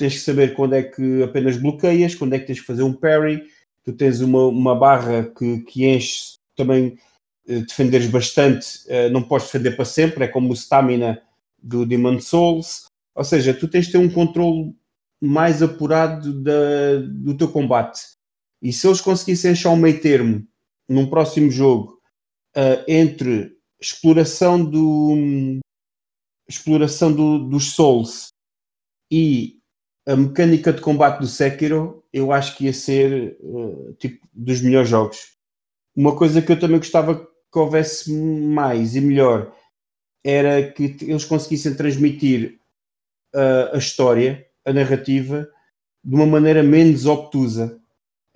tens 0.00 0.14
que 0.14 0.20
saber 0.20 0.54
quando 0.54 0.72
é 0.72 0.82
que 0.82 1.22
apenas 1.22 1.58
bloqueias, 1.58 2.14
quando 2.14 2.32
é 2.32 2.38
que 2.38 2.46
tens 2.46 2.60
que 2.60 2.66
fazer 2.66 2.82
um 2.82 2.92
parry, 2.92 3.44
tu 3.84 3.92
tens 3.92 4.22
uma, 4.22 4.46
uma 4.46 4.74
barra 4.74 5.24
que, 5.24 5.60
que 5.60 5.86
enche 5.86 6.38
também 6.56 6.98
uh, 7.46 7.60
defenderes 7.60 8.08
bastante, 8.08 8.78
uh, 8.86 9.10
não 9.10 9.22
podes 9.22 9.46
defender 9.48 9.76
para 9.76 9.84
sempre, 9.84 10.24
é 10.24 10.28
como 10.28 10.50
o 10.50 10.56
stamina 10.56 11.22
do 11.62 11.86
Demon 11.86 12.20
Souls, 12.20 12.84
ou 13.14 13.24
seja, 13.24 13.54
tu 13.54 13.68
tens 13.68 13.86
de 13.86 13.92
ter 13.92 13.98
um 13.98 14.10
controle 14.10 14.74
mais 15.20 15.62
apurado 15.62 16.42
da, 16.42 16.96
do 17.06 17.36
teu 17.36 17.50
combate. 17.50 18.00
E 18.62 18.72
se 18.72 18.86
eles 18.86 19.00
conseguissem 19.00 19.52
achar 19.52 19.70
um 19.70 19.76
meio 19.76 20.00
termo 20.00 20.46
num 20.88 21.08
próximo 21.08 21.50
jogo 21.50 21.98
uh, 22.56 22.84
entre 22.88 23.52
exploração 23.80 24.62
do 24.62 25.60
exploração 26.48 27.12
do, 27.12 27.38
dos 27.48 27.72
Souls 27.72 28.28
e 29.10 29.60
a 30.06 30.16
mecânica 30.16 30.72
de 30.72 30.80
combate 30.80 31.20
do 31.20 31.26
Sekiro, 31.26 32.04
eu 32.12 32.32
acho 32.32 32.56
que 32.56 32.64
ia 32.64 32.72
ser 32.72 33.36
uh, 33.40 33.94
tipo 33.94 34.26
dos 34.32 34.60
melhores 34.60 34.88
jogos. 34.88 35.36
Uma 35.94 36.16
coisa 36.16 36.42
que 36.42 36.50
eu 36.50 36.58
também 36.58 36.78
gostava 36.78 37.14
que 37.16 37.58
houvesse 37.58 38.12
mais 38.12 38.96
e 38.96 39.00
melhor 39.00 39.54
era 40.24 40.70
que 40.70 40.96
eles 41.02 41.24
conseguissem 41.24 41.74
transmitir 41.74 42.60
uh, 43.34 43.74
a 43.74 43.78
história, 43.78 44.46
a 44.64 44.72
narrativa, 44.72 45.48
de 46.04 46.14
uma 46.14 46.26
maneira 46.26 46.62
menos 46.62 47.06
obtusa 47.06 47.80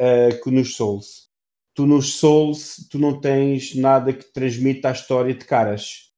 uh, 0.00 0.42
que 0.42 0.50
nos 0.50 0.74
Souls. 0.76 1.28
Tu 1.74 1.86
nos 1.86 2.14
Souls, 2.14 2.86
tu 2.90 2.98
não 2.98 3.20
tens 3.20 3.74
nada 3.74 4.12
que 4.12 4.32
transmita 4.32 4.88
a 4.88 4.92
história 4.92 5.34
de 5.34 5.44
caras. 5.44 6.10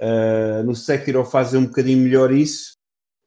Uh, 0.00 0.62
no 0.64 0.74
Sekiro 0.74 1.24
fazem 1.24 1.60
um 1.60 1.66
bocadinho 1.66 1.98
melhor 1.98 2.32
isso, 2.32 2.74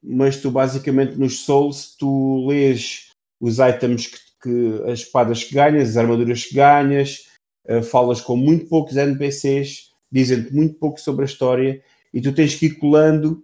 mas 0.01 0.37
tu 0.37 0.51
basicamente 0.51 1.15
nos 1.15 1.45
Souls 1.45 1.95
tu 1.95 2.47
lês 2.47 3.09
os 3.39 3.59
items 3.59 4.07
que, 4.07 4.17
que 4.41 4.91
as 4.91 4.99
espadas 4.99 5.43
que 5.43 5.53
ganhas, 5.53 5.89
as 5.89 5.97
armaduras 5.97 6.45
que 6.45 6.55
ganhas, 6.55 7.27
uh, 7.67 7.81
falas 7.83 8.21
com 8.21 8.35
muito 8.35 8.67
poucos 8.67 8.95
NPCs, 8.95 9.92
dizem-te 10.13 10.53
muito 10.53 10.75
pouco 10.75 10.99
sobre 10.99 11.23
a 11.23 11.25
história 11.25 11.81
e 12.13 12.21
tu 12.21 12.31
tens 12.31 12.53
que 12.53 12.67
ir 12.67 12.75
colando 12.75 13.43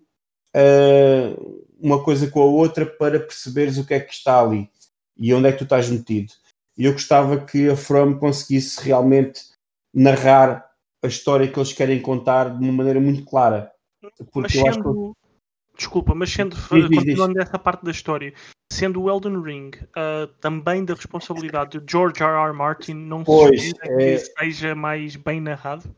uh, 0.55 1.65
uma 1.79 2.03
coisa 2.03 2.29
com 2.29 2.41
a 2.41 2.45
outra 2.45 2.85
para 2.85 3.19
perceberes 3.19 3.77
o 3.79 3.85
que 3.85 3.95
é 3.95 3.99
que 3.99 4.13
está 4.13 4.39
ali 4.39 4.69
e 5.17 5.33
onde 5.33 5.47
é 5.47 5.51
que 5.51 5.57
tu 5.57 5.63
estás 5.63 5.89
metido. 5.89 6.31
E 6.77 6.85
eu 6.85 6.93
gostava 6.93 7.43
que 7.43 7.67
a 7.67 7.75
From 7.75 8.19
conseguisse 8.19 8.81
realmente 8.85 9.41
narrar 9.93 10.69
a 11.03 11.07
história 11.07 11.47
que 11.47 11.57
eles 11.57 11.73
querem 11.73 11.99
contar 11.99 12.55
de 12.55 12.63
uma 12.63 12.71
maneira 12.71 13.01
muito 13.01 13.25
clara. 13.25 13.71
Porque 14.31 14.59
eu 14.59 14.67
acho 14.67 14.81
que 14.81 15.19
Desculpa, 15.79 16.13
mas 16.13 16.29
sendo, 16.29 16.57
diz, 16.57 16.89
continuando 16.89 17.35
nessa 17.35 17.57
parte 17.57 17.85
da 17.85 17.91
história, 17.91 18.33
sendo 18.69 19.01
o 19.01 19.09
Elden 19.09 19.41
Ring 19.41 19.71
uh, 19.77 20.27
também 20.41 20.83
da 20.83 20.93
responsabilidade 20.93 21.79
de 21.79 21.85
George 21.89 22.21
R. 22.21 22.49
R. 22.49 22.53
Martin, 22.53 22.95
não 22.95 23.23
pois, 23.23 23.61
se 23.61 23.73
é... 23.83 23.95
que 23.95 24.17
seja 24.17 24.75
mais 24.75 25.15
bem 25.15 25.39
narrado? 25.39 25.89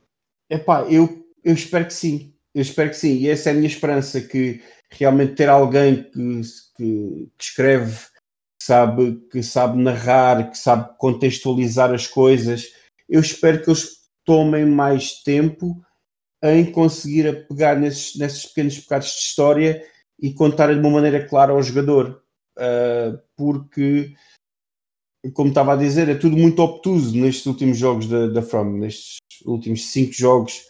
Epá, 0.52 0.84
eu, 0.90 1.26
eu 1.46 1.54
espero 1.54 1.86
que 1.86 1.94
sim. 1.94 2.34
Eu 2.54 2.62
espero 2.62 2.90
que 2.90 2.98
sim. 2.98 3.14
E 3.14 3.30
essa 3.30 3.50
é 3.50 3.54
a 3.54 3.56
minha 3.56 3.68
esperança, 3.68 4.20
que 4.20 4.62
realmente 4.90 5.36
ter 5.36 5.48
alguém 5.48 6.04
que, 6.04 6.42
que, 6.76 7.32
que 7.38 7.44
escreve, 7.44 7.96
que 8.60 8.66
sabe, 8.66 9.22
que 9.32 9.42
sabe 9.42 9.82
narrar, 9.82 10.52
que 10.52 10.58
sabe 10.58 10.94
contextualizar 10.98 11.94
as 11.94 12.06
coisas. 12.06 12.66
Eu 13.08 13.22
espero 13.22 13.64
que 13.64 13.70
eles 13.70 14.02
tomem 14.26 14.66
mais 14.66 15.24
tempo 15.24 15.82
em 16.44 16.70
conseguir 16.70 17.48
pegar 17.48 17.80
nesses, 17.80 18.18
nesses 18.18 18.46
pequenos 18.46 18.78
pecados 18.78 19.08
de 19.08 19.20
história 19.22 19.82
e 20.20 20.34
contar 20.34 20.74
de 20.74 20.80
uma 20.82 20.90
maneira 20.90 21.26
clara 21.26 21.54
ao 21.54 21.64
jogador. 21.64 22.22
Uh, 22.58 23.18
porque, 23.38 24.14
como 25.34 25.48
estava 25.48 25.74
a 25.74 25.78
dizer, 25.78 26.10
é 26.10 26.16
tudo 26.16 26.36
muito 26.36 26.62
obtuso 26.62 27.16
nestes 27.16 27.46
últimos 27.46 27.78
jogos 27.78 28.06
da, 28.08 28.28
da 28.28 28.42
From, 28.42 28.78
nestes 28.78 29.21
últimos 29.46 29.92
cinco 29.92 30.14
jogos, 30.14 30.62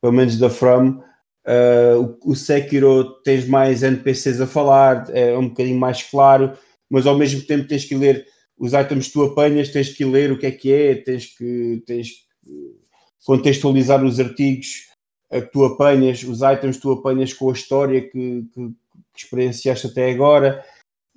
pelo 0.00 0.12
menos 0.12 0.38
da 0.38 0.50
From. 0.50 1.02
Uh, 1.46 2.18
o, 2.24 2.34
Sekiro 2.34 3.22
tens 3.22 3.46
mais 3.46 3.82
NPCs 3.82 4.40
a 4.40 4.46
falar, 4.46 5.08
é 5.10 5.36
um 5.36 5.48
bocadinho 5.48 5.78
mais 5.78 6.02
claro, 6.02 6.52
mas 6.90 7.06
ao 7.06 7.16
mesmo 7.16 7.42
tempo 7.42 7.66
tens 7.66 7.84
que 7.84 7.94
ler 7.94 8.26
os 8.58 8.72
items 8.72 9.06
que 9.06 9.12
tu 9.12 9.22
apanhas, 9.22 9.70
tens 9.70 9.88
que 9.88 10.04
ler 10.04 10.30
o 10.30 10.38
que 10.38 10.46
é 10.46 10.50
que 10.50 10.72
é, 10.72 10.94
tens 10.96 11.26
que, 11.26 11.82
tens 11.86 12.08
que 12.08 12.76
contextualizar 13.24 14.04
os 14.04 14.20
artigos 14.20 14.88
que 15.30 15.40
tu 15.52 15.64
apanhas, 15.64 16.22
os 16.22 16.40
itens 16.40 16.76
que 16.76 16.82
tu 16.82 16.92
apanhas 16.92 17.32
com 17.32 17.50
a 17.50 17.52
história 17.52 18.00
que, 18.00 18.10
que, 18.52 18.52
que 18.54 18.74
experienciaste 19.16 19.86
até 19.86 20.10
agora. 20.10 20.64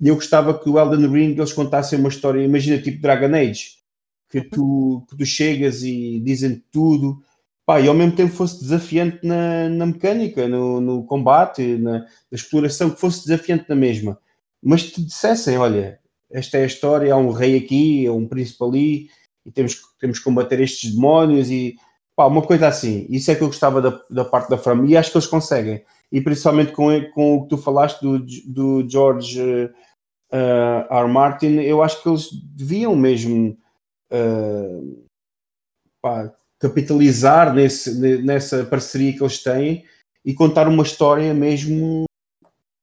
E 0.00 0.08
eu 0.08 0.14
gostava 0.14 0.58
que 0.58 0.68
o 0.68 0.78
Elden 0.78 1.10
Ring 1.10 1.32
eles 1.32 1.52
contassem 1.52 1.98
uma 1.98 2.08
história, 2.08 2.42
imagina 2.42 2.80
tipo 2.80 3.00
Dragon 3.00 3.34
Age, 3.34 3.81
que 4.32 4.40
tu, 4.40 5.04
que 5.10 5.16
tu 5.16 5.26
chegas 5.26 5.82
e 5.82 6.18
dizem 6.20 6.64
tudo, 6.72 7.22
pá, 7.66 7.78
e 7.80 7.86
ao 7.86 7.94
mesmo 7.94 8.16
tempo 8.16 8.32
fosse 8.32 8.60
desafiante 8.60 9.18
na, 9.22 9.68
na 9.68 9.84
mecânica, 9.84 10.48
no, 10.48 10.80
no 10.80 11.04
combate, 11.04 11.76
na, 11.76 11.98
na, 11.98 12.06
exploração, 12.32 12.88
que 12.88 12.98
fosse 12.98 13.26
desafiante 13.26 13.66
na 13.68 13.76
mesma. 13.76 14.18
Mas 14.62 14.90
te 14.90 15.02
dissessem, 15.04 15.58
olha, 15.58 16.00
esta 16.30 16.56
é 16.56 16.62
a 16.62 16.66
história, 16.66 17.12
há 17.12 17.16
um 17.18 17.30
rei 17.30 17.58
aqui, 17.58 18.06
há 18.06 18.12
um 18.12 18.26
príncipe 18.26 18.64
ali, 18.64 19.10
e 19.44 19.52
temos, 19.52 19.78
temos 20.00 20.18
que 20.18 20.24
combater 20.24 20.60
estes 20.60 20.94
demónios 20.94 21.50
e 21.50 21.76
Pá, 22.14 22.26
uma 22.26 22.42
coisa 22.42 22.68
assim, 22.68 23.06
isso 23.08 23.30
é 23.30 23.34
que 23.34 23.42
eu 23.42 23.46
gostava 23.46 23.80
da, 23.80 23.98
da 24.10 24.24
parte 24.24 24.50
da 24.50 24.58
From 24.58 24.84
e 24.84 24.96
acho 24.96 25.10
que 25.10 25.16
eles 25.16 25.26
conseguem. 25.26 25.82
E 26.10 26.20
principalmente 26.20 26.72
com, 26.72 26.88
com 27.10 27.36
o 27.36 27.42
que 27.44 27.48
tu 27.48 27.56
falaste 27.56 28.02
do, 28.02 28.18
do 28.46 28.86
George 28.88 29.40
uh, 29.40 30.94
R. 30.94 31.08
Martin, 31.08 31.60
eu 31.60 31.82
acho 31.82 32.02
que 32.02 32.08
eles 32.08 32.28
deviam 32.54 32.94
mesmo 32.94 33.56
pá, 36.00 36.32
capitalizar 36.58 37.54
nesse, 37.54 38.22
nessa 38.22 38.64
parceria 38.64 39.12
que 39.12 39.22
eles 39.22 39.42
têm 39.42 39.84
e 40.24 40.34
contar 40.34 40.68
uma 40.68 40.82
história 40.82 41.32
mesmo 41.34 42.04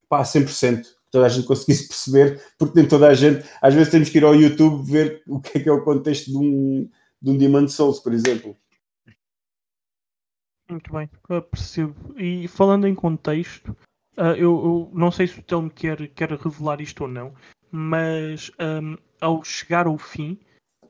pá, 0.07 0.21
100%. 0.23 0.83
Que 0.83 1.11
toda 1.11 1.25
a 1.25 1.29
gente 1.29 1.47
conseguisse 1.47 1.87
perceber, 1.89 2.41
porque 2.57 2.79
nem 2.79 2.87
toda 2.87 3.07
a 3.07 3.13
gente, 3.13 3.47
às 3.61 3.73
vezes 3.73 3.91
temos 3.91 4.09
que 4.09 4.17
ir 4.17 4.23
ao 4.23 4.35
YouTube 4.35 4.89
ver 4.89 5.23
o 5.27 5.39
que 5.39 5.57
é 5.57 5.61
que 5.61 5.69
é 5.69 5.71
o 5.71 5.83
contexto 5.83 6.31
de 6.31 6.37
um, 6.37 6.89
de 7.21 7.47
um 7.47 7.67
Souls, 7.67 7.99
por 7.99 8.13
exemplo. 8.13 8.55
Muito 10.69 10.93
bem, 10.93 11.09
percebo. 11.49 12.13
E 12.15 12.47
falando 12.47 12.87
em 12.87 12.93
contexto, 12.93 13.75
uh, 14.17 14.35
eu, 14.37 14.37
eu, 14.37 14.91
não 14.93 15.11
sei 15.11 15.25
se 15.25 15.39
o 15.39 15.43
Telmo 15.43 15.69
quer, 15.71 16.07
quer 16.09 16.31
revelar 16.31 16.79
isto 16.79 17.01
ou 17.01 17.07
não, 17.07 17.33
mas 17.71 18.51
um, 18.59 18.95
ao 19.19 19.43
chegar 19.43 19.87
ao 19.87 19.97
fim, 19.97 20.39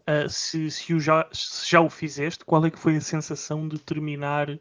uh, 0.10 0.30
se, 0.30 0.72
se, 0.72 0.94
o 0.94 1.00
já, 1.00 1.30
se 1.32 1.70
já 1.70 1.80
o 1.80 1.90
fizeste, 1.90 2.44
qual 2.44 2.66
é 2.66 2.72
que 2.72 2.80
foi 2.80 2.98
a 2.98 3.02
sensação 3.02 3.68
de 3.68 3.78
terminar 3.80 4.50
uh, 4.50 4.60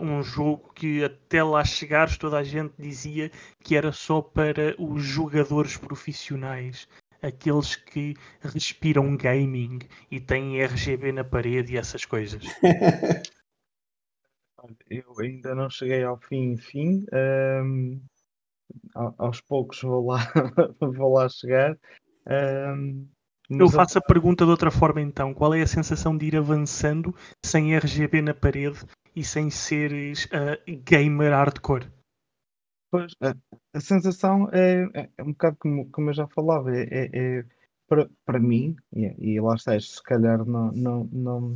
um 0.00 0.22
jogo 0.22 0.72
que 0.74 1.04
até 1.04 1.42
lá 1.42 1.64
chegares 1.64 2.18
toda 2.18 2.38
a 2.38 2.44
gente 2.44 2.74
dizia 2.78 3.30
que 3.62 3.76
era 3.76 3.92
só 3.92 4.20
para 4.20 4.74
os 4.78 5.02
jogadores 5.04 5.76
profissionais? 5.76 6.88
Aqueles 7.22 7.76
que 7.76 8.14
respiram 8.40 9.16
gaming 9.16 9.78
e 10.10 10.20
têm 10.20 10.60
RGB 10.60 11.12
na 11.12 11.24
parede 11.24 11.74
e 11.74 11.78
essas 11.78 12.04
coisas. 12.04 12.42
eu 14.90 15.14
ainda 15.18 15.54
não 15.54 15.70
cheguei 15.70 16.02
ao 16.04 16.18
fim, 16.18 16.56
fim. 16.56 17.06
Um, 17.12 18.00
aos 18.94 19.40
poucos 19.40 19.80
vou 19.80 20.06
lá, 20.06 20.18
vou 20.80 21.14
lá 21.14 21.28
chegar. 21.28 21.78
Um, 22.26 23.08
eu 23.50 23.68
faço 23.68 23.98
a 23.98 24.02
pergunta 24.02 24.44
de 24.44 24.50
outra 24.50 24.70
forma 24.70 25.00
então. 25.00 25.32
Qual 25.32 25.54
é 25.54 25.62
a 25.62 25.66
sensação 25.66 26.16
de 26.16 26.26
ir 26.26 26.36
avançando 26.36 27.14
sem 27.44 27.76
RGB 27.76 28.22
na 28.22 28.34
parede 28.34 28.78
e 29.14 29.22
sem 29.22 29.50
seres 29.50 30.24
uh, 30.26 30.82
gamer 30.84 31.32
hardcore? 31.32 31.90
Pois, 32.90 33.12
a, 33.20 33.34
a 33.74 33.80
sensação 33.80 34.48
é, 34.52 34.84
é, 34.94 35.10
é, 35.18 35.22
um 35.22 35.32
bocado 35.32 35.56
como, 35.58 35.90
como 35.90 36.10
eu 36.10 36.14
já 36.14 36.26
falava, 36.28 36.74
é, 36.74 36.82
é, 36.90 37.10
é 37.12 37.44
para, 37.88 38.08
para 38.24 38.38
mim, 38.40 38.76
e, 38.92 39.34
e 39.34 39.40
lá 39.40 39.54
está, 39.54 39.78
se 39.78 40.02
calhar 40.02 40.44
não, 40.44 40.72
não, 40.72 41.04
não, 41.12 41.54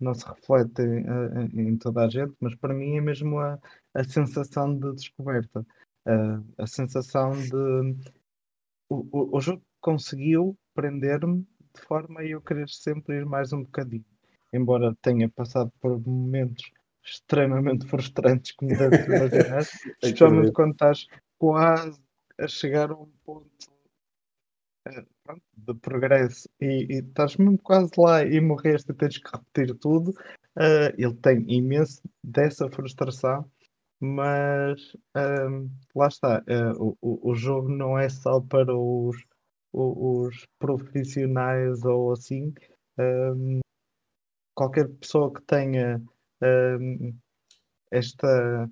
não 0.00 0.14
se 0.14 0.26
reflete 0.26 0.82
em, 0.82 1.68
em 1.68 1.76
toda 1.76 2.04
a 2.04 2.08
gente, 2.08 2.34
mas 2.40 2.54
para 2.56 2.74
mim 2.74 2.96
é 2.96 3.00
mesmo 3.00 3.38
a, 3.38 3.58
a 3.94 4.04
sensação 4.04 4.76
de 4.76 4.92
descoberta, 4.94 5.66
a, 6.06 6.62
a 6.62 6.66
sensação 6.66 7.32
de. 7.32 7.96
O, 8.90 9.06
o, 9.12 9.36
o 9.36 9.40
jogo 9.40 9.62
conseguiu 9.80 10.56
prender-me 10.74 11.46
de 11.74 11.80
forma 11.82 12.20
a 12.20 12.26
eu 12.26 12.40
querer 12.40 12.68
sempre 12.68 13.16
ir 13.16 13.26
mais 13.26 13.52
um 13.52 13.62
bocadinho. 13.62 14.04
Embora 14.52 14.96
tenha 15.02 15.28
passado 15.28 15.72
por 15.80 16.00
momentos 16.00 16.70
extremamente 17.04 17.86
frustrantes, 17.86 18.52
como 18.52 18.76
deve 18.76 18.96
imaginar, 19.04 19.62
especialmente 20.02 20.52
quando 20.52 20.72
estás 20.72 21.06
quase 21.38 22.00
a 22.38 22.46
chegar 22.46 22.90
a 22.90 22.94
um 22.94 23.10
ponto 23.24 23.68
de 25.56 25.74
progresso. 25.74 26.48
E, 26.60 26.86
e 26.88 26.98
estás 27.00 27.36
mesmo 27.36 27.58
quase 27.58 27.90
lá 27.98 28.24
e 28.24 28.40
morreste 28.40 28.92
e 28.92 28.94
tens 28.94 29.18
que 29.18 29.30
repetir 29.30 29.74
tudo, 29.76 30.10
uh, 30.10 30.92
ele 30.96 31.14
tem 31.14 31.44
imenso 31.48 32.02
dessa 32.22 32.68
frustração, 32.70 33.50
mas 34.00 34.94
uh, 35.16 35.70
lá 35.94 36.08
está, 36.08 36.38
uh, 36.40 36.96
o, 37.00 37.30
o 37.30 37.34
jogo 37.34 37.68
não 37.68 37.98
é 37.98 38.08
só 38.08 38.40
para 38.40 38.74
os, 38.74 39.16
os, 39.72 40.46
profissionais 40.58 41.84
ou 41.84 42.12
assim. 42.12 42.52
qualquer 44.54 44.88
pessoa 44.88 45.32
que 45.32 45.42
tenha 45.42 46.02
esta 47.90 48.68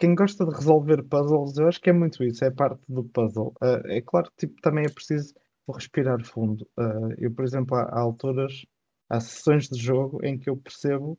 quem 0.00 0.14
gosta 0.14 0.46
de 0.46 0.54
resolver 0.54 1.02
puzzles, 1.02 1.58
eu 1.58 1.68
acho 1.68 1.78
que 1.78 1.90
é 1.90 1.92
muito 1.92 2.24
isso, 2.24 2.42
é 2.42 2.50
parte 2.50 2.80
do 2.88 3.04
puzzle. 3.04 3.52
Uh, 3.62 3.86
é 3.86 4.00
claro 4.00 4.30
que 4.30 4.46
tipo, 4.46 4.60
também 4.62 4.86
é 4.86 4.88
preciso 4.88 5.34
respirar 5.68 6.24
fundo. 6.24 6.66
Uh, 6.78 7.12
eu, 7.18 7.30
por 7.30 7.44
exemplo, 7.44 7.76
há, 7.76 7.82
há 7.82 8.00
alturas 8.00 8.64
há 9.10 9.20
sessões 9.20 9.68
de 9.68 9.78
jogo 9.78 10.24
em 10.24 10.38
que 10.38 10.48
eu 10.48 10.56
percebo 10.56 11.18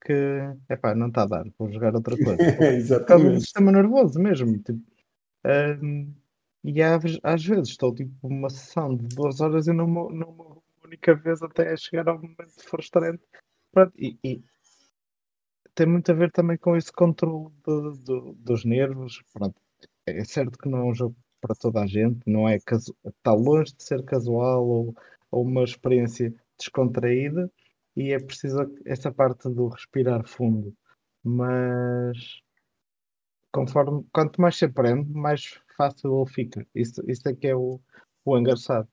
que 0.00 0.12
epá, 0.70 0.94
não 0.94 1.08
está 1.08 1.22
a 1.22 1.26
dar, 1.26 1.44
vou 1.58 1.70
jogar 1.70 1.94
outra 1.94 2.16
coisa. 2.16 2.38
Por 3.00 3.06
causa 3.06 3.30
do 3.30 3.40
sistema 3.40 3.70
nervoso 3.70 4.18
mesmo. 4.18 4.58
Tipo, 4.58 4.80
um, 5.82 6.14
e 6.64 6.82
às, 6.82 7.02
às 7.22 7.44
vezes 7.44 7.70
estou 7.70 7.94
tipo 7.94 8.14
uma 8.26 8.50
sessão 8.50 8.96
de 8.96 9.06
duas 9.14 9.40
horas 9.40 9.66
e 9.66 9.72
não 9.72 9.86
não 9.86 10.28
uma 10.30 10.62
única 10.84 11.14
vez 11.14 11.42
até 11.42 11.76
chegar 11.76 12.08
ao 12.08 12.16
momento 12.16 12.62
frustrante. 12.64 13.22
Pronto, 13.72 13.92
e, 13.98 14.18
e, 14.22 14.42
tem 15.74 15.86
muito 15.86 16.10
a 16.12 16.14
ver 16.14 16.30
também 16.30 16.58
com 16.58 16.76
esse 16.76 16.92
controle 16.92 17.50
dos 18.36 18.64
nervos. 18.64 19.22
Pronto, 19.32 19.56
é 20.06 20.24
certo 20.24 20.58
que 20.58 20.68
não 20.68 20.78
é 20.78 20.84
um 20.84 20.94
jogo 20.94 21.16
para 21.40 21.54
toda 21.54 21.80
a 21.82 21.86
gente, 21.86 22.20
não 22.26 22.48
é 22.48 22.56
está 22.56 23.32
longe 23.32 23.74
de 23.74 23.82
ser 23.82 24.04
casual 24.04 24.64
ou, 24.66 24.96
ou 25.30 25.42
uma 25.42 25.64
experiência 25.64 26.32
descontraída 26.56 27.50
e 27.96 28.12
é 28.12 28.18
preciso 28.20 28.58
essa 28.84 29.10
parte 29.10 29.48
do 29.48 29.68
respirar 29.68 30.26
fundo. 30.26 30.74
Mas 31.24 32.42
conforme 33.50 34.04
quanto 34.12 34.40
mais 34.40 34.56
se 34.56 34.64
aprende, 34.64 35.10
mais 35.12 35.60
fácil 35.76 36.20
ele 36.20 36.30
fica. 36.30 36.66
Isso, 36.74 37.02
isso 37.08 37.28
é 37.28 37.34
que 37.34 37.48
é 37.48 37.56
o, 37.56 37.80
o 38.24 38.38
engraçado. 38.38 38.88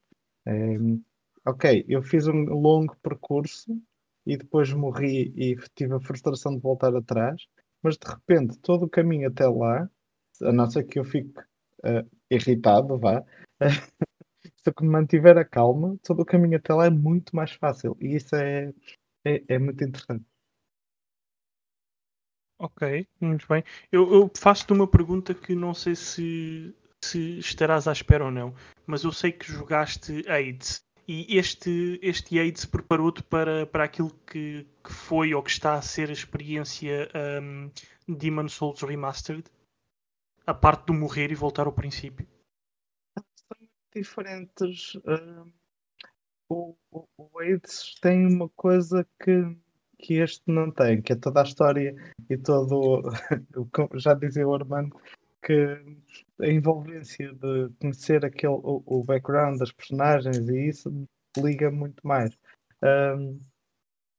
É, 0.46 0.78
ok, 1.46 1.86
eu 1.88 2.02
fiz 2.02 2.28
um 2.28 2.44
longo 2.46 2.96
percurso 2.98 3.80
e 4.26 4.38
depois 4.38 4.72
morri 4.74 5.34
e 5.36 5.56
tive 5.76 5.94
a 5.96 6.00
frustração 6.00 6.56
de 6.56 6.62
voltar 6.62 6.96
atrás, 6.96 7.48
mas 7.82 7.98
de 7.98 8.08
repente 8.08 8.58
todo 8.60 8.86
o 8.86 8.90
caminho 8.90 9.28
até 9.28 9.48
lá, 9.48 9.90
a 10.42 10.52
não 10.52 10.70
ser 10.70 10.84
que 10.84 11.00
eu 11.00 11.04
fique 11.04 11.40
uh, 11.40 12.10
irritado, 12.30 12.98
vá, 12.98 13.24
se 14.44 14.70
eu 14.70 14.74
mantiver 14.86 15.38
a 15.38 15.46
calma, 15.46 15.98
todo 16.04 16.22
o 16.22 16.26
caminho 16.26 16.58
até 16.58 16.74
lá 16.74 16.86
é 16.86 16.90
muito 16.90 17.36
mais 17.36 17.52
fácil 17.54 17.98
e 18.00 18.16
isso 18.16 18.36
é, 18.36 18.74
é, 19.26 19.44
é 19.48 19.60
muito 19.60 19.84
interessante. 19.84 20.26
Ok, 22.60 23.08
muito 23.22 23.48
bem. 23.48 23.64
Eu, 23.90 24.14
eu 24.14 24.32
faço-te 24.38 24.74
uma 24.74 24.86
pergunta 24.86 25.34
que 25.34 25.56
não 25.56 25.74
sei 25.74 25.96
se, 25.96 26.76
se 27.02 27.40
estarás 27.40 27.88
à 27.88 27.94
espera 27.94 28.26
ou 28.26 28.32
não, 28.32 28.54
mas 28.86 29.06
eu 29.06 29.14
sei 29.14 29.32
que 29.32 29.50
jogaste 29.50 30.30
AIDS 30.30 30.84
e 31.12 31.38
este, 31.40 32.00
este 32.04 32.38
AIDS 32.38 32.66
preparou-te 32.66 33.24
para, 33.24 33.66
para 33.66 33.84
aquilo 33.84 34.12
que, 34.28 34.68
que 34.84 34.94
foi 34.94 35.34
ou 35.34 35.42
que 35.42 35.50
está 35.50 35.74
a 35.74 35.82
ser 35.82 36.10
a 36.10 36.14
experiência 36.14 37.10
um, 37.42 37.72
Demon 38.08 38.48
Souls 38.48 38.82
Remastered? 38.82 39.50
A 40.46 40.54
parte 40.54 40.86
do 40.86 40.94
morrer 40.94 41.32
e 41.32 41.36
voltar 41.36 41.66
ao 41.66 41.74
princípio? 41.74 42.28
São 43.18 43.68
diferentes. 43.96 44.94
Uh, 44.98 45.52
o, 46.48 46.76
o, 46.92 47.08
o 47.18 47.40
AIDS 47.40 47.96
tem 48.02 48.28
uma 48.28 48.50
coisa 48.50 49.04
que, 49.24 49.58
que 50.00 50.16
este 50.16 50.42
não 50.48 50.72
tem, 50.72 51.02
que 51.02 51.14
é 51.14 51.16
toda 51.16 51.42
a 51.42 51.44
história 51.44 51.94
e 52.30 52.38
todo. 52.38 53.04
já 53.96 54.14
dizia 54.14 54.48
o 54.48 54.56
Armando 54.56 54.96
que 55.42 55.54
a 56.42 56.48
envolvência 56.48 57.34
de 57.34 57.70
conhecer 57.80 58.26
aquele, 58.26 58.54
o, 58.54 58.84
o 58.86 59.04
background 59.04 59.60
das 59.60 59.72
personagens 59.72 60.38
e 60.50 60.70
isso 60.70 61.08
liga 61.38 61.70
muito 61.70 62.06
mais. 62.06 62.38
Um, 62.84 63.40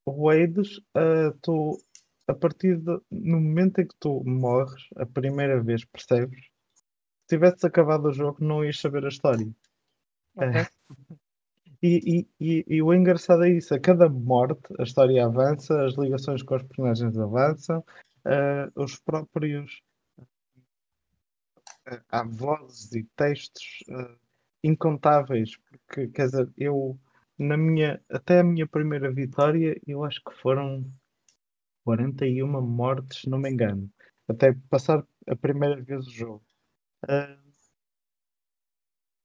o 0.06 0.30
Hades, 0.30 0.78
uh, 0.96 1.32
tu, 1.42 1.78
a 2.26 2.34
partir 2.34 2.76
de, 2.78 3.00
no 3.10 3.40
momento 3.40 3.80
em 3.80 3.86
que 3.86 3.94
tu 3.98 4.22
morres, 4.24 4.88
a 4.96 5.06
primeira 5.06 5.62
vez 5.62 5.84
percebes, 5.84 6.44
se 6.44 7.36
tivesses 7.36 7.64
acabado 7.64 8.06
o 8.06 8.12
jogo, 8.12 8.42
não 8.44 8.64
ias 8.64 8.80
saber 8.80 9.04
a 9.04 9.08
história. 9.08 9.48
Okay. 10.36 10.62
Uh, 10.62 11.18
e, 11.82 12.26
e, 12.40 12.64
e, 12.68 12.82
o 12.82 12.92
engraçado 12.92 13.44
é 13.44 13.50
isso: 13.50 13.74
a 13.74 13.80
cada 13.80 14.08
morte, 14.08 14.62
a 14.78 14.82
história 14.82 15.24
avança, 15.24 15.84
as 15.84 15.94
ligações 15.94 16.42
com 16.42 16.56
os 16.56 16.62
personagens 16.62 17.16
avançam, 17.18 17.78
uh, 18.26 18.82
os 18.82 18.98
próprios 18.98 19.80
há 22.10 22.22
vozes 22.24 22.92
e 22.92 23.04
textos 23.16 23.82
uh, 23.88 24.16
incontáveis, 24.62 25.56
porque 25.56 26.08
quer 26.08 26.26
dizer, 26.26 26.48
eu 26.56 26.98
na 27.38 27.56
minha 27.56 28.00
até 28.10 28.40
a 28.40 28.44
minha 28.44 28.66
primeira 28.66 29.10
vitória, 29.10 29.80
eu 29.86 30.04
acho 30.04 30.20
que 30.22 30.34
foram 30.40 30.84
41 31.84 32.46
mortes, 32.60 33.22
se 33.22 33.30
não 33.30 33.38
me 33.38 33.50
engano, 33.50 33.90
até 34.28 34.52
passar 34.68 35.04
a 35.26 35.36
primeira 35.36 35.80
vez 35.82 36.06
o 36.06 36.10
jogo. 36.10 36.44
Uh, 37.04 37.49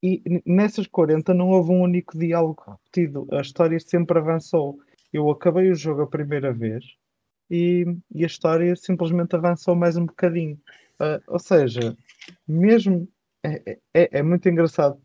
e 0.06 0.42
nessas 0.46 0.86
40 0.86 1.34
não 1.34 1.50
houve 1.50 1.72
um 1.72 1.82
único 1.82 2.18
diálogo 2.18 2.64
repetido, 2.68 3.28
a 3.32 3.42
história 3.42 3.80
sempre 3.80 4.20
avançou. 4.20 4.80
Eu 5.12 5.30
acabei 5.32 5.72
o 5.72 5.76
jogo 5.76 6.04
a 6.04 6.08
primeira 6.08 6.54
vez 6.54 6.86
e, 7.50 7.86
e 8.14 8.24
a 8.24 8.28
história 8.28 8.76
simplesmente 8.76 9.36
avançou 9.36 9.76
mais 9.76 9.98
um 9.98 10.06
bocadinho. 10.06 10.60
Uh, 11.00 11.22
ou 11.28 11.40
seja, 11.40 11.98
mesmo 12.48 13.08
é, 13.44 13.72
é, 13.72 13.80
é, 13.94 14.20
é 14.20 14.24
muito 14.24 14.48
engraçado. 14.48 15.02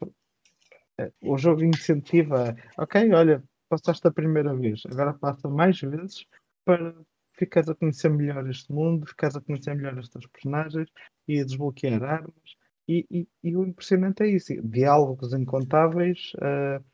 É, 0.99 1.11
o 1.23 1.39
jogo 1.39 1.65
incentiva, 1.65 2.55
ok, 2.77 3.11
olha, 3.15 3.43
passaste 3.71 4.07
a 4.07 4.11
primeira 4.11 4.55
vez, 4.55 4.83
agora 4.85 5.15
passa 5.15 5.49
mais 5.49 5.81
vezes 5.81 6.27
para 6.63 6.95
ficares 7.33 7.71
a 7.71 7.75
conhecer 7.75 8.11
melhor 8.11 8.47
este 8.51 8.71
mundo, 8.71 9.07
ficares 9.07 9.35
a 9.35 9.41
conhecer 9.41 9.75
melhor 9.75 9.99
estas 9.99 10.27
personagens 10.27 10.89
e 11.27 11.41
a 11.41 11.45
desbloquear 11.45 12.03
armas. 12.03 12.60
E, 12.91 13.29
e, 13.45 13.57
o 13.57 13.65
impressionante 13.65 14.25
é 14.25 14.27
isso: 14.27 14.53
diálogos 14.65 15.33
incontáveis, 15.33 16.33
uh, 16.37 16.85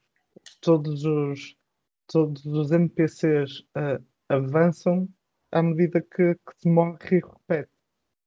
todos 0.61 1.03
os 1.05 1.57
todos 2.07 2.45
os 2.45 2.71
NPCs 2.71 3.61
uh, 3.61 4.05
avançam 4.29 5.09
à 5.51 5.63
medida 5.63 6.03
que, 6.03 6.35
que 6.35 6.53
se 6.59 6.69
morre 6.69 6.99
e 7.13 7.21
repete. 7.21 7.73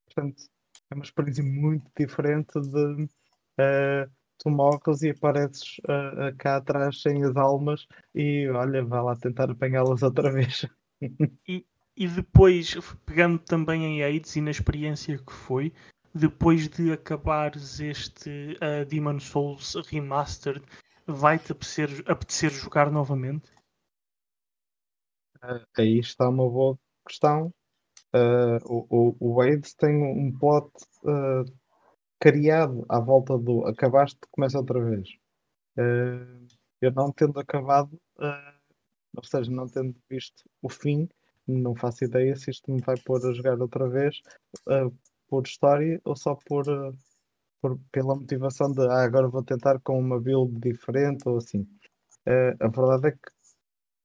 Portanto, 0.05 0.43
é 0.89 0.95
uma 0.95 1.03
experiência 1.03 1.43
muito 1.43 1.91
diferente 1.95 2.59
de 2.59 3.03
uh, 3.03 4.11
tu 4.39 4.49
morres 4.49 5.03
e 5.03 5.11
apareces 5.11 5.80
cá 6.39 6.57
atrás 6.57 7.01
sem 7.01 7.24
as 7.24 7.36
almas 7.36 7.86
e 8.15 8.47
olha, 8.49 8.84
vai 8.84 9.01
lá 9.03 9.15
tentar 9.15 9.51
apanhá-las 9.51 10.01
outra 10.01 10.32
vez. 10.32 10.65
e, 11.47 11.65
e 11.95 12.07
depois, 12.07 12.76
pegando 13.05 13.38
também 13.38 13.86
em 13.86 14.03
AIDS 14.03 14.36
e 14.38 14.41
na 14.41 14.51
experiência 14.51 15.17
que 15.17 15.34
foi, 15.34 15.74
depois 16.14 16.68
de 16.68 16.91
acabares 16.91 17.80
este 17.80 18.57
uh, 18.57 18.86
Demon 18.86 19.20
Souls 19.20 19.76
Remastered, 19.88 20.64
vai-te 21.05 21.51
apetecer, 21.51 22.03
apetecer 22.07 22.51
jogar 22.51 22.91
novamente? 22.91 23.51
Uh, 25.43 25.66
aí 25.78 25.99
está 25.99 26.30
uma 26.30 26.49
boa 26.49 26.78
questão. 27.07 27.53
Uh, 28.14 28.57
o, 28.66 29.16
o, 29.20 29.36
Wade 29.36 29.76
tem 29.78 29.95
um 29.95 30.32
plot 30.38 30.68
uh, 31.03 31.45
criado 32.20 32.84
à 32.89 32.99
volta 32.99 33.38
do 33.38 33.66
acabaste, 33.68 34.20
começa 34.32 34.57
outra 34.57 34.84
vez. 34.84 35.10
Uh, 35.78 36.47
eu 36.82 36.91
não 36.91 37.12
tendo 37.12 37.39
acabado, 37.39 37.99
ou 39.16 39.24
seja, 39.24 39.51
não 39.51 39.68
tendo 39.68 39.95
visto 40.10 40.43
o 40.62 40.70
fim, 40.70 41.07
não 41.45 41.76
faço 41.76 42.05
ideia 42.05 42.36
se 42.36 42.49
isto 42.49 42.72
me 42.72 42.82
vai 42.82 42.95
pôr 42.97 43.26
a 43.26 43.34
jogar 43.34 43.60
outra 43.60 43.88
vez 43.89 44.22
por 45.30 45.46
história 45.46 46.02
ou 46.04 46.16
só 46.16 46.36
por, 46.48 46.66
por, 47.62 47.80
pela 47.92 48.16
motivação 48.16 48.72
de 48.72 48.82
ah, 48.82 49.04
agora 49.04 49.28
vou 49.28 49.44
tentar 49.44 49.80
com 49.80 50.00
uma 50.00 50.20
build 50.20 50.60
diferente 50.60 51.28
ou 51.28 51.38
assim. 51.38 51.68
a 52.60 52.68
verdade 52.68 53.08
é 53.08 53.12
que 53.12 53.40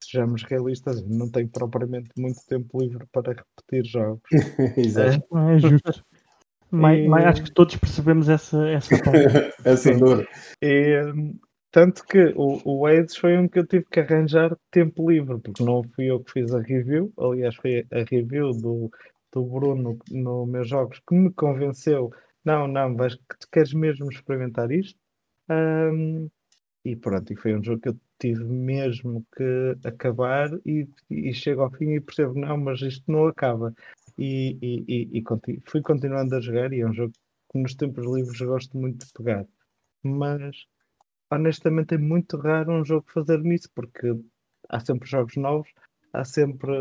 sejamos 0.05 0.43
realistas, 0.45 1.03
não 1.07 1.31
tenho 1.31 1.49
propriamente 1.49 2.11
muito 2.19 2.41
tempo 2.47 2.81
livre 2.81 3.07
para 3.13 3.33
repetir 3.33 3.85
jogos. 3.91 4.23
Exato. 4.77 5.27
É, 5.37 5.55
é 5.55 5.59
justo. 5.59 6.05
Mas, 6.71 6.99
e... 6.99 7.27
acho 7.27 7.45
que 7.45 7.53
todos 7.53 7.77
percebemos 7.77 8.29
essa, 8.29 8.69
essa, 8.69 8.95
essa 9.65 9.97
dor. 9.97 10.27
E, 10.61 11.01
tanto 11.71 12.05
que 12.05 12.33
o, 12.37 12.61
o 12.65 12.87
Aids 12.87 13.17
foi 13.17 13.39
um 13.39 13.49
que 13.49 13.61
eu 13.61 13.67
tive 13.67 13.85
que 13.91 14.01
arranjar 14.01 14.57
tempo 14.73 15.09
livre, 15.09 15.39
porque 15.39 15.63
não 15.63 15.83
fui 15.95 16.11
eu 16.11 16.21
que 16.21 16.33
fiz 16.33 16.53
a 16.53 16.61
review, 16.61 17.13
aliás, 17.19 17.55
foi 17.57 17.87
a 17.93 17.99
review 18.11 18.51
do, 18.51 18.91
do 19.35 19.45
Bruno 19.45 19.99
no 20.11 20.47
meus 20.47 20.69
jogos 20.69 21.01
que 21.07 21.15
me 21.15 21.33
convenceu. 21.33 22.11
Não, 22.45 22.69
não, 22.69 22.95
vais 22.97 23.17
que 23.17 23.51
queres 23.53 23.75
mesmo 23.75 24.11
experimentar 24.11 24.71
isto. 24.71 24.99
Um, 25.51 26.31
e 26.85 26.95
pronto, 26.97 27.33
e 27.33 27.37
foi 27.37 27.55
um 27.55 27.63
jogo 27.65 27.81
que 27.81 27.89
eu 27.89 27.97
tive 28.19 28.45
mesmo 28.45 29.27
que 29.37 29.77
acabar 29.85 30.51
e, 30.65 30.89
e 31.11 31.35
chego 31.35 31.63
ao 31.63 31.71
fim 31.71 31.95
e 31.95 32.01
percebo, 32.01 32.39
não, 32.39 32.57
mas 32.59 32.81
isto 32.83 33.11
não 33.11 33.27
acaba. 33.27 33.75
E, 34.17 34.57
e, 34.63 34.85
e, 34.87 35.19
e 35.19 35.61
fui 35.67 35.83
continuando 35.83 36.35
a 36.37 36.41
jogar 36.41 36.73
e 36.73 36.81
é 36.81 36.87
um 36.87 36.93
jogo 36.93 37.13
que 37.51 37.59
nos 37.59 37.75
tempos 37.75 38.05
livres 38.07 38.41
gosto 38.41 38.77
muito 38.79 39.07
de 39.07 39.13
pegar. 39.13 39.47
Mas 40.03 40.67
honestamente 41.31 41.95
é 41.95 41.99
muito 41.99 42.37
raro 42.37 42.73
um 42.73 42.85
jogo 42.85 43.07
fazer 43.11 43.41
nisso, 43.41 43.69
porque 43.75 44.13
há 44.69 44.81
sempre 44.81 45.09
jogos 45.09 45.37
novos, 45.37 45.71
há 46.13 46.25
sempre. 46.25 46.73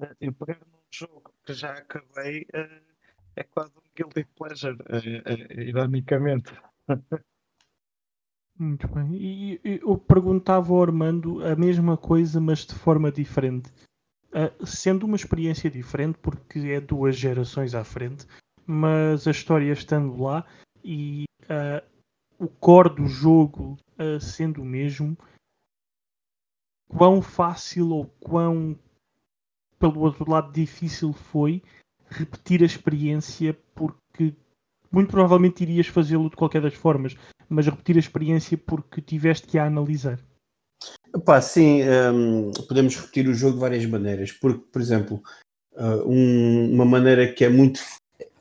Eh, 0.00 0.16
eu 0.20 0.32
pegar 0.32 0.60
num 0.66 0.80
jogo 0.90 1.32
que 1.50 1.54
já 1.54 1.72
acabei 1.72 2.46
eh, 2.52 2.80
é 3.36 3.42
quase 3.42 3.72
um 3.76 3.82
guilty 3.96 4.24
pleasure, 4.36 4.78
eh, 4.88 5.62
ironicamente. 5.62 6.52
Muito 8.58 8.86
bem. 8.88 9.14
E, 9.14 9.60
e 9.64 9.80
eu 9.82 9.98
perguntava 9.98 10.72
ao 10.72 10.82
Armando 10.82 11.44
a 11.44 11.56
mesma 11.56 11.96
coisa, 11.96 12.40
mas 12.40 12.66
de 12.66 12.74
forma 12.74 13.10
diferente. 13.10 13.72
Uh, 14.28 14.64
sendo 14.64 15.06
uma 15.06 15.16
experiência 15.16 15.70
diferente, 15.70 16.18
porque 16.18 16.58
é 16.60 16.80
duas 16.80 17.16
gerações 17.16 17.74
à 17.74 17.82
frente, 17.82 18.26
mas 18.64 19.26
a 19.26 19.30
história 19.30 19.72
estando 19.72 20.22
lá 20.22 20.46
e 20.84 21.24
uh, 21.44 21.82
o 22.38 22.46
core 22.46 22.94
do 22.94 23.06
jogo 23.06 23.76
uh, 23.98 24.20
sendo 24.20 24.62
o 24.62 24.64
mesmo, 24.64 25.16
quão 26.86 27.20
fácil 27.20 27.90
ou 27.90 28.06
quão, 28.20 28.78
pelo 29.80 30.00
outro 30.00 30.30
lado, 30.30 30.52
difícil 30.52 31.12
foi 31.12 31.60
repetir 32.08 32.62
a 32.62 32.66
experiência, 32.66 33.56
porque 33.74 34.34
muito 34.92 35.10
provavelmente 35.10 35.62
irias 35.62 35.86
fazê-lo 35.86 36.30
de 36.30 36.36
qualquer 36.36 36.62
das 36.62 36.74
formas, 36.74 37.16
mas 37.48 37.66
repetir 37.66 37.96
a 37.96 38.00
experiência 38.00 38.56
porque 38.56 39.00
tiveste 39.00 39.46
que 39.46 39.58
a 39.58 39.66
analisar. 39.66 40.20
Epá, 41.14 41.40
sim, 41.40 41.82
um, 41.82 42.52
podemos 42.68 42.94
repetir 42.96 43.28
o 43.28 43.34
jogo 43.34 43.54
de 43.54 43.60
várias 43.60 43.84
maneiras, 43.86 44.30
porque, 44.32 44.64
por 44.72 44.80
exemplo, 44.80 45.22
uh, 45.72 46.08
um, 46.08 46.72
uma 46.72 46.84
maneira 46.84 47.32
que 47.32 47.44
é 47.44 47.48
muito 47.48 47.80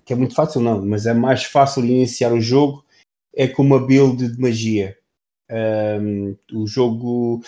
que 0.05 0.13
é 0.13 0.15
muito 0.15 0.33
fácil, 0.33 0.59
não, 0.61 0.83
mas 0.83 1.05
é 1.05 1.13
mais 1.13 1.43
fácil 1.43 1.85
iniciar 1.85 2.33
o 2.33 2.41
jogo 2.41 2.83
é 3.31 3.47
com 3.47 3.61
uma 3.61 3.85
build 3.85 4.27
de 4.27 4.41
magia. 4.41 4.97
Um, 5.51 6.35
o 6.51 6.65
jogo, 6.65 7.43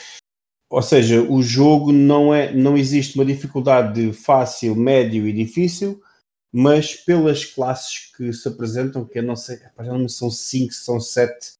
ou 0.71 0.81
seja, 0.81 1.21
o 1.21 1.43
jogo 1.43 1.91
não 1.91 2.33
é, 2.33 2.53
não 2.53 2.77
existe 2.77 3.15
uma 3.15 3.25
dificuldade 3.25 4.01
de 4.01 4.13
fácil, 4.13 4.73
médio 4.73 5.27
e 5.27 5.33
difícil, 5.33 6.01
mas 6.49 6.95
pelas 6.95 7.43
classes 7.43 8.09
que 8.15 8.31
se 8.31 8.47
apresentam, 8.47 9.03
que 9.03 9.19
eu 9.19 9.23
não 9.23 9.35
sei, 9.35 9.57
já 9.57 9.97
não 9.97 10.07
são 10.07 10.31
5, 10.31 10.73
são 10.73 10.97
7 10.97 11.55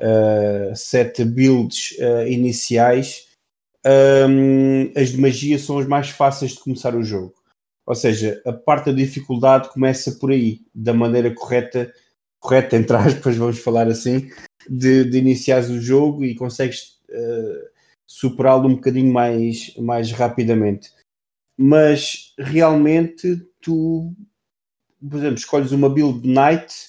uh, 0.00 0.74
sete 0.74 1.24
builds 1.24 1.92
uh, 2.00 2.26
iniciais, 2.26 3.28
um, 4.28 4.90
as 4.96 5.10
de 5.10 5.20
magia 5.20 5.56
são 5.56 5.78
as 5.78 5.86
mais 5.86 6.08
fáceis 6.08 6.52
de 6.52 6.58
começar 6.58 6.96
o 6.96 7.02
jogo. 7.02 7.34
Ou 7.86 7.94
seja, 7.94 8.42
a 8.44 8.52
parte 8.52 8.86
da 8.86 8.92
dificuldade 8.92 9.70
começa 9.70 10.12
por 10.12 10.32
aí, 10.32 10.62
da 10.74 10.92
maneira 10.92 11.32
correta, 11.32 11.92
correta 12.40 12.76
entre 12.76 12.96
aspas, 12.96 13.36
vamos 13.36 13.60
falar 13.60 13.86
assim, 13.86 14.28
de, 14.68 15.04
de 15.04 15.18
iniciar 15.18 15.62
o 15.62 15.80
jogo 15.80 16.24
e 16.24 16.34
consegues 16.34 16.98
uh, 17.08 17.77
superá-lo 18.20 18.68
um 18.68 18.74
bocadinho 18.74 19.12
mais, 19.12 19.74
mais 19.76 20.10
rapidamente. 20.12 20.90
Mas 21.56 22.34
realmente 22.38 23.36
tu 23.60 24.14
por 25.00 25.18
exemplo, 25.18 25.36
escolhes 25.36 25.72
uma 25.72 25.88
build 25.88 26.26
Knight, 26.26 26.86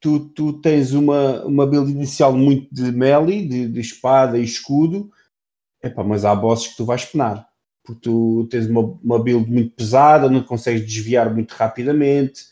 tu, 0.00 0.28
tu 0.30 0.60
tens 0.60 0.92
uma, 0.92 1.44
uma 1.44 1.66
build 1.66 1.90
inicial 1.90 2.32
muito 2.32 2.72
de 2.72 2.92
melee, 2.92 3.46
de, 3.46 3.68
de 3.68 3.80
espada 3.80 4.38
e 4.38 4.44
escudo, 4.44 5.10
Epá, 5.82 6.02
mas 6.02 6.24
há 6.24 6.34
bosses 6.34 6.68
que 6.68 6.76
tu 6.76 6.84
vais 6.84 7.04
penar, 7.04 7.46
porque 7.84 8.00
tu 8.00 8.46
tens 8.50 8.66
uma, 8.66 8.80
uma 8.80 9.22
build 9.22 9.50
muito 9.50 9.74
pesada, 9.74 10.30
não 10.30 10.42
consegues 10.42 10.86
desviar 10.86 11.32
muito 11.32 11.52
rapidamente, 11.52 12.44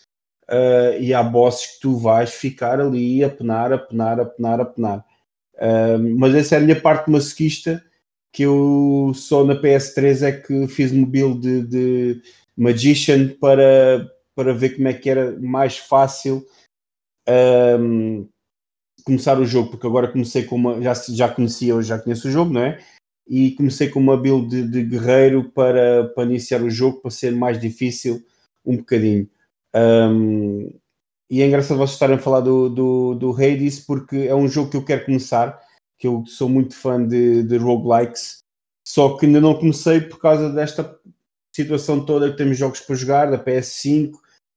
uh, 0.50 1.00
e 1.00 1.14
há 1.14 1.22
bosses 1.22 1.74
que 1.74 1.80
tu 1.80 1.96
vais 1.96 2.30
ficar 2.30 2.78
ali 2.78 3.24
a 3.24 3.30
penar, 3.30 3.72
a 3.72 3.78
penar, 3.78 4.20
a 4.20 4.26
penar, 4.26 4.60
a 4.60 4.64
penar. 4.66 5.06
Uh, 5.54 6.18
mas 6.18 6.34
essa 6.34 6.56
é 6.56 6.58
a 6.58 6.60
minha 6.60 6.78
parte 6.78 7.10
masoquista, 7.10 7.82
que 8.32 8.42
eu 8.44 9.12
só 9.14 9.44
na 9.44 9.60
PS3 9.60 10.22
é 10.22 10.32
que 10.32 10.66
fiz 10.66 10.90
uma 10.90 11.06
build 11.06 11.40
de, 11.40 11.62
de 11.66 12.22
Magician 12.56 13.28
para, 13.40 14.10
para 14.34 14.54
ver 14.54 14.76
como 14.76 14.88
é 14.88 14.94
que 14.94 15.10
era 15.10 15.38
mais 15.38 15.76
fácil 15.76 16.44
um, 17.78 18.26
começar 19.04 19.38
o 19.38 19.44
jogo, 19.44 19.70
porque 19.70 19.86
agora 19.86 20.10
comecei 20.10 20.44
com 20.44 20.56
uma. 20.56 20.80
Já, 20.80 20.94
já 20.94 21.28
conhecia, 21.28 21.72
eu 21.72 21.82
já 21.82 21.98
conheço 21.98 22.28
o 22.28 22.30
jogo, 22.30 22.52
não 22.52 22.62
é? 22.62 22.78
E 23.28 23.52
comecei 23.52 23.88
com 23.88 24.00
uma 24.00 24.16
build 24.16 24.48
de, 24.48 24.68
de 24.68 24.82
guerreiro 24.82 25.50
para, 25.50 26.08
para 26.08 26.24
iniciar 26.24 26.62
o 26.62 26.70
jogo, 26.70 27.00
para 27.00 27.10
ser 27.10 27.32
mais 27.32 27.60
difícil 27.60 28.22
um 28.64 28.76
bocadinho. 28.76 29.28
Um, 29.74 30.70
e 31.30 31.40
é 31.40 31.46
engraçado 31.46 31.78
vocês 31.78 31.92
estarem 31.92 32.16
a 32.16 32.18
falar 32.18 32.40
do, 32.40 32.68
do, 32.68 33.14
do 33.14 33.32
Hades, 33.32 33.80
porque 33.80 34.16
é 34.16 34.34
um 34.34 34.48
jogo 34.48 34.70
que 34.70 34.76
eu 34.76 34.84
quero 34.84 35.06
começar, 35.06 35.58
que 36.02 36.08
eu 36.08 36.24
sou 36.26 36.48
muito 36.48 36.74
fã 36.74 37.06
de, 37.06 37.44
de 37.44 37.56
roguelikes, 37.56 38.38
só 38.84 39.16
que 39.16 39.24
ainda 39.24 39.40
não 39.40 39.54
comecei 39.54 40.00
por 40.00 40.18
causa 40.18 40.50
desta 40.50 40.98
situação 41.54 42.04
toda 42.04 42.28
que 42.28 42.36
temos 42.36 42.58
jogos 42.58 42.80
para 42.80 42.96
jogar, 42.96 43.30
da 43.30 43.38
PS5, 43.38 44.10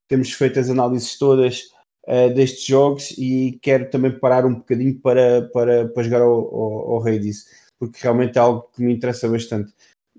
temos 0.07 0.31
feito 0.31 0.59
as 0.59 0.71
análises 0.71 1.19
todas 1.19 1.69
uh, 2.07 2.33
destes 2.33 2.65
jogos 2.65 3.11
e 3.11 3.59
quero 3.61 3.91
também 3.91 4.17
parar 4.17 4.43
um 4.43 4.55
bocadinho 4.55 4.99
para, 4.99 5.43
para, 5.53 5.87
para 5.89 6.03
jogar 6.03 6.23
ao, 6.23 6.31
ao, 6.33 6.93
ao 6.93 7.07
Hades, 7.07 7.45
porque 7.77 7.99
realmente 8.01 8.39
é 8.39 8.41
algo 8.41 8.67
que 8.75 8.81
me 8.81 8.91
interessa 8.91 9.29
bastante. 9.29 9.71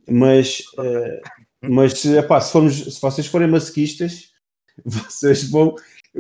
Mas, 0.09 0.61
uh, 0.79 1.21
mas 1.61 2.05
epá, 2.05 2.41
se, 2.41 2.53
formos, 2.53 2.95
se 2.95 3.03
vocês 3.03 3.27
forem 3.27 3.49
masoquistas, 3.49 4.31
vocês 4.87 5.51
vão 5.51 5.75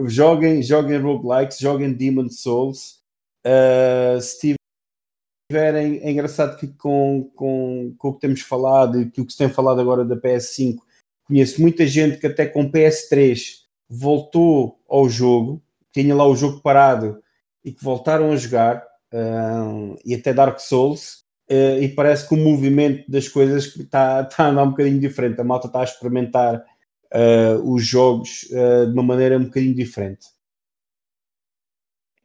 joguem, 0.08 0.64
joguem 0.64 0.98
roguelikes, 0.98 1.60
joguem 1.60 1.92
Demon 1.92 2.28
Souls. 2.28 2.98
Uh, 3.46 4.20
tiverem, 5.48 6.00
é 6.02 6.10
engraçado 6.10 6.56
que 6.56 6.66
com, 6.66 7.30
com, 7.34 7.94
com 7.96 8.08
o 8.08 8.14
que 8.14 8.20
temos 8.20 8.40
falado 8.40 9.00
e 9.00 9.10
que 9.10 9.20
o 9.20 9.26
que 9.26 9.32
se 9.32 9.38
tem 9.38 9.48
falado 9.48 9.80
agora 9.80 10.04
da 10.04 10.16
PS5 10.16 10.78
Conheço 11.26 11.60
muita 11.60 11.84
gente 11.86 12.18
que 12.18 12.26
até 12.26 12.46
com 12.46 12.70
PS3 12.70 13.62
voltou 13.88 14.80
ao 14.88 15.08
jogo, 15.08 15.60
tinha 15.92 16.14
lá 16.14 16.24
o 16.26 16.36
jogo 16.36 16.60
parado 16.60 17.20
e 17.64 17.72
que 17.72 17.82
voltaram 17.82 18.30
a 18.30 18.36
jogar, 18.36 18.84
uh, 19.12 19.98
e 20.04 20.14
até 20.14 20.32
Dark 20.32 20.60
Souls, 20.60 21.24
uh, 21.50 21.82
e 21.82 21.88
parece 21.88 22.28
que 22.28 22.34
o 22.34 22.38
movimento 22.38 23.10
das 23.10 23.26
coisas 23.26 23.66
está, 23.74 24.22
está 24.22 24.44
a 24.44 24.48
andar 24.50 24.62
um 24.62 24.70
bocadinho 24.70 25.00
diferente. 25.00 25.40
A 25.40 25.44
malta 25.44 25.66
está 25.66 25.80
a 25.80 25.84
experimentar 25.84 26.64
uh, 27.12 27.72
os 27.74 27.84
jogos 27.84 28.46
de 28.48 28.92
uma 28.92 29.02
maneira 29.02 29.36
um 29.36 29.44
bocadinho 29.44 29.74
diferente. 29.74 30.28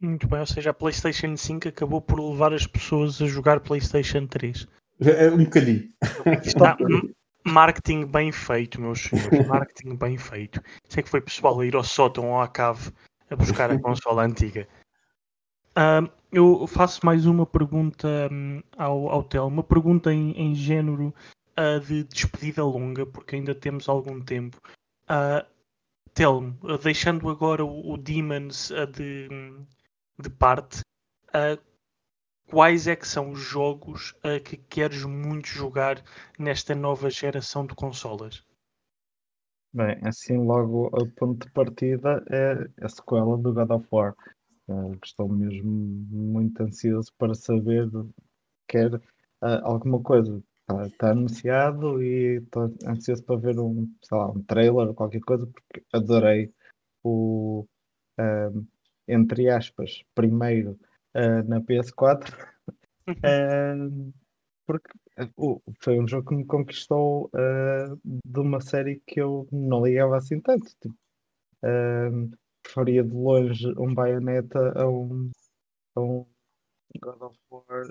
Muito 0.02 0.28
bem, 0.28 0.40
ou 0.40 0.48
seja, 0.48 0.72
a 0.72 0.74
PlayStation 0.74 1.38
5 1.38 1.68
acabou 1.68 2.02
por 2.02 2.20
levar 2.20 2.54
as 2.54 2.66
pessoas 2.66 3.22
a 3.22 3.28
jogar 3.28 3.60
PlayStation 3.60 4.26
3. 4.26 4.68
É, 5.00 5.30
um 5.30 5.44
bocadinho. 5.44 5.88
Está, 6.44 6.76
Marketing 7.46 8.06
bem 8.06 8.32
feito, 8.32 8.80
meus 8.80 9.02
senhores. 9.02 9.48
Marketing 9.48 9.96
bem 9.96 10.18
feito. 10.18 10.62
Isso 10.88 11.00
é 11.00 11.04
que 11.04 11.10
foi 11.10 11.22
pessoal 11.22 11.60
a 11.60 11.66
ir 11.66 11.76
ao 11.76 11.84
sótão 11.84 12.32
ou 12.32 12.40
à 12.40 12.48
cave 12.48 12.92
a 13.30 13.36
buscar 13.36 13.72
a 13.72 13.80
consola 13.80 14.24
antiga. 14.24 14.68
Uh, 15.72 16.10
eu 16.32 16.68
faço 16.68 17.06
mais 17.06 17.26
uma 17.26 17.46
pergunta 17.46 18.08
um, 18.32 18.62
ao, 18.78 19.10
ao 19.10 19.24
Tel, 19.24 19.48
uma 19.48 19.64
pergunta 19.64 20.14
em, 20.14 20.32
em 20.32 20.54
género 20.54 21.14
uh, 21.58 21.80
de 21.80 22.04
despedida 22.04 22.64
longa, 22.64 23.06
porque 23.06 23.36
ainda 23.36 23.56
temos 23.56 23.88
algum 23.88 24.20
tempo. 24.20 24.58
Uh, 25.04 25.46
Telmo, 26.14 26.58
deixando 26.84 27.30
agora 27.30 27.64
o, 27.64 27.94
o 27.94 27.98
Demons 27.98 28.72
de, 28.94 29.30
de 30.22 30.30
parte, 30.30 30.82
quais 32.52 32.86
é 32.86 32.96
que 32.96 33.08
são 33.08 33.32
os 33.32 33.40
jogos 33.40 34.12
uh, 34.26 34.44
que 34.44 34.58
queres 34.58 35.06
muito 35.06 35.48
jogar 35.48 36.04
nesta 36.38 36.76
nova 36.76 37.10
geração 37.10 37.66
de 37.66 37.74
consolas? 37.74 38.46
Bem, 39.74 39.98
assim 40.04 40.38
logo 40.38 40.88
o 40.88 41.10
ponto 41.12 41.48
de 41.48 41.54
partida 41.54 42.22
é 42.30 42.86
a 42.86 42.90
sequela 42.90 43.38
do 43.38 43.54
God 43.54 43.72
of 43.72 43.88
War. 43.90 44.14
Uh, 44.68 44.98
estou 45.04 45.30
mesmo 45.30 45.72
muito 45.72 46.62
ansioso 46.62 47.10
para 47.18 47.34
saber 47.34 47.90
quer 48.68 48.94
uh, 48.96 49.02
alguma 49.64 50.04
coisa. 50.04 50.44
Está 50.70 50.90
tá 50.98 51.12
anunciado 51.12 52.04
e 52.04 52.40
estou 52.40 52.64
ansioso 52.86 53.24
para 53.24 53.38
ver 53.38 53.60
um, 53.60 53.90
sei 54.04 54.18
lá, 54.18 54.30
um 54.30 54.44
trailer 54.44 54.90
ou 54.90 54.94
qualquer 54.94 55.22
coisa, 55.22 55.48
porque 55.48 55.86
adorei 55.94 56.54
o, 57.02 57.66
uh, 58.20 58.68
entre 59.12 59.50
aspas, 59.50 60.04
primeiro 60.16 60.80
uh, 61.16 61.48
na 61.48 61.62
PS4. 61.62 62.34
uh, 63.10 64.14
porque 64.66 64.92
uh, 65.38 65.62
foi 65.80 66.00
um 66.00 66.08
jogo 66.08 66.30
que 66.30 66.36
me 66.36 66.46
conquistou 66.46 67.30
de 68.26 68.40
uma 68.40 68.62
série 68.62 69.02
que 69.06 69.20
eu 69.20 69.48
não 69.52 69.86
ligava 69.86 70.18
assim 70.18 70.40
tanto. 70.40 70.66
Tipo, 70.80 70.96
preferia 72.64 73.04
de 73.04 73.14
longe 73.14 73.68
um 73.78 73.94
Bayonetta 73.94 74.72
a 74.80 74.88
um, 74.88 75.30
a 75.96 76.02
um 76.02 76.26
God 77.02 77.22
of 77.22 77.38
War 77.52 77.86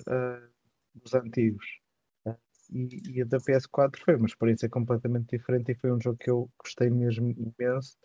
dos 0.95 1.13
antigos. 1.13 1.65
E, 2.71 3.17
e, 3.17 3.21
a 3.21 3.25
da 3.25 3.37
PS4 3.37 3.99
foi 3.99 4.15
uma 4.15 4.25
experiência 4.25 4.69
completamente 4.69 5.37
diferente 5.37 5.71
e 5.73 5.75
foi 5.75 5.91
um 5.91 5.99
jogo 5.99 6.17
que 6.17 6.29
eu 6.29 6.49
gostei 6.57 6.89
mesmo 6.89 7.29
imenso. 7.31 7.97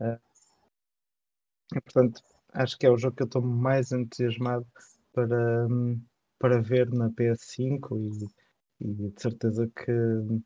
Uh, 0.00 0.18
e, 1.74 1.80
portanto, 1.80 2.22
acho 2.52 2.78
que 2.78 2.86
é 2.86 2.90
o 2.90 2.96
jogo 2.96 3.16
que 3.16 3.22
eu 3.22 3.26
estou 3.26 3.42
mais 3.42 3.92
entusiasmado 3.92 4.66
para, 5.12 5.66
para 6.38 6.60
ver 6.60 6.90
na 6.90 7.10
PS5 7.10 8.30
e, 8.80 8.86
e 8.86 9.10
de 9.10 9.20
certeza 9.20 9.70
que 9.74 9.92
uh, 9.92 10.42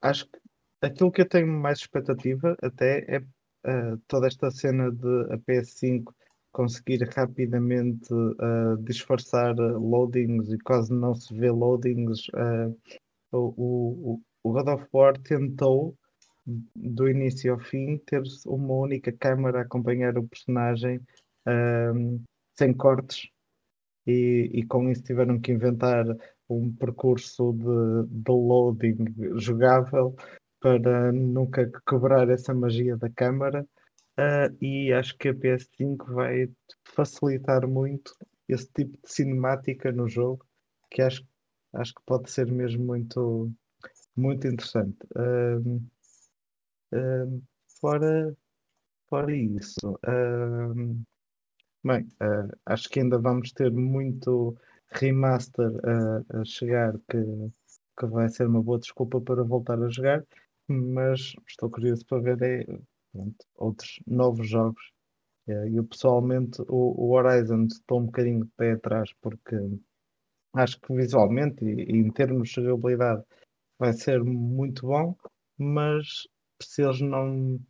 acho 0.00 0.28
que 0.28 0.38
aquilo 0.82 1.12
que 1.12 1.22
eu 1.22 1.28
tenho 1.28 1.46
mais 1.46 1.78
expectativa 1.78 2.56
até 2.62 3.04
é 3.08 3.18
uh, 3.18 3.98
toda 4.08 4.26
esta 4.26 4.50
cena 4.50 4.90
de 4.90 5.32
a 5.32 5.38
PS5 5.38 6.12
conseguir 6.52 7.08
rapidamente 7.14 8.08
disfarçar 8.82 9.54
loadings 9.54 10.50
e 10.50 10.58
quase 10.58 10.92
não 10.92 11.14
se 11.14 11.32
vê 11.32 11.48
loadings. 11.48 12.26
O, 13.30 13.54
o, 13.56 14.20
o 14.42 14.52
God 14.52 14.68
of 14.68 14.86
War 14.92 15.18
tentou, 15.18 15.96
do 16.74 17.08
início 17.08 17.52
ao 17.52 17.58
fim, 17.58 17.98
ter 17.98 18.22
uma 18.46 18.74
única 18.74 19.12
câmera 19.12 19.58
a 19.60 19.62
acompanhar 19.62 20.16
o 20.18 20.26
personagem 20.26 21.00
um, 21.94 22.22
sem 22.56 22.72
cortes, 22.72 23.28
e, 24.06 24.50
e 24.52 24.66
com 24.66 24.90
isso 24.90 25.02
tiveram 25.02 25.38
que 25.40 25.52
inventar 25.52 26.04
um 26.48 26.72
percurso 26.74 27.52
de, 27.52 28.08
de 28.08 28.30
loading 28.32 29.14
jogável 29.36 30.16
para 30.60 31.12
nunca 31.12 31.70
quebrar 31.88 32.28
essa 32.28 32.52
magia 32.52 32.96
da 32.96 33.08
câmara. 33.08 33.66
Uh, 34.18 34.52
e 34.60 34.92
acho 34.92 35.16
que 35.16 35.28
a 35.28 35.34
PS5 35.34 36.12
vai 36.12 36.50
facilitar 36.84 37.66
muito 37.66 38.14
esse 38.48 38.68
tipo 38.72 38.98
de 39.02 39.10
cinemática 39.10 39.90
no 39.92 40.08
jogo, 40.08 40.44
que 40.90 41.00
acho, 41.00 41.24
acho 41.74 41.94
que 41.94 42.02
pode 42.04 42.30
ser 42.30 42.50
mesmo 42.50 42.84
muito, 42.84 43.50
muito 44.14 44.46
interessante. 44.46 44.98
Uh, 45.16 45.80
uh, 46.92 47.42
fora, 47.80 48.36
fora 49.08 49.34
isso, 49.34 49.98
bem, 51.84 52.06
acho 52.66 52.88
que 52.88 53.00
ainda 53.00 53.18
vamos 53.18 53.52
ter 53.52 53.70
muito 53.72 54.56
remaster 54.92 55.70
a, 55.84 56.40
a 56.40 56.44
chegar 56.44 56.94
que, 57.08 57.18
que 57.98 58.06
vai 58.06 58.28
ser 58.28 58.46
uma 58.46 58.62
boa 58.62 58.78
desculpa 58.78 59.20
para 59.20 59.42
voltar 59.44 59.82
a 59.82 59.88
jogar, 59.88 60.24
mas 60.68 61.34
estou 61.46 61.70
curioso 61.70 62.04
para 62.06 62.34
ver 62.34 62.42
é, 62.42 62.64
pronto, 63.12 63.46
outros 63.56 64.00
novos 64.06 64.48
jogos. 64.48 64.92
É, 65.46 65.68
eu 65.70 65.84
pessoalmente 65.84 66.62
o, 66.62 66.94
o, 66.96 67.12
Horizon 67.12 67.66
estou 67.66 68.00
um 68.00 68.06
bocadinho 68.06 68.44
de 68.44 68.50
pé 68.56 68.72
atrás 68.72 69.10
porque 69.20 69.56
acho 70.54 70.80
que 70.80 70.94
visualmente 70.94 71.64
e, 71.64 71.92
e, 71.92 71.96
em 71.96 72.10
termos 72.10 72.50
de 72.50 72.62
jogabilidade 72.62 73.24
vai 73.78 73.92
ser 73.92 74.22
muito 74.22 74.86
bom, 74.86 75.16
mas 75.58 76.28
se 76.62 76.82
eles 76.82 77.00
não, 77.00 77.60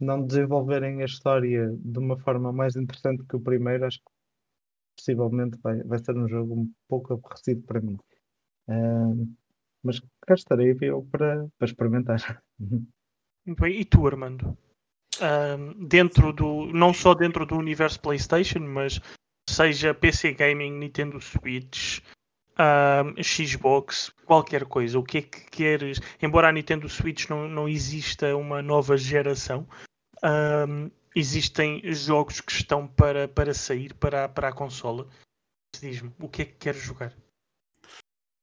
não 0.00 0.26
desenvolverem 0.26 1.02
a 1.02 1.06
história 1.06 1.68
de 1.78 1.98
uma 1.98 2.18
forma 2.18 2.52
mais 2.52 2.76
interessante 2.76 3.24
que 3.24 3.36
o 3.36 3.40
primeiro, 3.40 3.86
acho 3.86 3.98
que 3.98 4.12
possivelmente 4.96 5.58
vai, 5.62 5.82
vai 5.82 5.98
ser 5.98 6.16
um 6.16 6.28
jogo 6.28 6.54
um 6.54 6.72
pouco 6.88 7.14
aborrecido 7.14 7.62
para 7.62 7.80
mim. 7.80 7.98
Uh, 8.68 9.28
mas 9.82 10.00
cá 10.26 10.34
estarei 10.34 10.76
eu 10.80 11.06
para, 11.10 11.48
para 11.58 11.66
experimentar. 11.66 12.42
Bem, 13.46 13.80
e 13.80 13.84
tu, 13.84 14.06
Armando? 14.06 14.56
um, 15.20 15.86
dentro 15.86 16.32
do 16.32 16.66
não 16.66 16.92
só 16.92 17.14
dentro 17.14 17.46
do 17.46 17.56
universo 17.56 18.00
PlayStation, 18.00 18.60
mas 18.60 19.00
seja 19.48 19.94
PC 19.94 20.32
Gaming, 20.32 20.72
Nintendo 20.72 21.20
Switch, 21.20 22.00
um, 22.58 23.22
Xbox, 23.22 24.12
qualquer 24.24 24.64
coisa. 24.64 24.98
O 24.98 25.02
que 25.02 25.18
é 25.18 25.22
que 25.22 25.50
queres? 25.50 26.00
Embora 26.20 26.48
a 26.48 26.52
Nintendo 26.52 26.88
Switch 26.88 27.28
não, 27.28 27.48
não 27.48 27.68
exista 27.68 28.36
uma 28.36 28.62
nova 28.62 28.96
geração, 28.96 29.66
um, 30.24 30.90
existem 31.14 31.82
jogos 31.92 32.40
que 32.40 32.52
estão 32.52 32.86
para, 32.86 33.28
para 33.28 33.54
sair 33.54 33.94
para, 33.94 34.28
para 34.28 34.48
a 34.48 34.52
consola. 34.52 35.06
Diz-me, 35.80 36.12
o 36.20 36.28
que 36.28 36.42
é 36.42 36.44
que 36.44 36.54
queres 36.54 36.82
jogar? 36.82 37.12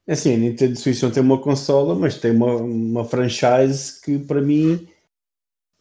É 0.05 0.14
assim, 0.14 0.34
a 0.34 0.38
Nintendo 0.38 0.76
Switch 0.78 1.01
não 1.01 1.11
tem 1.11 1.24
uma 1.24 1.41
consola, 1.41 1.95
mas 1.95 2.20
tem 2.20 2.32
uma, 2.32 2.55
uma 2.55 3.05
franchise 3.05 4.01
que 4.01 4.20
para 4.20 4.41
mim 4.41 4.88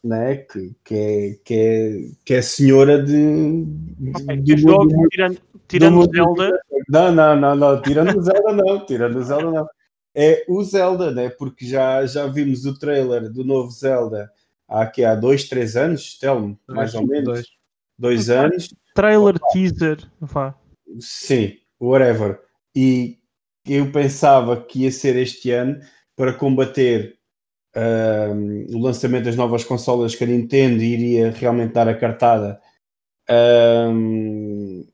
né? 0.03 0.35
que, 0.35 0.75
que, 0.83 0.95
é, 0.95 1.33
que, 1.43 1.53
é, 1.53 2.11
que 2.25 2.33
é 2.33 2.41
senhora 2.41 3.01
de. 3.01 3.65
Okay, 4.15 4.37
de, 4.37 4.57
jogo, 4.57 4.87
de, 4.87 5.07
tirando, 5.09 5.41
tirando 5.67 6.07
de, 6.07 6.17
Zelda. 6.17 6.61
Não, 6.93 7.11
não, 7.11 7.35
não, 7.35 7.55
não, 7.55 7.81
tirando 7.81 8.15
o 8.15 8.21
Zelda, 8.21 8.53
não, 8.53 8.85
tirando 8.85 9.15
o 9.15 9.23
Zelda, 9.23 9.49
não. 9.49 9.67
É 10.13 10.45
o 10.47 10.63
Zelda, 10.63 11.09
né? 11.09 11.27
Porque 11.27 11.65
já, 11.65 12.05
já 12.05 12.27
vimos 12.27 12.67
o 12.67 12.77
trailer 12.77 13.31
do 13.31 13.43
novo 13.43 13.71
Zelda 13.71 14.31
há, 14.67 14.83
aqui, 14.83 15.03
há 15.03 15.15
dois, 15.15 15.49
três 15.49 15.75
anos, 15.75 16.19
Telmo, 16.19 16.55
mais 16.67 16.93
ou 16.93 17.07
menos. 17.07 17.25
Dois, 17.25 17.47
dois 17.97 18.29
anos. 18.29 18.71
Trailer, 18.93 19.39
teaser, 19.51 20.07
vá. 20.21 20.53
Sim, 20.99 21.53
whatever. 21.81 22.39
E 22.75 23.17
eu 23.67 23.91
pensava 23.91 24.63
que 24.63 24.83
ia 24.83 24.91
ser 24.91 25.15
este 25.15 25.49
ano 25.49 25.79
para 26.15 26.31
combater 26.31 27.17
uh, 27.75 28.75
o 28.77 28.79
lançamento 28.79 29.23
das 29.23 29.35
novas 29.35 29.63
consolas 29.63 30.13
que 30.13 30.23
a 30.23 30.27
Nintendo 30.27 30.83
iria 30.83 31.31
realmente 31.31 31.73
dar 31.73 31.87
a 31.87 31.97
cartada. 31.97 32.61
Uh, 33.27 34.92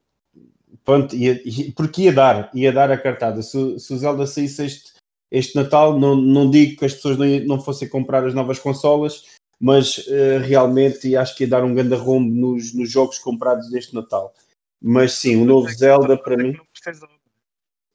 pronto, 0.84 1.16
ia, 1.16 1.42
porque 1.76 2.04
ia 2.04 2.14
dar, 2.14 2.50
ia 2.54 2.72
dar 2.72 2.92
a 2.92 2.98
cartada. 2.98 3.42
Se, 3.42 3.80
se 3.80 3.94
o 3.94 3.98
Zelda 3.98 4.26
saísse 4.26 4.66
este, 4.66 4.94
este 5.32 5.56
Natal, 5.56 6.00
não, 6.00 6.16
não 6.16 6.50
digo 6.50 6.80
que 6.80 6.86
as 6.86 6.94
pessoas 6.94 7.18
não, 7.18 7.26
não 7.46 7.62
fossem 7.62 7.88
comprar 7.88 8.26
as 8.26 8.34
novas 8.34 8.60
consolas, 8.60 9.26
mas 9.60 9.98
uh, 10.00 10.40
realmente 10.44 11.16
acho 11.16 11.36
que 11.36 11.44
ia 11.44 11.50
dar 11.50 11.64
um 11.64 11.74
grande 11.74 11.96
rombo 11.96 12.34
nos, 12.34 12.74
nos 12.74 12.90
jogos 12.90 13.20
comprados 13.20 13.72
neste 13.72 13.94
Natal. 13.94 14.34
Mas 14.82 15.14
sim, 15.14 15.36
o 15.36 15.46
novo 15.46 15.70
Zelda 15.70 16.18
para 16.18 16.38
mim. 16.38 16.58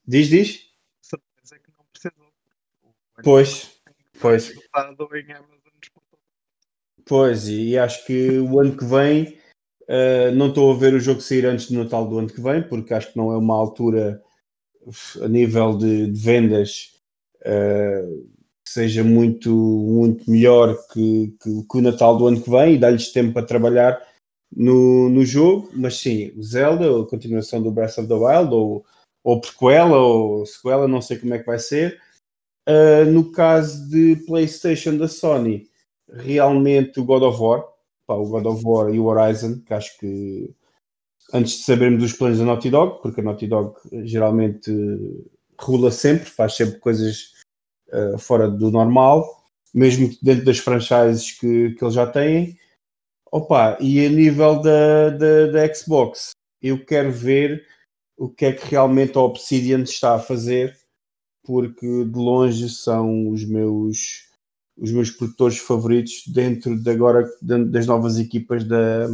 Diz, 0.06 0.28
diz? 0.28 0.68
Pois, 3.22 3.74
Pois. 4.20 4.54
Pois, 7.04 7.48
e 7.48 7.76
acho 7.76 8.06
que 8.06 8.38
o 8.38 8.58
ano 8.60 8.76
que 8.76 8.84
vem 8.84 9.38
uh, 9.88 10.34
não 10.34 10.48
estou 10.48 10.72
a 10.72 10.76
ver 10.76 10.94
o 10.94 11.00
jogo 11.00 11.20
sair 11.20 11.46
antes 11.46 11.70
do 11.70 11.82
Natal 11.82 12.06
do 12.06 12.18
ano 12.18 12.28
que 12.28 12.40
vem, 12.40 12.62
porque 12.62 12.94
acho 12.94 13.12
que 13.12 13.16
não 13.16 13.32
é 13.32 13.36
uma 13.36 13.54
altura 13.54 14.22
a 15.22 15.28
nível 15.28 15.76
de, 15.76 16.10
de 16.10 16.20
vendas 16.20 16.92
uh, 17.40 18.28
que 18.64 18.70
seja 18.70 19.04
muito, 19.04 19.50
muito 19.50 20.30
melhor 20.30 20.76
que, 20.92 21.34
que, 21.42 21.62
que, 21.70 21.78
o 21.78 21.82
Natal 21.82 22.16
do 22.16 22.26
ano 22.26 22.40
que 22.40 22.50
vem 22.50 22.74
e 22.74 22.78
dá-lhes 22.78 23.12
tempo 23.12 23.32
para 23.32 23.46
trabalhar 23.46 24.00
no, 24.54 25.08
no 25.08 25.24
jogo, 25.24 25.70
mas 25.74 25.98
sim, 25.98 26.32
o 26.36 26.42
Zelda, 26.42 26.84
a 26.84 27.06
continuação 27.06 27.62
do 27.62 27.70
Breath 27.70 27.98
of 27.98 28.08
the 28.08 28.14
Wild, 28.14 28.54
ou, 28.54 28.84
ou 29.22 29.40
prequela, 29.40 29.96
ou 29.96 30.46
sequela, 30.46 30.86
não 30.86 31.00
sei 31.00 31.18
como 31.18 31.34
é 31.34 31.38
que 31.38 31.46
vai 31.46 31.58
ser, 31.58 32.00
Uh, 32.66 33.04
no 33.10 33.30
caso 33.30 33.90
de 33.90 34.16
PlayStation 34.24 34.96
da 34.96 35.06
Sony, 35.06 35.68
realmente 36.10 36.98
o 36.98 37.04
God 37.04 37.22
of 37.22 37.38
War, 37.38 37.62
pá, 38.06 38.14
o 38.14 38.28
God 38.28 38.46
of 38.46 38.62
War 38.64 38.94
e 38.94 38.98
o 38.98 39.06
Horizon, 39.06 39.60
que 39.60 39.74
acho 39.74 39.98
que 39.98 40.54
antes 41.32 41.58
de 41.58 41.64
sabermos 41.64 42.04
os 42.04 42.12
planos 42.12 42.38
da 42.38 42.44
Naughty 42.44 42.70
Dog, 42.70 43.00
porque 43.02 43.20
a 43.20 43.24
Naughty 43.24 43.46
Dog 43.46 43.74
geralmente 44.04 44.70
regula 45.58 45.90
sempre, 45.90 46.26
faz 46.26 46.54
sempre 46.54 46.78
coisas 46.78 47.32
uh, 47.88 48.18
fora 48.18 48.48
do 48.48 48.70
normal, 48.70 49.24
mesmo 49.72 50.14
dentro 50.22 50.44
das 50.44 50.58
franchises 50.58 51.32
que, 51.32 51.70
que 51.70 51.84
eles 51.84 51.94
já 51.94 52.06
têm. 52.06 52.58
Opa, 53.30 53.76
e 53.80 54.04
a 54.04 54.08
nível 54.08 54.60
da, 54.60 55.10
da, 55.10 55.46
da 55.46 55.74
Xbox, 55.74 56.30
eu 56.62 56.84
quero 56.84 57.10
ver 57.10 57.66
o 58.16 58.28
que 58.28 58.46
é 58.46 58.52
que 58.52 58.66
realmente 58.66 59.18
a 59.18 59.22
Obsidian 59.22 59.82
está 59.82 60.14
a 60.14 60.20
fazer 60.20 60.76
porque 61.44 62.04
de 62.04 62.18
longe 62.18 62.68
são 62.70 63.28
os 63.28 63.44
meus 63.44 64.33
os 64.76 64.90
meus 64.90 65.10
produtores 65.10 65.58
favoritos 65.58 66.24
dentro 66.26 66.76
de 66.80 66.90
agora 66.90 67.24
das 67.40 67.86
novas 67.86 68.18
equipas 68.18 68.64
da, 68.64 69.06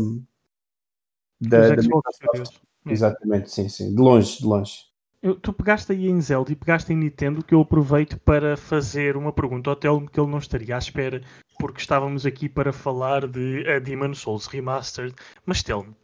da, 1.40 1.74
da 1.74 1.82
Microsoft. 1.82 2.60
Exatamente, 2.86 3.50
sim, 3.50 3.68
sim. 3.68 3.94
De 3.94 4.00
longe, 4.00 4.38
de 4.38 4.46
longe. 4.46 4.90
Eu, 5.22 5.38
tu 5.38 5.52
pegaste 5.52 5.92
aí 5.92 6.08
em 6.08 6.20
Zelda 6.20 6.50
e 6.50 6.56
pegaste 6.56 6.92
em 6.92 6.96
Nintendo 6.96 7.44
que 7.44 7.54
eu 7.54 7.60
aproveito 7.60 8.18
para 8.20 8.56
fazer 8.56 9.18
uma 9.18 9.32
pergunta 9.32 9.68
ao 9.68 9.76
Telmo 9.76 10.08
que 10.08 10.18
ele 10.18 10.30
não 10.30 10.38
estaria 10.38 10.74
à 10.74 10.78
espera 10.78 11.20
porque 11.58 11.80
estávamos 11.80 12.24
aqui 12.24 12.48
para 12.48 12.72
falar 12.72 13.28
de 13.28 13.68
a 13.68 13.78
Demon 13.78 14.14
Souls 14.14 14.46
Remastered. 14.46 15.14
Mas 15.44 15.62
Telmo, 15.62 15.94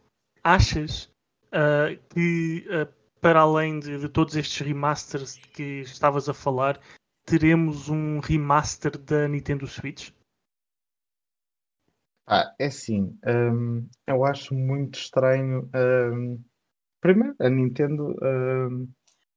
achas 0.43 1.09
uh, 1.47 1.97
que 2.09 2.63
uh, 2.69 2.87
para 3.19 3.39
além 3.39 3.79
de, 3.79 3.97
de, 3.97 4.07
todos 4.07 4.35
estes 4.35 4.65
remasters 4.65 5.37
que 5.53 5.81
estavas 5.81 6.29
a 6.29 6.33
falar, 6.33 6.79
teremos 7.27 7.89
um 7.89 8.19
remaster 8.19 8.97
da 8.97 9.27
Nintendo 9.27 9.67
Switch? 9.67 10.11
Ah, 12.25 12.55
é 12.57 12.67
assim, 12.67 13.17
um, 13.25 13.87
eu 14.07 14.25
acho 14.25 14.53
muito 14.53 14.97
estranho. 14.97 15.69
Um, 15.75 16.41
primeiro, 17.01 17.35
a 17.39 17.49
Nintendo. 17.49 18.15
Um, 18.21 18.89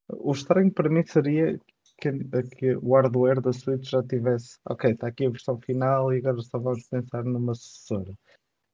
o 0.08 0.32
estranho 0.32 0.72
para 0.72 0.88
mim 0.88 1.04
seria 1.04 1.58
que, 2.00 2.12
que, 2.56 2.76
o 2.76 2.94
hardware 2.94 3.40
da 3.40 3.52
Switch 3.52 3.90
já 3.90 4.02
tivesse. 4.02 4.58
Ok, 4.68 4.92
está 4.92 5.08
aqui 5.08 5.26
a 5.26 5.30
versão 5.30 5.60
final 5.60 6.12
e 6.12 6.18
agora 6.18 6.40
só 6.42 6.58
vamos 6.58 6.86
pensar 6.88 7.24
numa 7.24 7.54
sucessora. 7.54 8.12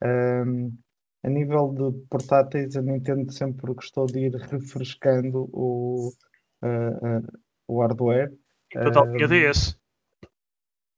Um, 0.02 0.76
a 1.22 1.28
nível 1.28 1.72
de 1.72 2.06
portáteis, 2.08 2.76
a 2.76 2.82
Nintendo 2.82 3.32
sempre 3.32 3.72
gostou 3.74 4.06
de 4.06 4.26
ir 4.26 4.34
refrescando 4.34 5.48
o, 5.52 6.10
uh, 6.62 7.18
uh, 7.18 7.38
o 7.68 7.80
hardware. 7.80 8.32
Toda 8.84 9.00
a 9.00 9.04
linha 9.04 9.28
DS. 9.28 9.78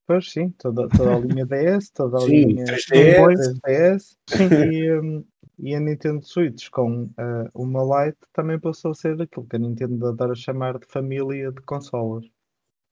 Pois 0.06 0.30
sim, 0.32 0.50
toda, 0.50 0.88
toda 0.88 1.16
a 1.16 1.18
linha 1.18 1.44
DS, 1.44 1.90
toda 1.90 2.16
a 2.16 2.20
sim, 2.20 2.46
linha 2.46 2.64
3DS. 2.64 3.60
3DS. 3.60 4.16
E, 4.72 4.92
um, 4.92 5.24
e 5.58 5.74
a 5.74 5.80
Nintendo 5.80 6.24
Switch 6.24 6.70
com 6.70 7.04
uh, 7.04 7.50
uma 7.54 8.06
Lite 8.06 8.18
também 8.32 8.58
passou 8.58 8.92
a 8.92 8.94
ser 8.94 9.20
aquilo 9.20 9.46
que 9.46 9.56
a 9.56 9.58
Nintendo 9.58 10.06
adora 10.06 10.34
chamar 10.34 10.78
de 10.78 10.86
família 10.86 11.52
de 11.52 11.60
consolas. 11.62 12.24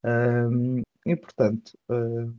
Um, 0.04 0.82
e 1.06 1.16
portanto, 1.16 1.72
uh, 1.90 2.34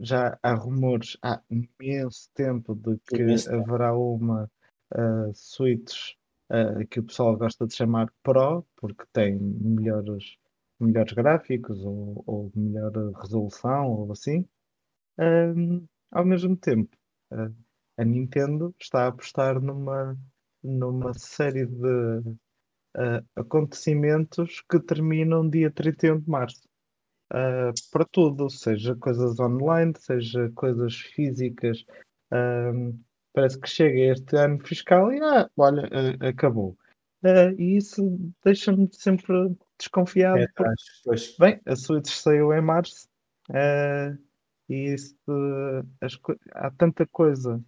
já 0.00 0.38
há 0.42 0.54
rumores 0.54 1.16
há 1.22 1.40
imenso 1.50 2.30
tempo 2.34 2.74
de 2.74 2.98
que 2.98 3.22
haverá 3.50 3.96
uma 3.96 4.50
uh, 4.94 5.32
Switch 5.34 6.14
uh, 6.50 6.86
que 6.88 7.00
o 7.00 7.04
pessoal 7.04 7.36
gosta 7.36 7.66
de 7.66 7.74
chamar 7.74 8.12
Pro, 8.22 8.64
porque 8.76 9.04
tem 9.12 9.38
melhores, 9.38 10.36
melhores 10.80 11.12
gráficos 11.12 11.84
ou, 11.84 12.22
ou 12.26 12.52
melhor 12.54 12.92
resolução 13.20 13.90
ou 13.90 14.12
assim. 14.12 14.46
Um, 15.18 15.86
ao 16.10 16.24
mesmo 16.24 16.56
tempo, 16.56 16.96
uh, 17.32 17.54
a 17.96 18.04
Nintendo 18.04 18.74
está 18.80 19.04
a 19.04 19.08
apostar 19.08 19.60
numa, 19.60 20.16
numa 20.62 21.12
série 21.14 21.66
de 21.66 22.18
uh, 22.96 23.24
acontecimentos 23.36 24.62
que 24.70 24.78
terminam 24.80 25.48
dia 25.48 25.70
31 25.70 26.20
de 26.20 26.30
março. 26.30 26.68
Uh, 27.32 27.74
para 27.90 28.06
tudo, 28.06 28.48
seja 28.48 28.96
coisas 28.96 29.38
online, 29.38 29.92
seja 29.98 30.50
coisas 30.54 30.96
físicas. 30.96 31.84
parece 33.34 33.60
que 33.60 33.68
chega 33.68 34.12
este 34.12 34.36
ano 34.36 34.58
fiscal 34.66 35.12
e 35.12 35.20
ah, 35.20 35.50
olha, 35.56 35.82
uh, 35.88 36.26
acabou. 36.26 36.76
Uh, 37.22 37.50
e 37.58 37.76
isso 37.76 38.32
deixa-me 38.44 38.88
sempre 38.92 39.56
desconfiado. 39.78 40.38
É, 40.38 40.48
porque, 40.48 40.70
acho, 41.10 41.36
Bem, 41.38 41.60
a 41.66 41.76
Switch 41.76 42.10
saiu 42.10 42.52
em 42.52 42.60
março 42.60 43.08
e 44.68 44.92
isso, 44.92 45.16
as, 46.00 46.18
há 46.52 46.70
tanta 46.70 47.06
coisa 47.06 47.62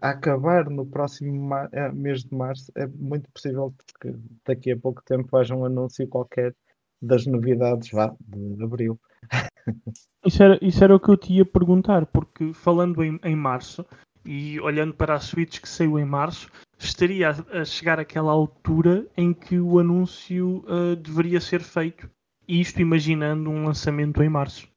a 0.00 0.10
acabar 0.10 0.68
no 0.68 0.84
próximo 0.84 1.48
mês 1.92 2.24
de 2.24 2.34
março, 2.34 2.72
é 2.74 2.86
muito 2.88 3.30
possível 3.30 3.72
que 4.00 4.12
daqui 4.44 4.72
a 4.72 4.76
pouco 4.76 5.00
tempo 5.04 5.36
haja 5.36 5.54
um 5.54 5.64
anúncio 5.64 6.08
qualquer 6.08 6.54
das 7.00 7.24
novidades 7.24 7.90
vá, 7.90 8.14
de 8.20 8.62
abril. 8.62 9.00
Isso 10.26 10.42
era, 10.42 10.58
isso 10.60 10.84
era 10.84 10.94
o 10.94 11.00
que 11.00 11.08
eu 11.08 11.16
te 11.16 11.32
ia 11.32 11.46
perguntar, 11.46 12.04
porque 12.04 12.52
falando 12.52 13.02
em, 13.02 13.18
em 13.24 13.34
março 13.34 13.86
e 14.22 14.60
olhando 14.60 14.92
para 14.92 15.14
a 15.14 15.20
Switch 15.20 15.60
que 15.60 15.68
saiu 15.68 15.98
em 15.98 16.04
março, 16.04 16.50
estaria 16.84 17.30
a, 17.30 17.64
chegar 17.64 17.98
àquela 17.98 18.32
altura 18.32 19.08
em 19.16 19.32
que 19.32 19.58
o 19.58 19.78
anúncio 19.78 20.64
uh, 20.66 20.96
deveria 20.96 21.40
ser 21.40 21.60
feito. 21.62 22.10
Isto 22.48 22.80
imaginando 22.80 23.50
um 23.50 23.64
lançamento 23.64 24.22
em 24.22 24.28
março. 24.28 24.68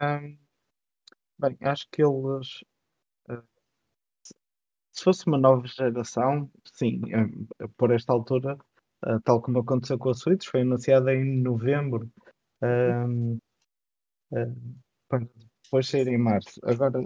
Um, 0.00 0.36
bem, 1.38 1.56
acho 1.62 1.88
que 1.90 2.02
eles. 2.02 2.62
Uh, 3.28 3.42
se 4.92 5.04
fosse 5.04 5.26
uma 5.26 5.38
nova 5.38 5.66
geração, 5.66 6.50
sim, 6.64 7.00
uh, 7.14 7.68
por 7.76 7.90
esta 7.90 8.12
altura 8.12 8.58
Uh, 9.06 9.18
tal 9.24 9.40
como 9.40 9.60
aconteceu 9.60 9.98
com 9.98 10.10
a 10.10 10.14
Switch, 10.14 10.46
foi 10.46 10.60
anunciada 10.60 11.14
em 11.14 11.40
novembro, 11.40 12.10
uh, 12.62 13.40
para 15.08 15.26
depois 15.64 15.88
sair 15.88 16.06
em 16.08 16.18
março. 16.18 16.60
Agora, 16.64 17.00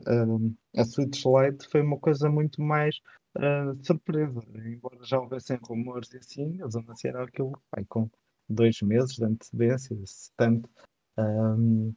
a 0.76 0.84
Switch 0.84 1.22
Lite 1.24 1.68
foi 1.68 1.82
uma 1.82 1.98
coisa 1.98 2.28
muito 2.28 2.60
mais 2.60 3.00
ah, 3.36 3.74
surpresa, 3.82 4.40
embora 4.64 4.98
já 5.02 5.18
houvessem 5.18 5.58
rumores 5.62 6.12
e 6.12 6.18
assim, 6.18 6.60
eles 6.60 6.76
anunciaram 6.76 7.22
aquilo 7.22 7.52
vai, 7.74 7.84
com 7.84 8.08
dois 8.48 8.80
meses 8.82 9.16
de 9.16 9.24
antecedência, 9.24 9.96
se 10.04 10.30
tanto. 10.36 10.68
Um, 11.18 11.92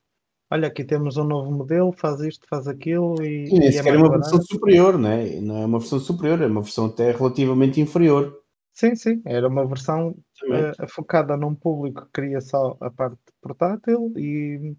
olha, 0.50 0.68
aqui 0.68 0.84
temos 0.84 1.18
um 1.18 1.24
novo 1.24 1.52
modelo, 1.52 1.92
faz 1.92 2.22
isto, 2.22 2.48
faz 2.50 2.68
aquilo 2.68 3.22
e. 3.24 3.50
E 3.50 3.60
nem 3.60 3.72
sequer 3.72 3.94
é 3.94 3.98
uma 3.98 4.10
barato. 4.10 4.32
versão 4.32 4.42
superior, 4.42 4.98
não 4.98 5.10
é? 5.10 5.40
Não 5.40 5.58
é 5.58 5.66
uma 5.66 5.80
versão 5.80 6.00
superior, 6.00 6.42
é 6.42 6.48
uma 6.48 6.62
versão 6.62 6.88
até 6.88 7.12
relativamente 7.12 7.80
inferior. 7.80 8.42
Sim, 8.74 8.96
sim, 8.96 9.22
era 9.26 9.48
uma 9.48 9.66
versão 9.66 10.10
uh, 10.10 10.88
focada 10.88 11.36
num 11.36 11.56
público 11.56 12.06
que 12.06 12.22
queria 12.22 12.40
só 12.40 12.78
a 12.80 12.92
parte 12.92 13.18
portátil 13.42 14.14
e, 14.16 14.76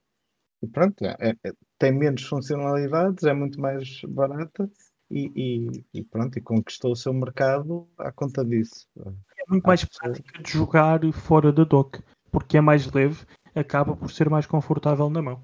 e 0.62 0.68
pronto, 0.68 1.04
é, 1.04 1.34
é, 1.44 1.52
tem 1.78 1.90
menos 1.90 2.22
funcionalidades, 2.22 3.24
é 3.24 3.34
muito 3.34 3.60
mais 3.60 4.00
barata 4.08 4.70
e, 5.10 5.32
e, 5.34 5.84
e, 5.94 6.04
pronto, 6.04 6.38
e 6.38 6.42
conquistou 6.42 6.92
o 6.92 6.96
seu 6.96 7.12
mercado 7.12 7.88
à 7.98 8.12
conta 8.12 8.44
disso. 8.44 8.86
É 8.96 9.44
muito 9.48 9.64
mais 9.66 9.84
prática 9.84 10.42
de 10.42 10.50
jogar 10.50 11.00
fora 11.12 11.52
da 11.52 11.64
dock, 11.64 12.02
porque 12.30 12.58
é 12.58 12.60
mais 12.60 12.90
leve, 12.92 13.24
acaba 13.54 13.96
por 13.96 14.10
ser 14.10 14.28
mais 14.28 14.46
confortável 14.46 15.08
na 15.08 15.22
mão. 15.22 15.42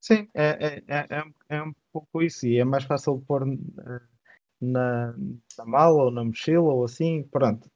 Sim, 0.00 0.28
é, 0.34 0.66
é, 0.66 0.82
é, 0.88 1.06
é, 1.10 1.24
é 1.56 1.62
um 1.62 1.72
pouco 1.92 2.22
isso, 2.22 2.46
e 2.46 2.58
é 2.58 2.64
mais 2.64 2.84
fácil 2.84 3.18
de 3.18 3.24
pôr 3.24 3.44
uh, 3.44 4.00
na, 4.60 5.14
na 5.56 5.64
mala 5.64 6.04
ou 6.04 6.10
na 6.10 6.24
mochila 6.24 6.72
ou 6.72 6.84
assim, 6.84 7.22
pronto, 7.30 7.70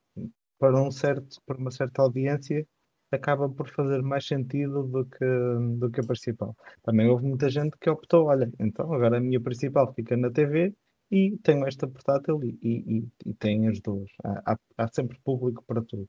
para, 0.58 0.82
um 0.82 0.90
certo, 0.90 1.40
para 1.46 1.56
uma 1.56 1.70
certa 1.70 2.02
audiência 2.02 2.66
acaba 3.12 3.48
por 3.48 3.70
fazer 3.70 4.02
mais 4.02 4.26
sentido 4.26 4.82
do 4.82 5.04
que, 5.06 5.24
do 5.78 5.90
que 5.90 6.00
a 6.00 6.04
principal. 6.04 6.56
Também 6.82 7.08
houve 7.08 7.24
muita 7.24 7.48
gente 7.48 7.76
que 7.78 7.88
optou, 7.88 8.26
olha, 8.26 8.50
então 8.58 8.92
agora 8.92 9.18
a 9.18 9.20
minha 9.20 9.40
principal 9.40 9.92
fica 9.94 10.16
na 10.16 10.30
TV 10.30 10.74
e 11.10 11.36
tenho 11.42 11.66
esta 11.66 11.86
portátil 11.86 12.42
e, 12.42 12.58
e, 12.62 13.08
e 13.24 13.34
tenho 13.34 13.70
as 13.70 13.80
duas. 13.80 14.10
Há, 14.24 14.52
há, 14.52 14.58
há, 14.78 14.88
sempre 14.88 15.18
público 15.24 15.64
para 15.66 15.82
tudo. 15.82 16.08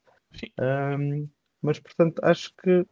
Um, 0.59 1.29
mas 1.61 1.79
portanto 1.79 2.19
acho 2.23 2.53
que 2.61 2.85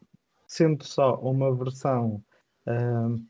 sendo 0.46 0.84
só 0.84 1.16
uma 1.20 1.54
versão 1.54 2.22
um, 2.66 3.24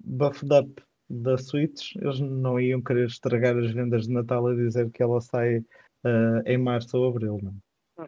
buffed 0.00 0.52
up 0.52 0.82
da 1.08 1.36
Switch, 1.36 1.94
eles 1.96 2.20
não 2.20 2.58
iam 2.58 2.80
querer 2.80 3.06
estragar 3.06 3.56
as 3.58 3.70
vendas 3.70 4.06
de 4.06 4.12
Natal 4.12 4.46
a 4.46 4.54
dizer 4.54 4.90
que 4.90 5.02
ela 5.02 5.20
sai 5.20 5.58
uh, 5.58 6.42
em 6.46 6.56
março 6.56 6.96
ou 6.96 7.08
abril. 7.08 7.38
Não? 7.42 7.54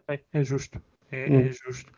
É, 0.08 0.20
é 0.32 0.44
justo. 0.44 0.82
É, 1.10 1.30
hum. 1.30 1.40
é 1.40 1.50
justo. 1.50 1.92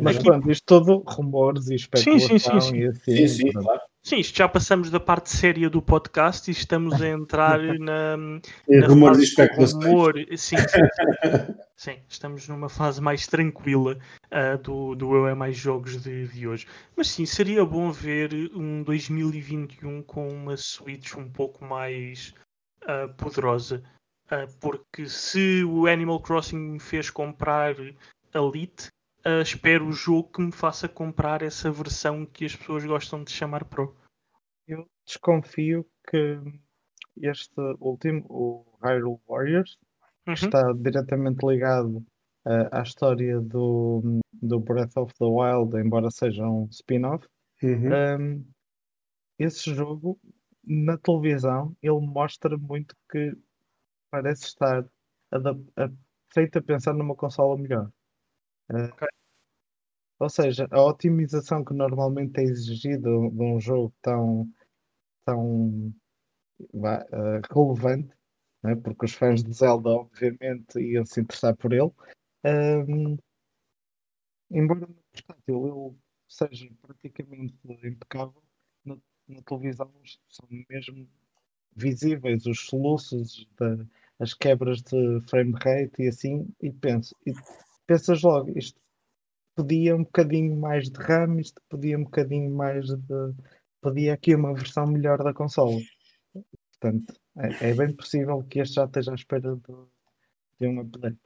Mas 0.00 0.16
Aqui... 0.16 0.24
pronto, 0.24 0.50
isto 0.50 0.64
todo 0.66 1.02
rumores 1.06 1.68
e 1.68 1.76
especulação 1.76 2.28
sim, 2.28 2.38
sim, 2.38 2.60
sim, 2.60 2.76
e 2.76 2.86
assim. 2.86 3.16
Sim, 3.16 3.28
sim, 3.28 3.52
claro. 3.52 3.80
Sim, 4.02 4.16
isto 4.16 4.36
já 4.36 4.48
passamos 4.48 4.90
da 4.90 4.98
parte 4.98 5.28
séria 5.28 5.68
do 5.68 5.82
podcast 5.82 6.50
e 6.50 6.52
estamos 6.52 7.00
a 7.02 7.08
entrar 7.08 7.60
na, 7.78 8.16
na 8.16 8.86
rumores 8.86 9.18
e 9.18 9.24
especulações. 9.24 9.84
Rumor. 9.84 10.14
Sim, 10.36 10.56
sim, 10.56 11.54
sim, 11.76 11.98
estamos 12.08 12.48
numa 12.48 12.70
fase 12.70 13.00
mais 13.00 13.26
tranquila 13.26 13.98
uh, 14.32 14.58
do, 14.62 14.94
do 14.94 15.14
Eu 15.14 15.28
é 15.28 15.34
Mais 15.34 15.56
Jogos 15.56 16.02
de, 16.02 16.28
de 16.28 16.48
hoje. 16.48 16.66
Mas 16.96 17.08
sim, 17.08 17.26
seria 17.26 17.62
bom 17.64 17.92
ver 17.92 18.32
um 18.54 18.82
2021 18.82 20.02
com 20.02 20.28
uma 20.28 20.56
Switch 20.56 21.14
um 21.16 21.28
pouco 21.28 21.62
mais 21.62 22.32
uh, 22.84 23.12
poderosa. 23.16 23.82
Uh, 24.26 24.50
porque 24.60 25.08
se 25.10 25.62
o 25.64 25.86
Animal 25.86 26.20
Crossing 26.20 26.56
me 26.56 26.80
fez 26.80 27.10
comprar 27.10 27.74
a 28.32 28.38
Elite, 28.38 28.88
uh, 29.26 29.42
espero 29.42 29.86
o 29.86 29.92
jogo 29.92 30.30
que 30.30 30.42
me 30.42 30.52
faça 30.52 30.88
comprar 30.88 31.42
essa 31.42 31.70
versão 31.70 32.26
que 32.26 32.44
as 32.44 32.54
pessoas 32.54 32.84
gostam 32.84 33.22
de 33.24 33.30
chamar 33.30 33.64
Pro. 33.64 33.96
Eu 34.66 34.88
desconfio 35.04 35.86
que 36.08 36.38
este 37.22 37.60
último, 37.80 38.24
o 38.28 38.64
Hyrule 38.82 39.20
Warriors, 39.28 39.78
uhum. 40.26 40.34
está 40.34 40.72
diretamente 40.72 41.44
ligado 41.46 41.98
uh, 42.46 42.68
à 42.72 42.82
história 42.82 43.40
do, 43.40 44.20
do 44.32 44.60
Breath 44.60 44.96
of 44.96 45.12
the 45.18 45.24
Wild, 45.24 45.76
embora 45.76 46.10
seja 46.10 46.44
um 46.44 46.66
spin-off. 46.70 47.26
Uhum. 47.62 48.38
Um, 48.38 48.44
esse 49.38 49.74
jogo, 49.74 50.18
na 50.64 50.96
televisão, 50.98 51.74
ele 51.82 52.00
mostra 52.00 52.56
muito 52.56 52.94
que 53.10 53.34
parece 54.10 54.44
estar 54.44 54.84
a, 55.30 55.84
a, 55.84 55.90
feito 56.32 56.58
a 56.58 56.62
pensar 56.62 56.94
numa 56.94 57.14
consola 57.14 57.56
melhor. 57.56 57.90
Okay. 58.70 59.08
Ou 60.20 60.28
seja, 60.28 60.68
a 60.70 60.84
otimização 60.84 61.64
que 61.64 61.74
normalmente 61.74 62.38
é 62.38 62.42
exigida 62.44 63.08
de 63.08 63.42
um 63.42 63.58
jogo 63.58 63.92
tão, 64.00 64.48
tão 65.24 65.92
uh, 66.74 67.40
relevante, 67.52 68.14
né? 68.62 68.76
porque 68.76 69.06
os 69.06 69.14
fãs 69.14 69.42
de 69.42 69.52
Zelda, 69.52 69.88
obviamente, 69.88 70.78
iam 70.78 71.04
se 71.04 71.20
interessar 71.20 71.56
por 71.56 71.72
ele. 71.72 71.90
Um, 72.44 73.18
embora 74.50 74.86
no 74.86 74.96
ele 75.48 75.96
seja 76.28 76.68
praticamente 76.82 77.56
impecável, 77.82 78.42
na, 78.84 78.96
na, 79.26 79.42
televisão 79.42 79.90
são 80.28 80.46
mesmo 80.68 81.08
visíveis 81.74 82.46
os 82.46 82.60
soluços, 82.66 83.48
da, 83.58 83.84
as 84.18 84.34
quebras 84.34 84.82
de 84.82 85.20
frame 85.28 85.54
rate 85.54 86.02
e 86.02 86.08
assim, 86.08 86.46
e 86.60 86.70
penso, 86.70 87.16
e 87.26 87.32
pensas 87.90 88.22
logo, 88.22 88.56
isto 88.56 88.80
pedia 89.56 89.96
um 89.96 90.04
bocadinho 90.04 90.56
mais 90.56 90.88
de 90.88 91.00
RAM, 91.00 91.40
isto 91.40 91.60
pedia 91.68 91.98
um 91.98 92.04
bocadinho 92.04 92.54
mais 92.54 92.86
de. 92.86 93.34
pedia 93.82 94.14
aqui 94.14 94.32
uma 94.32 94.54
versão 94.54 94.86
melhor 94.86 95.18
da 95.18 95.34
consola. 95.34 95.80
Portanto, 96.70 97.12
é, 97.36 97.70
é 97.70 97.74
bem 97.74 97.92
possível 97.96 98.44
que 98.44 98.60
este 98.60 98.76
já 98.76 98.84
esteja 98.84 99.10
à 99.10 99.14
espera 99.16 99.56
de, 99.56 99.74
de 100.60 100.68
um 100.68 100.80
update. 100.80 101.18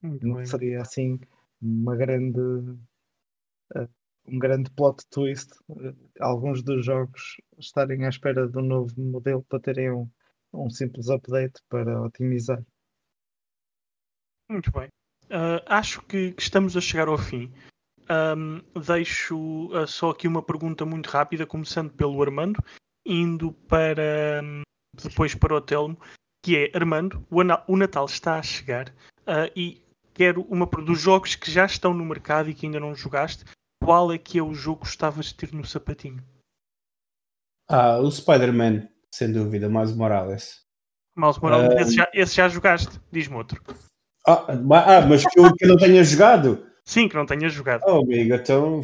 Muito 0.00 0.26
Não 0.26 0.36
bem. 0.36 0.46
seria 0.46 0.80
assim 0.80 1.20
uma 1.60 1.94
grande. 1.94 2.40
Uh, 2.40 3.88
um 4.26 4.38
grande 4.38 4.70
plot 4.70 5.04
twist. 5.10 5.52
Uh, 5.68 5.94
alguns 6.20 6.62
dos 6.62 6.86
jogos 6.86 7.36
estarem 7.58 8.06
à 8.06 8.08
espera 8.08 8.48
de 8.48 8.56
um 8.56 8.62
novo 8.62 8.98
modelo 8.98 9.44
para 9.44 9.60
terem 9.60 9.90
um, 9.90 10.10
um 10.54 10.70
simples 10.70 11.10
update 11.10 11.60
para 11.68 12.00
otimizar. 12.00 12.64
Muito 14.48 14.72
bem. 14.72 14.88
Uh, 15.30 15.62
acho 15.66 16.02
que, 16.02 16.32
que, 16.32 16.42
estamos 16.42 16.76
a 16.76 16.80
chegar 16.80 17.08
ao 17.08 17.18
fim. 17.18 17.52
Um, 18.10 18.60
deixo 18.80 19.68
uh, 19.72 19.86
só 19.86 20.10
aqui 20.10 20.28
uma 20.28 20.42
pergunta 20.42 20.84
muito 20.84 21.08
rápida, 21.08 21.46
começando 21.46 21.90
pelo 21.90 22.22
Armando, 22.22 22.62
indo 23.06 23.52
para 23.52 24.42
um, 24.42 24.62
depois 25.02 25.34
para 25.34 25.54
o 25.54 25.60
Telmo, 25.60 25.98
que 26.42 26.56
é 26.56 26.70
Armando, 26.74 27.26
o, 27.30 27.40
o 27.72 27.76
Natal 27.76 28.04
está 28.04 28.38
a 28.38 28.42
chegar 28.42 28.90
uh, 28.90 29.50
e 29.56 29.82
quero 30.12 30.42
uma 30.42 30.66
dos 30.66 31.00
jogos 31.00 31.34
que 31.34 31.50
já 31.50 31.64
estão 31.64 31.94
no 31.94 32.04
mercado 32.04 32.50
e 32.50 32.54
que 32.54 32.66
ainda 32.66 32.78
não 32.78 32.94
jogaste, 32.94 33.44
qual 33.82 34.12
é 34.12 34.18
que 34.18 34.38
é 34.38 34.42
o 34.42 34.54
jogo 34.54 34.80
que 34.80 34.86
gostavas 34.86 35.26
de 35.26 35.34
ter 35.34 35.52
no 35.52 35.64
sapatinho? 35.64 36.22
Ah, 37.68 37.98
o 37.98 38.10
Spider-Man, 38.10 38.88
sem 39.12 39.32
dúvida, 39.32 39.68
Miles 39.68 39.96
Morales. 39.96 40.64
Miles 41.16 41.38
Morales, 41.38 41.74
uh... 41.74 41.78
esse, 41.78 41.94
já, 41.94 42.10
esse 42.12 42.36
já 42.36 42.48
jogaste, 42.48 43.00
diz-me 43.10 43.36
outro. 43.36 43.62
Ah, 44.26 44.46
ah, 44.48 45.00
mas 45.02 45.24
que 45.24 45.38
eu, 45.38 45.54
que 45.54 45.66
não 45.66 45.76
tenha 45.76 46.02
jogado? 46.02 46.66
Sim, 46.84 47.08
que 47.08 47.16
não 47.16 47.26
tenha 47.26 47.48
jogado. 47.48 47.82
Oh, 47.86 48.02
amigo, 48.02 48.34
então. 48.34 48.82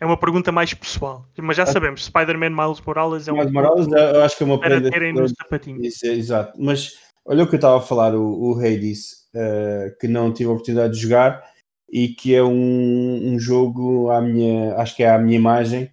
É 0.00 0.04
uma 0.06 0.16
pergunta 0.16 0.50
mais 0.50 0.74
pessoal. 0.74 1.24
Mas 1.38 1.56
já 1.56 1.62
ah. 1.62 1.66
sabemos, 1.66 2.04
Spider-Man 2.04 2.50
Miles 2.50 2.80
Morales 2.80 3.28
é 3.28 3.32
um. 3.32 3.36
Miles 3.36 3.52
Morales, 3.52 3.86
eu 3.86 4.22
acho 4.22 4.36
que 4.36 4.42
é 4.42 4.46
uma 4.46 4.58
prenda. 4.58 4.90
Para 4.90 4.90
terem 4.90 5.12
no 5.12 5.28
sapatinho. 5.28 5.84
Isso, 5.84 6.06
é, 6.06 6.10
exato. 6.10 6.60
Mas 6.60 6.98
olha 7.24 7.44
o 7.44 7.46
que 7.46 7.54
eu 7.54 7.58
estava 7.58 7.78
a 7.78 7.80
falar, 7.80 8.14
o, 8.14 8.52
o 8.54 8.58
Hades, 8.58 9.28
uh, 9.34 9.96
que 10.00 10.08
não 10.08 10.32
tive 10.32 10.50
a 10.50 10.52
oportunidade 10.52 10.94
de 10.94 11.00
jogar 11.00 11.44
e 11.90 12.08
que 12.08 12.34
é 12.34 12.42
um, 12.42 13.34
um 13.34 13.38
jogo 13.38 14.10
à 14.10 14.20
minha, 14.20 14.74
acho 14.76 14.96
que 14.96 15.02
é 15.02 15.10
à 15.10 15.18
minha 15.18 15.36
imagem 15.36 15.92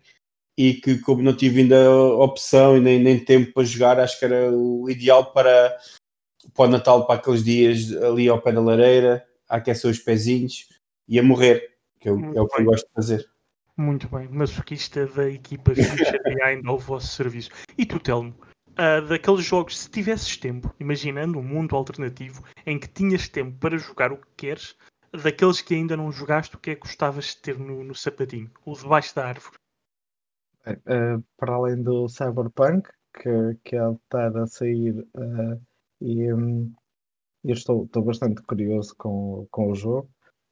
e 0.58 0.74
que 0.74 0.98
como 0.98 1.22
não 1.22 1.36
tive 1.36 1.62
ainda 1.62 1.92
opção 1.92 2.78
e 2.78 2.82
nem, 2.82 3.00
nem 3.00 3.20
tempo 3.20 3.54
para 3.54 3.64
jogar, 3.64 4.00
acho 4.00 4.18
que 4.18 4.26
era 4.26 4.52
o 4.52 4.90
ideal 4.90 5.32
para, 5.32 5.78
para 6.54 6.66
o 6.66 6.68
Natal, 6.68 7.06
para 7.06 7.20
aqueles 7.20 7.43
dias 7.43 7.95
ali 8.04 8.28
ao 8.28 8.41
pé 8.41 8.52
da 8.52 8.62
lareira, 8.62 9.26
a 9.47 9.58
aquecer 9.58 9.89
os 9.89 10.00
pezinhos 10.00 10.68
e 11.08 11.20
a 11.20 11.24
morrer, 11.24 11.78
que 12.00 12.08
é, 12.08 12.12
é 12.12 12.41
o 12.41 12.47
que 12.47 12.62
eu 12.62 12.66
gosto 12.66 12.88
de 12.88 12.93
fazer. 12.93 13.30
Muito 13.78 14.10
bem, 14.10 14.28
masoquista 14.28 15.08
da 15.08 15.30
equipa 15.30 15.74
Future 15.74 16.20
Behind 16.24 16.66
ao 16.66 16.78
vosso 16.78 17.08
serviço. 17.08 17.50
E 17.78 17.86
tu, 17.86 18.00
Telmo, 18.00 18.36
uh, 18.72 19.08
daqueles 19.08 19.45
jogos, 19.45 19.80
se 19.80 19.89
tivesses 19.89 20.36
tempo, 20.36 20.74
imaginando 20.80 21.39
um 21.39 21.43
mundo 21.43 21.76
alternativo 21.76 22.43
em 22.66 22.78
que 22.78 22.89
tinhas 22.89 23.30
tempo 23.30 23.58
para 23.58 23.78
jogar 23.78 24.12
o 24.12 24.18
que 24.18 24.28
queres, 24.36 24.76
daqueles 25.24 25.62
que 25.62 25.74
ainda 25.74 25.95
não 25.95 26.12
jogaste, 26.12 26.56
o 26.56 26.60
que 26.60 26.72
é 26.72 26.76
que 26.76 26.82
gostavas 26.82 27.26
de 27.26 27.38
ter 27.38 27.58
no, 27.58 27.84
no 27.84 27.95
sapatinho? 27.95 28.52
Ou 28.66 28.76
debaixo 28.76 29.16
da 29.16 29.28
árvore? 29.28 29.56
Uh, 30.68 31.24
para 31.38 31.54
além 31.54 31.82
do 31.82 32.08
Cyberpunk, 32.10 32.89
que, 33.14 33.58
que 33.64 33.78
de 33.78 33.95
estar 33.95 34.38
a 34.38 34.45
sair, 34.45 35.00
uh, 35.16 35.62
e 36.02 36.34
um, 36.34 36.72
eu 37.43 37.54
estou, 37.54 37.86
estou 37.86 38.04
bastante 38.04 38.41
curioso 38.43 38.93
com, 38.97 39.47
com 39.52 39.72
o 39.72 39.76
jogo. 39.76 40.10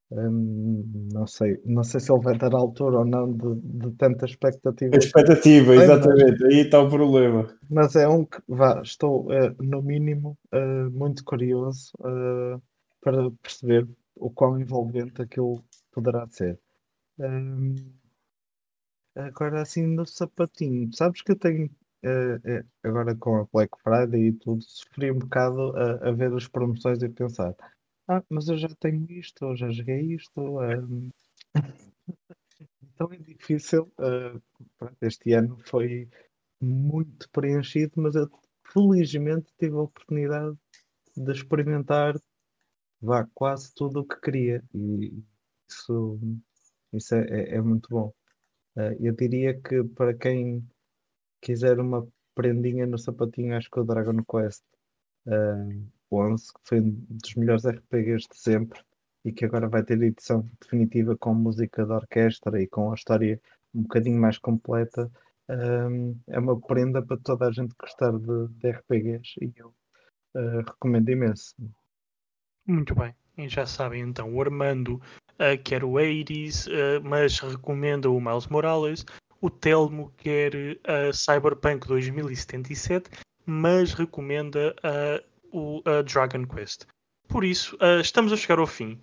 Um, 0.09 1.09
não, 1.11 1.27
sei, 1.27 1.61
não 1.65 1.83
sei 1.83 1.99
se 1.99 2.09
ele 2.09 2.21
vai 2.21 2.37
dar 2.37 2.53
altura 2.53 2.99
ou 2.99 3.05
não 3.05 3.33
de, 3.33 3.55
de 3.61 3.91
tanta 3.97 4.25
expectativa. 4.25 4.95
A 4.95 4.97
expectativa, 4.97 5.75
exatamente, 5.75 6.45
aí 6.45 6.61
está 6.61 6.79
o 6.79 6.89
problema. 6.89 7.53
Mas 7.69 7.95
é 7.97 8.07
um 8.07 8.23
que 8.23 8.41
vá, 8.47 8.81
estou 8.81 9.25
uh, 9.25 9.53
no 9.61 9.81
mínimo 9.81 10.37
uh, 10.53 10.89
muito 10.91 11.25
curioso 11.25 11.91
uh, 11.99 12.61
para 13.01 13.29
perceber 13.41 13.85
o 14.15 14.29
quão 14.29 14.59
envolvente 14.59 15.21
aquilo 15.21 15.61
poderá 15.91 16.25
ser. 16.29 16.57
Um, 17.19 17.75
agora 19.13 19.61
assim 19.61 19.85
no 19.85 20.05
sapatinho, 20.05 20.89
sabes 20.93 21.21
que 21.21 21.33
eu 21.33 21.37
tenho 21.37 21.69
agora 22.83 23.15
com 23.15 23.37
a 23.37 23.47
Black 23.51 23.71
Friday 23.83 24.27
e 24.27 24.33
tudo, 24.33 24.63
sofri 24.63 25.11
um 25.11 25.19
bocado 25.19 25.75
a, 25.77 26.09
a 26.09 26.11
ver 26.11 26.33
as 26.33 26.47
promoções 26.47 27.01
e 27.01 27.09
pensar 27.09 27.55
ah, 28.09 28.23
mas 28.29 28.47
eu 28.47 28.57
já 28.57 28.69
tenho 28.79 29.05
isto, 29.11 29.43
eu 29.43 29.55
já 29.57 29.69
joguei 29.69 30.13
isto. 30.13 30.39
Um... 30.39 31.09
então 32.81 33.11
é 33.11 33.17
difícil. 33.17 33.91
Uh, 33.99 34.41
este 35.01 35.33
ano 35.33 35.57
foi 35.65 36.09
muito 36.61 37.29
preenchido, 37.31 37.93
mas 37.97 38.15
eu 38.15 38.29
felizmente 38.71 39.51
tive 39.59 39.75
a 39.75 39.81
oportunidade 39.81 40.57
de 41.17 41.31
experimentar 41.33 42.15
vá, 43.01 43.27
quase 43.33 43.73
tudo 43.75 44.01
o 44.01 44.07
que 44.07 44.21
queria. 44.21 44.63
E 44.73 45.23
isso, 45.69 46.19
isso 46.93 47.13
é, 47.15 47.27
é, 47.27 47.55
é 47.55 47.61
muito 47.61 47.89
bom. 47.89 48.13
Uh, 48.77 48.95
eu 49.01 49.13
diria 49.13 49.59
que 49.61 49.83
para 49.83 50.13
quem 50.13 50.65
quiser 51.47 51.79
uma 51.79 52.07
prendinha 52.35 52.85
no 52.85 52.97
sapatinho, 52.97 53.55
acho 53.55 53.69
que 53.71 53.79
o 53.79 53.83
Dragon 53.83 54.23
Quest. 54.23 54.63
Uh, 55.25 55.85
11, 56.11 56.53
que 56.53 56.59
foi 56.63 56.79
um 56.79 57.05
dos 57.09 57.35
melhores 57.35 57.65
RPGs 57.65 58.27
de 58.31 58.37
sempre 58.37 58.79
e 59.25 59.31
que 59.31 59.45
agora 59.45 59.67
vai 59.67 59.83
ter 59.83 60.01
edição 60.01 60.49
definitiva 60.61 61.17
com 61.17 61.33
música 61.33 61.85
de 61.85 61.91
orquestra 61.91 62.61
e 62.61 62.67
com 62.67 62.91
a 62.91 62.95
história 62.95 63.41
um 63.75 63.81
bocadinho 63.81 64.19
mais 64.19 64.37
completa. 64.37 65.11
Um, 65.49 66.17
é 66.27 66.39
uma 66.39 66.59
prenda 66.59 67.01
para 67.01 67.17
toda 67.17 67.47
a 67.47 67.51
gente 67.51 67.73
gostar 67.79 68.11
de, 68.11 68.47
de 68.47 68.71
RPGs 68.71 69.35
e 69.41 69.53
eu 69.57 69.73
uh, 70.35 70.59
recomendo 70.65 71.09
imenso. 71.09 71.55
Muito 72.65 72.95
bem, 72.95 73.13
e 73.37 73.47
já 73.47 73.65
sabem 73.65 74.01
então, 74.01 74.33
o 74.33 74.41
Armando 74.41 74.95
uh, 74.95 75.61
quer 75.63 75.83
o 75.83 75.91
80s, 75.91 76.67
uh, 76.67 77.03
mas 77.03 77.39
recomenda 77.39 78.09
o 78.09 78.19
Miles 78.19 78.47
Morales, 78.47 79.05
o 79.41 79.49
Telmo 79.49 80.11
quer 80.17 80.53
a 80.83 81.13
Cyberpunk 81.13 81.87
2077, 81.87 83.09
mas 83.45 83.93
recomenda 83.93 84.75
a 84.83 85.21
o 85.51 85.79
uh, 85.79 86.03
Dragon 86.03 86.45
Quest. 86.45 86.85
Por 87.27 87.43
isso, 87.43 87.75
uh, 87.77 87.99
estamos 88.01 88.31
a 88.31 88.37
chegar 88.37 88.59
ao 88.59 88.67
fim. 88.67 88.99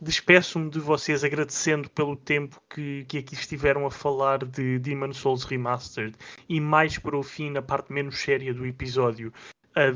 Despeço-me 0.00 0.70
de 0.70 0.78
vocês 0.78 1.24
agradecendo 1.24 1.90
pelo 1.90 2.14
tempo 2.14 2.62
que, 2.70 3.04
que 3.08 3.18
aqui 3.18 3.34
estiveram 3.34 3.86
a 3.86 3.90
falar 3.90 4.44
de 4.44 4.78
Demon 4.78 5.12
Souls 5.12 5.42
Remastered 5.42 6.14
e 6.48 6.60
mais 6.60 6.96
para 6.96 7.16
o 7.16 7.24
fim, 7.24 7.50
na 7.50 7.60
parte 7.60 7.92
menos 7.92 8.20
séria 8.20 8.54
do 8.54 8.64
episódio, 8.64 9.32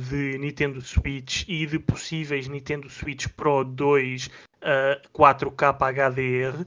de 0.08 0.36
Nintendo 0.38 0.80
Switch 0.80 1.44
e 1.46 1.64
de 1.64 1.78
possíveis 1.78 2.48
Nintendo 2.48 2.90
Switch 2.90 3.28
Pro 3.28 3.62
2 3.62 4.26
uh, 4.26 5.08
4K 5.12 5.76
HDR. 5.78 6.66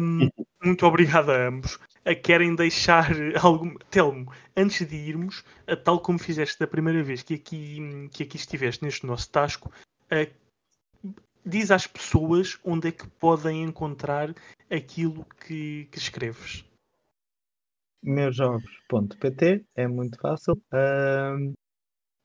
Um, 0.00 0.28
muito 0.62 0.86
obrigado 0.86 1.30
a 1.30 1.48
ambos 1.48 1.80
querem 2.14 2.54
deixar 2.54 3.10
algum. 3.42 3.74
Telmo, 3.90 4.32
antes 4.56 4.86
de 4.86 4.96
irmos, 4.96 5.44
tal 5.84 6.00
como 6.00 6.18
fizeste 6.18 6.58
da 6.58 6.66
primeira 6.66 7.02
vez 7.02 7.22
que 7.22 7.34
aqui, 7.34 8.08
que 8.12 8.22
aqui 8.22 8.36
estiveste 8.36 8.84
neste 8.84 9.06
nosso 9.06 9.30
tasco, 9.30 9.70
diz 11.44 11.70
às 11.70 11.86
pessoas 11.86 12.58
onde 12.64 12.88
é 12.88 12.92
que 12.92 13.08
podem 13.08 13.64
encontrar 13.64 14.34
aquilo 14.70 15.24
que, 15.40 15.86
que 15.90 15.98
escreves. 15.98 16.64
Meusjogos.pt 18.02 19.64
é 19.74 19.88
muito 19.88 20.18
fácil. 20.20 20.54
Uh, 20.72 21.52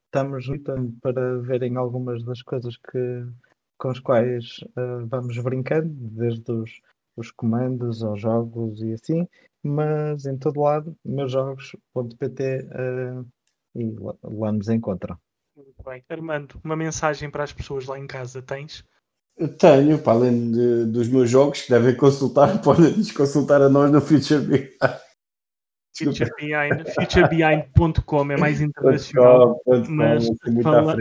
estamos 0.06 0.48
lutando 0.48 0.94
para 1.02 1.40
verem 1.40 1.78
algumas 1.78 2.24
das 2.24 2.42
coisas 2.44 2.78
que, 2.78 3.26
com 3.78 3.90
as 3.90 4.00
quais 4.00 4.60
uh, 4.78 5.08
vamos 5.08 5.38
brincando, 5.40 5.90
desde 5.90 6.52
os, 6.52 6.82
os 7.16 7.32
comandos 7.32 8.04
aos 8.04 8.22
jogos 8.22 8.82
e 8.82 8.94
assim 8.94 9.28
mas 9.64 10.26
em 10.26 10.38
todo 10.38 10.62
lado, 10.62 10.96
meusjogos.pt 11.06 12.44
uh, 12.44 12.72
eh, 12.74 13.24
e 13.76 13.92
lá, 14.00 14.16
lá 14.24 14.52
nos 14.52 14.70
encontram. 14.70 15.18
Muito 15.56 15.84
bem. 15.84 16.04
Armando, 16.10 16.60
uma 16.64 16.76
mensagem 16.76 17.30
para 17.30 17.44
as 17.44 17.54
pessoas 17.54 17.86
lá 17.86 17.98
em 17.98 18.08
casa 18.08 18.42
tens? 18.42 18.84
Eu 19.38 19.56
tenho, 19.58 19.98
para 19.98 20.14
além 20.14 20.52
de, 20.52 20.86
dos 20.86 21.08
meus 21.08 21.30
jogos 21.30 21.62
que 21.62 21.72
devem 21.72 21.96
consultar, 21.96 22.60
podem 22.62 22.96
nos 22.98 23.12
consultar 23.12 23.62
a 23.62 23.70
nós 23.70 23.92
no 23.92 24.02
Future 24.02 24.42
Behind. 24.42 24.70
Future 25.96 26.32
Behind, 26.40 26.88
futurebehind.com 26.96 28.32
é 28.32 28.38
mais 28.38 28.62
internacional. 28.62 29.62
mas 29.90 30.28
fala... 30.64 30.98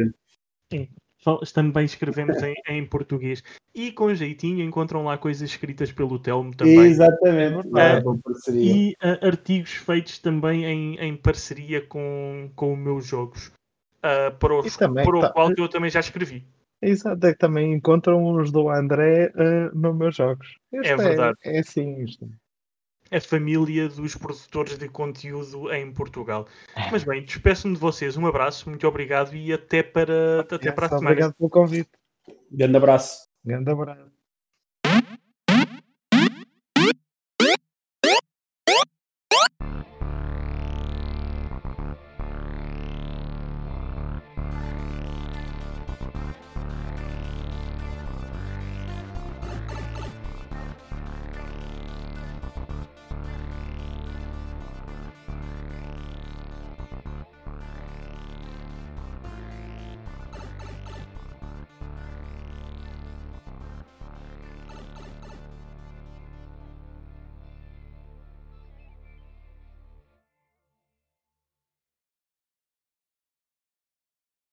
É, 1.27 1.53
também 1.53 1.85
escrevemos 1.85 2.43
em, 2.43 2.55
em, 2.69 2.85
português. 2.87 3.43
E 3.75 3.93
com 3.93 4.15
jeitinho 4.15 4.65
encontram 4.65 5.05
lá 5.05 5.17
coisas 5.17 5.49
escritas 5.49 5.93
pelo 5.93 6.19
Telmo 6.19 6.55
também. 6.55 6.79
Exatamente. 6.79 7.69
Uh, 7.69 8.55
e 8.55 8.93
uh, 9.03 9.27
artigos 9.27 9.73
feitos 9.73 10.19
também 10.19 10.65
em, 10.65 10.97
em 10.99 11.17
parceria 11.17 11.81
com, 11.81 12.51
com 12.55 12.73
os 12.73 12.79
meus 12.79 13.07
jogos. 13.07 13.53
Uh, 13.99 14.37
para, 14.39 14.59
os, 14.59 14.77
também, 14.77 15.05
para 15.05 15.17
o 15.17 15.21
tá, 15.21 15.31
qual 15.31 15.53
eu 15.57 15.69
também 15.69 15.91
já 15.91 16.01
escrevi. 16.01 16.45
Exato, 16.81 17.25
é 17.25 17.33
que 17.33 17.39
também 17.39 17.73
encontram 17.73 18.25
os 18.35 18.51
do 18.51 18.69
André 18.69 19.33
uh, 19.37 19.79
nos 19.79 19.97
meus 19.97 20.17
jogos. 20.17 20.59
Este 20.73 20.91
é 20.91 20.97
verdade. 20.97 21.39
É, 21.45 21.57
é 21.57 21.61
assim 21.61 22.03
isto 22.03 22.29
a 23.13 23.21
família 23.21 23.89
dos 23.89 24.17
produtores 24.17 24.79
de 24.79 24.89
conteúdo 24.89 25.73
em 25.73 25.93
Portugal. 25.93 26.47
Mas 26.91 27.05
bem, 27.05 27.23
despeço-me 27.23 27.75
de 27.75 27.81
vocês. 27.81 28.17
Um 28.17 28.27
abraço, 28.27 28.69
muito 28.69 28.89
obrigado 28.89 29.37
e 29.37 29.53
até 29.53 29.83
para, 29.83 30.41
até 30.41 30.73
para 30.73 30.87
a 30.87 30.89
semana. 30.89 31.11
Obrigado 31.11 31.35
pelo 31.35 31.51
convite. 31.51 31.91
Grande 32.51 32.77
abraço. 32.77 33.29
Grande 33.45 33.71
abraço. 33.71 34.12